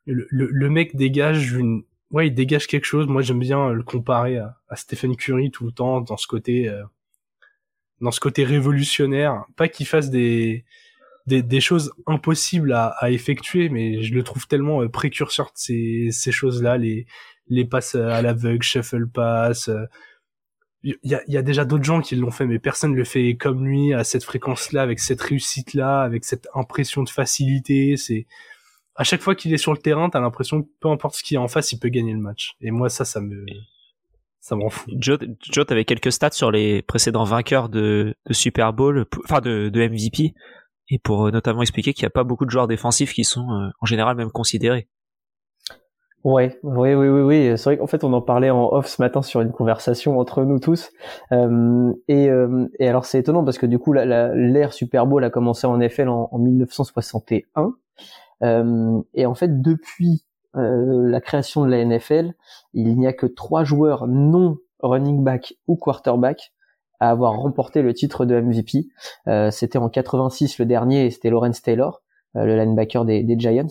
[0.06, 3.08] le, le, mec dégage une ouais il dégage quelque chose.
[3.08, 6.70] Moi j'aime bien le comparer à, à Stephen Curry tout le temps dans ce côté
[8.02, 9.45] dans ce côté révolutionnaire.
[9.56, 10.66] Pas qu'il fasse des,
[11.28, 15.52] des, des, choses impossibles à, à, effectuer, mais je le trouve tellement euh, précurseur de
[15.56, 17.06] ces, ces choses-là, les,
[17.47, 19.70] les passes à l'aveugle, shuffle pass.
[20.84, 23.03] Il y a, y a déjà d'autres gens qui l'ont fait, mais personne ne le
[23.03, 27.97] fait comme lui, à cette fréquence-là, avec cette réussite-là, avec cette impression de facilité.
[27.97, 28.28] C'est
[28.95, 31.36] à chaque fois qu'il est sur le terrain, t'as l'impression que peu importe ce qu'il
[31.36, 32.54] y a en face, il peut gagner le match.
[32.62, 33.45] Et moi, ça, ça me
[34.39, 34.93] ça m'en fout.
[34.97, 39.87] Joe, Joe t'avais quelques stats sur les précédents vainqueurs de, Super Bowl, enfin de, de
[39.87, 40.33] MVP,
[40.89, 43.51] et pour euh, notamment expliquer qu'il n'y a pas beaucoup de joueurs défensifs qui sont
[43.51, 44.87] euh, en général même considérés.
[46.24, 47.58] Ouais, oui, oui, oui, oui.
[47.58, 50.43] C'est vrai qu'en fait, on en parlait en off ce matin sur une conversation entre
[50.43, 50.91] nous tous.
[51.32, 55.29] Euh, et, euh, et, alors, c'est étonnant parce que du coup, l'ère Super Bowl a
[55.29, 57.74] commencé en NFL en, en 1961.
[58.43, 60.25] Euh, et en fait, depuis
[60.55, 62.33] euh, la création de la NFL,
[62.74, 66.54] il n'y a que trois joueurs non running back ou quarterback
[67.00, 68.87] à avoir remporté le titre de MVP.
[69.28, 72.01] Euh, c'était en 86 le dernier c'était Lawrence Taylor,
[72.36, 73.67] euh, le linebacker des, des Giants.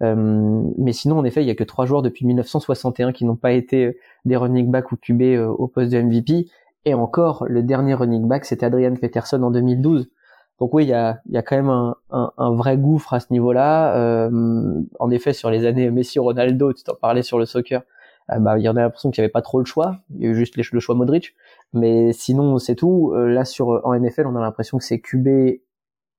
[0.00, 3.52] Mais sinon, en effet, il y a que trois joueurs depuis 1961 qui n'ont pas
[3.52, 6.48] été des running back ou QB au poste de MVP.
[6.84, 10.10] Et encore, le dernier running back, c'était Adrian Peterson en 2012.
[10.58, 13.20] Donc oui, il y a, y a quand même un, un, un, vrai gouffre à
[13.20, 13.96] ce niveau-là.
[13.96, 17.82] Euh, en effet, sur les années Messi-Ronaldo, tu t'en parlais sur le soccer,
[18.30, 19.98] euh, bah, il y en a l'impression qu'il n'y avait pas trop le choix.
[20.14, 21.34] Il y a eu juste le choix Modric.
[21.72, 23.12] Mais sinon, c'est tout.
[23.12, 25.60] Euh, là, sur en NFL, on a l'impression que c'est QB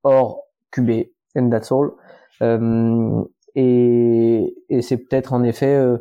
[0.03, 1.91] or QB, and that's all.
[3.55, 5.97] Et, et c'est peut-être en effet euh,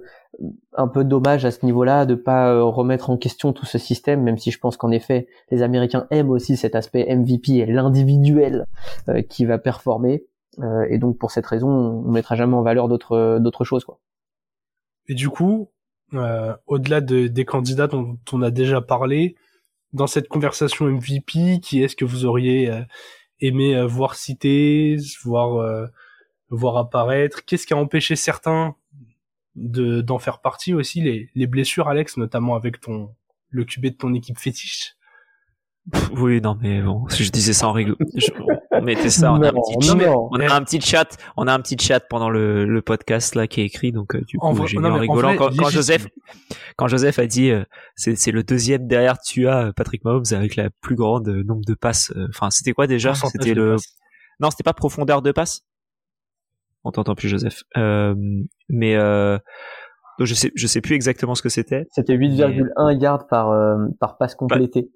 [0.73, 4.23] un peu dommage à ce niveau-là de pas euh, remettre en question tout ce système,
[4.23, 8.67] même si je pense qu'en effet les Américains aiment aussi cet aspect MVP et l'individuel
[9.09, 10.25] euh, qui va performer.
[10.89, 13.99] et donc pour cette raison, on mettra jamais en valeur d'autres d'autres choses quoi.
[15.09, 15.71] Et du coup,
[16.67, 19.35] au-delà de, des candidats dont on a déjà parlé,
[19.93, 22.71] dans cette conversation MVP, qui est-ce que vous auriez
[23.41, 25.89] aimé voir citer, voir
[26.57, 27.45] voir apparaître.
[27.45, 28.77] Qu'est-ce qui a empêché certains
[29.55, 33.15] de d'en faire partie aussi les, les blessures, Alex, notamment avec ton
[33.51, 34.97] le QB de ton équipe fétiche?
[36.17, 37.97] Oui, non, mais bon, si je disais ça en rigolo,
[38.71, 39.97] on mettait ça, on a, un petit chat,
[40.31, 43.49] on a un petit chat, on a un petit chat pendant le, le podcast là
[43.49, 46.07] qui est écrit, donc euh, du coup j'ai mis en rigolant quand, quand Joseph,
[46.77, 47.65] quand Joseph a dit euh,
[47.97, 51.75] c'est c'est le deuxième derrière tu as Patrick Mahomes avec la plus grande nombre de
[51.75, 52.13] passes.
[52.15, 53.15] Euh, enfin, c'était quoi déjà?
[53.15, 53.75] C'était le,
[54.39, 55.65] non, c'était pas profondeur de passe
[56.85, 57.63] on t'entend plus Joseph.
[57.77, 58.15] Euh,
[58.69, 59.39] mais euh,
[60.19, 61.87] je sais je sais plus exactement ce que c'était.
[61.91, 64.91] C'était 8,1 yards par euh, par passe complétée.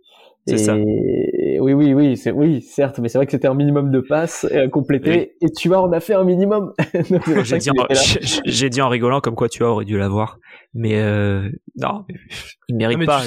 [0.47, 0.77] C'est ça.
[0.77, 4.47] Oui, oui, oui, c'est oui, certes, mais c'est vrai que c'était un minimum de passes
[4.52, 5.36] euh, complétées.
[5.40, 6.73] Et tu vois, on a fait un minimum.
[7.44, 7.70] j'ai dit,
[8.44, 10.39] j'ai dit en rigolant comme quoi tu as aurait dû l'avoir,
[10.74, 12.05] mais euh, non,
[12.68, 13.24] il mérite pas.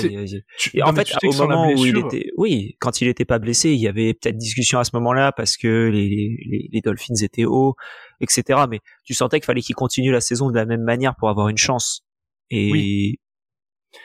[0.74, 3.80] et en fait, au moment où il était, oui, quand il était pas blessé, il
[3.80, 7.76] y avait peut-être discussion à ce moment-là parce que les, les, les Dolphins étaient hauts
[8.22, 8.62] etc.
[8.70, 11.50] Mais tu sentais qu'il fallait qu'il continue la saison de la même manière pour avoir
[11.50, 12.02] une chance.
[12.50, 13.20] Et oui.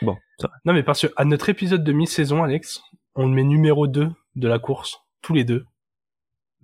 [0.03, 0.17] bon.
[0.39, 0.51] Ça.
[0.65, 2.81] Non, mais parce que à notre épisode de mi-saison, Alex,
[3.15, 5.67] on le met numéro 2 de la course, tous les deux,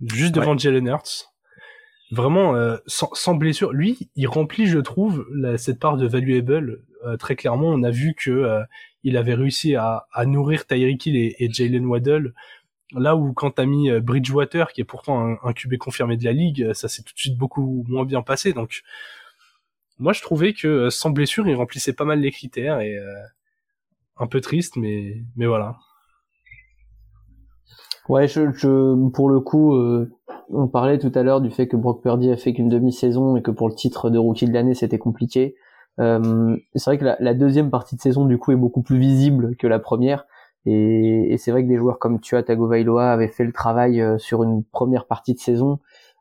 [0.01, 1.27] juste devant Jalen Hurts.
[2.11, 3.71] Vraiment euh, sans, sans, blessure.
[3.71, 6.83] Lui, il remplit, je trouve, la, cette part de valuable.
[7.05, 8.63] Euh, très clairement, on a vu que euh,
[9.03, 12.33] il avait réussi à, à nourrir Tyreek Hill et, et Jalen Waddle
[12.93, 16.25] Là où quand t'as mis euh, Bridgewater, qui est pourtant un, un QB confirmé de
[16.25, 18.51] la ligue, euh, ça s'est tout de suite beaucoup moins bien passé.
[18.53, 18.83] Donc,
[19.97, 22.97] moi, je trouvais que euh, sans blessure, il remplissait pas mal les critères et
[24.17, 25.77] un peu triste, mais mais voilà.
[28.09, 29.75] Ouais, je, je pour le coup,
[30.53, 33.41] on parlait tout à l'heure du fait que Brock Purdy a fait qu'une demi-saison et
[33.41, 35.55] que pour le titre de rookie de l'année, c'était compliqué.
[35.99, 38.97] Euh, c'est vrai que la, la, deuxième partie de saison du coup est beaucoup plus
[38.97, 40.25] visible que la première.
[40.65, 44.17] Et, et c'est vrai que des joueurs comme Tua Tagovailoa avaient fait le travail euh,
[44.17, 45.79] sur une première partie de saison,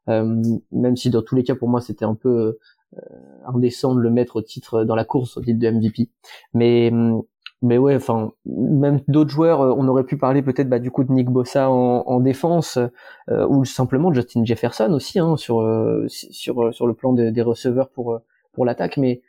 [0.08, 0.42] euh,
[0.72, 2.58] même si dans tous les cas pour moi c'était un peu
[2.96, 3.00] euh,
[3.46, 6.08] indécent de le mettre au titre dans la course au titre de MVP.
[6.54, 6.90] Mais
[7.62, 11.12] mais ouais, enfin même d'autres joueurs, on aurait pu parler peut-être bah, du coup de
[11.12, 12.78] Nick Bossa en, en défense
[13.28, 15.62] ou simplement Justin Jefferson aussi hein, sur
[16.08, 18.20] sur sur le plan des receveurs pour
[18.52, 18.96] pour l'attaque.
[18.96, 19.22] Mais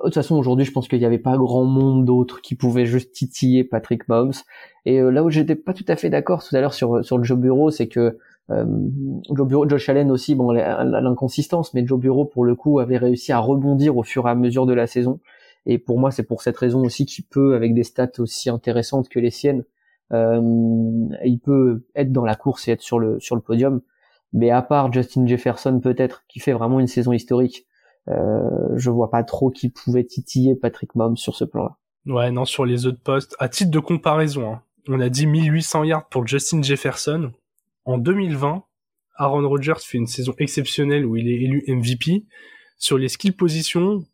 [0.00, 2.86] de toute façon, aujourd'hui, je pense qu'il n'y avait pas grand monde d'autres qui pouvaient
[2.86, 4.32] juste titiller Patrick Mahomes.
[4.84, 7.18] Et euh, là où j'étais pas tout à fait d'accord tout à l'heure sur sur
[7.18, 8.18] le Joe Bureau, c'est que
[8.50, 8.64] euh,
[9.34, 13.32] Joe Bureau, Josh Allen aussi, bon, l'inconsistance, mais Joe Bureau pour le coup avait réussi
[13.32, 15.18] à rebondir au fur et à mesure de la saison.
[15.66, 19.08] Et pour moi, c'est pour cette raison aussi qu'il peut, avec des stats aussi intéressantes
[19.08, 19.64] que les siennes,
[20.12, 20.40] euh,
[21.24, 23.82] il peut être dans la course et être sur le sur le podium.
[24.32, 27.66] Mais à part Justin Jefferson peut-être, qui fait vraiment une saison historique,
[28.08, 31.76] euh, je vois pas trop qui pouvait titiller Patrick Mahomes sur ce plan-là.
[32.06, 33.34] Ouais, non, sur les autres postes.
[33.40, 37.32] À titre de comparaison, hein, on a dit 1800 yards pour Justin Jefferson.
[37.84, 38.62] En 2020,
[39.16, 42.24] Aaron Rodgers fait une saison exceptionnelle où il est élu MVP.
[42.78, 44.04] Sur les skill positions,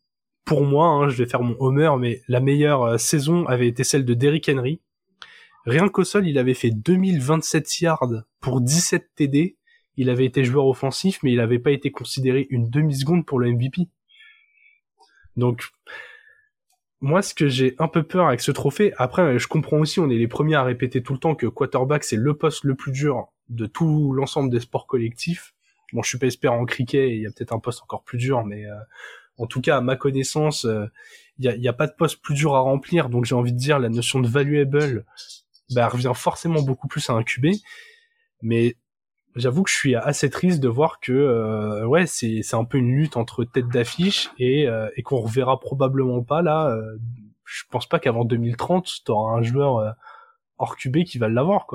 [0.44, 3.85] pour moi, hein, je vais faire mon homer, mais la meilleure euh, saison avait été
[3.85, 4.81] celle de Derrick Henry.
[5.64, 9.56] Rien qu'au sol, il avait fait 2027 yards pour 17 TD
[9.97, 13.52] il avait été joueur offensif, mais il n'avait pas été considéré une demi-seconde pour le
[13.52, 13.89] MVP.
[15.36, 15.64] Donc,
[17.01, 20.09] moi, ce que j'ai un peu peur avec ce trophée, après, je comprends aussi, on
[20.09, 22.93] est les premiers à répéter tout le temps que quarterback, c'est le poste le plus
[22.93, 25.55] dur de tout l'ensemble des sports collectifs.
[25.93, 28.19] Bon, je suis pas expert en cricket, il y a peut-être un poste encore plus
[28.19, 28.74] dur, mais euh,
[29.43, 30.86] en tout cas, à ma connaissance, euh,
[31.39, 33.78] il n'y a, pas de poste plus dur à remplir, donc j'ai envie de dire,
[33.78, 35.05] la notion de valuable,
[35.74, 37.47] bah, revient forcément beaucoup plus à un QB.
[38.43, 38.77] Mais
[39.36, 43.16] j'avoue que je suis assez triste de voir que euh, c'est un peu une lutte
[43.16, 46.98] entre tête d'affiche et euh, et qu'on reverra probablement pas là euh,
[47.44, 49.90] je pense pas qu'avant 2030 t'auras un joueur euh,
[50.59, 51.66] hors QB qui va l'avoir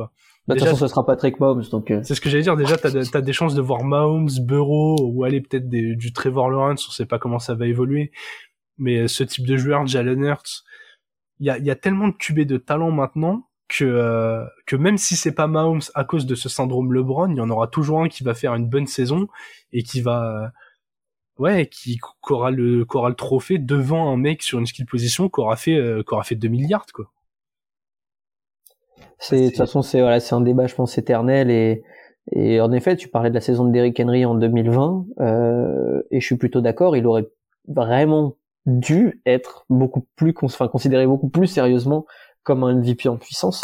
[0.47, 2.55] de toute façon ce sera Patrick Mahomes donc c'est ce que j'allais dire.
[2.55, 6.87] Déjà t'as as des chances de voir Mahomes Burrow ou aller peut-être du Trevor Lawrence.
[6.87, 8.11] On sait pas comment ça va évoluer.
[8.77, 10.63] Mais ce type de joueur Jalen Hurts
[11.39, 14.97] il y a y a tellement de QB de talent maintenant que euh, que même
[14.97, 18.01] si c'est pas Mahomes à cause de ce syndrome LeBron, il y en aura toujours
[18.01, 19.27] un qui va faire une bonne saison
[19.73, 20.47] et qui va euh,
[21.37, 21.99] ouais qui,
[22.29, 25.55] aura le qui aura le trophée devant un mec sur une skill position qui aura
[25.57, 27.11] fait euh, qui aura fait 2 milliards quoi.
[29.19, 31.83] C'est de toute façon c'est voilà, c'est un débat je pense éternel et
[32.31, 36.19] Et en effet, tu parlais de la saison de Derrick Henry en 2020, euh, et
[36.19, 37.27] je suis plutôt d'accord, il aurait
[37.67, 38.35] vraiment
[38.65, 42.05] dû être beaucoup plus, enfin, considéré beaucoup plus sérieusement
[42.43, 43.61] comme un MVP en puissance.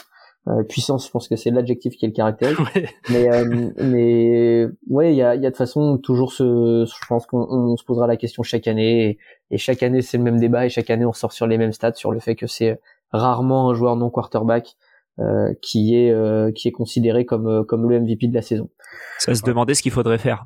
[0.47, 2.57] Euh, puissance, je pense que c'est l'adjectif qui est le caractère.
[3.09, 7.25] Mais, euh, mais ouais, il y a, y a de façon toujours ce, je pense
[7.25, 9.17] qu'on se posera la question chaque année, et,
[9.51, 11.73] et chaque année c'est le même débat, et chaque année on sort sur les mêmes
[11.73, 12.79] stats sur le fait que c'est
[13.11, 14.75] rarement un joueur non quarterback
[15.19, 18.69] euh, qui est euh, qui est considéré comme euh, comme le MVP de la saison.
[19.19, 20.45] Ça se demandait ce qu'il faudrait faire.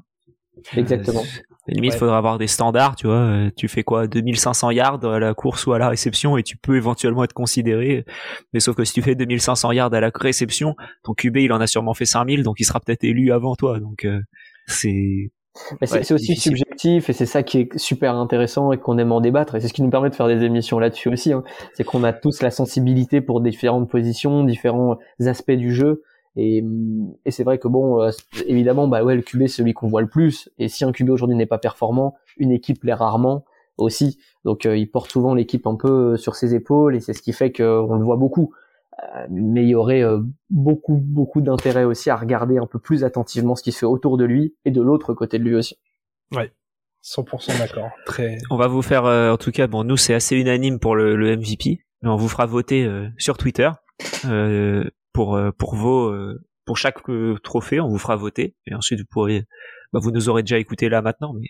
[0.75, 1.21] Exactement.
[1.21, 3.49] À limite, il faudrait avoir des standards, tu vois.
[3.55, 6.75] Tu fais quoi 2500 yards à la course ou à la réception et tu peux
[6.75, 8.05] éventuellement être considéré.
[8.53, 11.61] Mais sauf que si tu fais 2500 yards à la réception, ton QB, il en
[11.61, 13.79] a sûrement fait 5000, donc il sera peut-être élu avant toi.
[13.79, 14.07] Donc,
[14.65, 15.31] c'est
[15.83, 19.55] c'est aussi subjectif et c'est ça qui est super intéressant et qu'on aime en débattre
[19.55, 21.33] et c'est ce qui nous permet de faire des émissions là-dessus aussi.
[21.33, 21.43] Hein.
[21.73, 26.03] C'est qu'on a tous la sensibilité pour différentes positions, différents aspects du jeu
[26.35, 26.63] et,
[27.25, 28.11] et c'est vrai que bon, euh,
[28.45, 31.09] évidemment, bah ouais, le QB c'est celui qu'on voit le plus et si un QB
[31.09, 33.43] aujourd'hui n'est pas performant, une équipe l'est rarement
[33.77, 34.19] aussi.
[34.45, 37.21] Donc euh, il porte souvent l'équipe un peu euh, sur ses épaules et c'est ce
[37.21, 38.53] qui fait qu'on le voit beaucoup.
[39.03, 43.03] Euh, mais il y aurait euh, beaucoup beaucoup d'intérêt aussi à regarder un peu plus
[43.03, 45.77] attentivement ce qui se fait autour de lui et de l'autre côté de lui aussi.
[46.35, 46.51] Ouais.
[47.03, 47.89] 100% d'accord.
[48.05, 48.39] Très.
[48.49, 51.15] On va vous faire, euh, en tout cas, bon, nous c'est assez unanime pour le,
[51.15, 53.69] le, MVP, mais on vous fera voter sur Twitter
[55.13, 56.13] pour pour vos
[56.65, 56.97] pour chaque
[57.43, 59.45] trophée, on vous fera voter et ensuite vous pourrez,
[59.93, 61.47] bah, vous nous aurez déjà écouté là maintenant, mais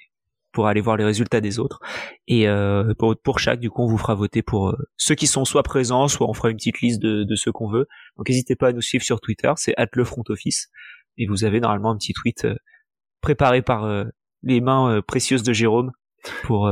[0.58, 1.80] pour aller voir les résultats des autres.
[2.28, 5.28] Et euh, pour, pour, chaque, du coup, on vous fera voter pour euh, ceux qui
[5.28, 7.86] sont soit présents, soit on fera une petite liste de, de ceux qu'on veut.
[8.18, 10.70] Donc n'hésitez pas à nous suivre sur Twitter, c'est le front office.
[11.20, 12.56] Et vous avez normalement un petit tweet euh,
[13.22, 14.06] préparé par euh,
[14.42, 15.92] les mains précieuses de Jérôme
[16.42, 16.72] pour,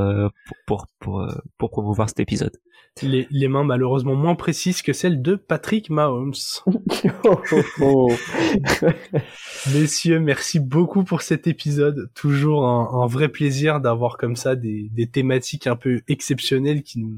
[0.66, 1.28] pour, pour,
[1.60, 2.57] pour, promouvoir cet épisode.
[3.01, 6.31] Les, les, mains malheureusement moins précises que celles de Patrick Mahomes.
[9.73, 12.09] Messieurs, merci beaucoup pour cet épisode.
[12.13, 16.99] Toujours un, un vrai plaisir d'avoir comme ça des, des, thématiques un peu exceptionnelles qui
[16.99, 17.17] nous,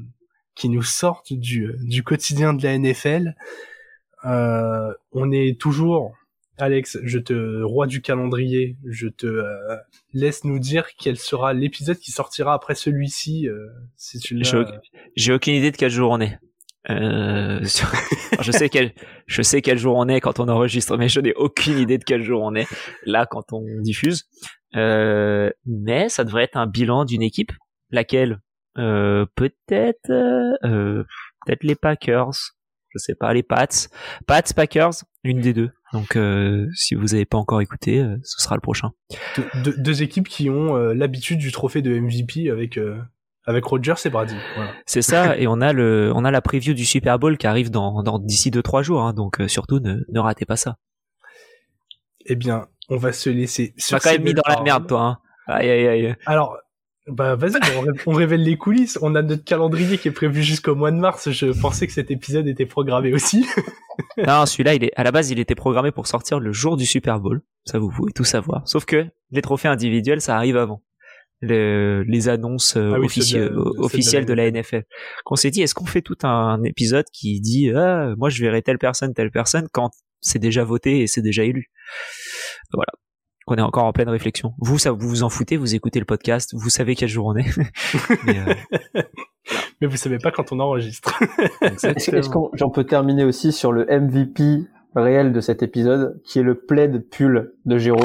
[0.56, 3.36] qui nous sortent du, du quotidien de la NFL.
[4.24, 6.16] Euh, on est toujours
[6.58, 9.76] Alex, je te roi du calendrier, je te euh,
[10.12, 13.48] laisse nous dire quel sera l'épisode qui sortira après celui-ci.
[13.48, 14.36] Euh, si tu
[15.16, 16.38] J'ai aucune idée de quel jour on est.
[16.90, 17.60] Euh,
[18.40, 18.92] je sais quel
[19.26, 22.04] je sais quel jour on est quand on enregistre, mais je n'ai aucune idée de
[22.04, 22.66] quel jour on est
[23.04, 24.24] là quand on diffuse.
[24.76, 27.52] Euh, mais ça devrait être un bilan d'une équipe,
[27.90, 28.40] laquelle
[28.78, 31.04] euh, peut-être euh,
[31.44, 32.54] peut-être les Packers,
[32.90, 33.66] je sais pas les Pats,
[34.26, 35.70] Pats Packers, une des deux.
[35.92, 38.90] Donc euh, si vous n'avez pas encore écouté, euh, ce sera le prochain.
[39.54, 42.78] deux équipes qui ont euh, l'habitude du trophée de MVP avec
[43.46, 44.36] avec Rogers et Brady.
[44.56, 44.72] Voilà.
[44.84, 47.70] C'est ça, et on a le on a la preview du Super Bowl qui arrive
[47.70, 50.76] dans, dans d'ici deux trois jours, hein, donc surtout ne, ne ratez pas ça.
[52.26, 53.74] Eh bien, on va se laisser.
[53.78, 55.02] Tu quand même mis dans la merde, toi.
[55.02, 55.18] Hein.
[55.46, 56.16] Aïe aïe aïe.
[56.26, 56.58] Alors,
[57.08, 57.58] bah vas-y,
[58.06, 58.98] on, révèle les coulisses.
[59.02, 61.30] On a notre calendrier qui est prévu jusqu'au mois de mars.
[61.30, 63.46] Je pensais que cet épisode était programmé aussi.
[64.26, 66.86] non, celui-là, il est à la base, il était programmé pour sortir le jour du
[66.86, 67.42] Super Bowl.
[67.64, 68.66] Ça, vous pouvez tout savoir.
[68.66, 70.82] Sauf que les trophées individuels, ça arrive avant.
[71.40, 72.98] les annonces euh, ah
[73.78, 74.84] officielles de la NFL.
[75.24, 78.62] Qu'on s'est dit, est-ce qu'on fait tout un épisode qui dit, ah, moi je verrai
[78.62, 79.90] telle personne, telle personne, quand
[80.20, 81.70] c'est déjà voté et c'est déjà élu.
[82.72, 82.92] Voilà
[83.48, 84.54] qu'on est encore en pleine réflexion.
[84.58, 87.36] Vous, ça vous vous en foutez, vous écoutez le podcast, vous savez quel jour on
[87.36, 87.46] est.
[88.26, 89.02] mais, euh...
[89.80, 91.18] mais, vous savez pas quand on enregistre.
[91.62, 96.42] Est-ce qu'on j'en peux terminer aussi sur le MVP réel de cet épisode, qui est
[96.42, 98.04] le plaid pull de Jérôme.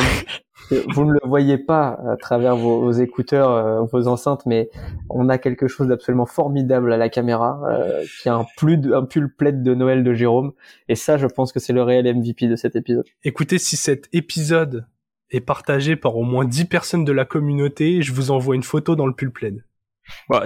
[0.93, 4.69] vous ne le voyez pas à travers vos, écouteurs, euh, vos enceintes, mais
[5.09, 9.03] on a quelque chose d'absolument formidable à la caméra, euh, qui est un, plus un
[9.03, 10.53] pull plaid de Noël de Jérôme.
[10.87, 13.05] Et ça, je pense que c'est le réel MVP de cet épisode.
[13.23, 14.85] Écoutez, si cet épisode
[15.34, 18.95] est partagé par au moins 10 personnes de la communauté, je vous envoie une photo
[18.95, 19.65] dans le pull plaid.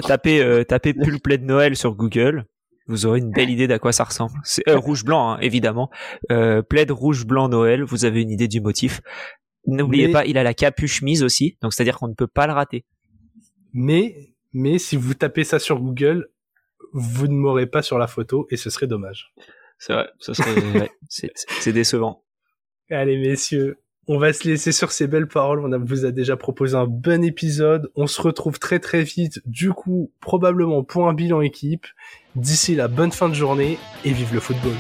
[0.04, 2.46] tapez euh, tapez pull plaid Noël sur Google,
[2.88, 4.34] vous aurez une belle idée d'à quoi ça ressemble.
[4.44, 5.90] C'est euh, rouge blanc hein, évidemment.
[6.32, 9.02] Euh, plaid rouge blanc Noël, vous avez une idée du motif.
[9.66, 12.54] N'oubliez pas, il a la capuche mise aussi, donc c'est-à-dire qu'on ne peut pas le
[12.54, 12.86] rater.
[13.74, 16.30] Mais mais si vous tapez ça sur Google,
[16.94, 19.34] vous ne m'aurez pas sur la photo et ce serait dommage.
[19.78, 22.24] C'est vrai, ça serait c'est décevant.
[22.90, 23.78] Allez messieurs,
[24.08, 25.60] on va se laisser sur ces belles paroles.
[25.60, 27.92] On vous a déjà proposé un bon épisode.
[27.96, 31.86] On se retrouve très très vite, du coup, probablement pour un bilan équipe.
[32.36, 34.76] D'ici la bonne fin de journée et vive le football.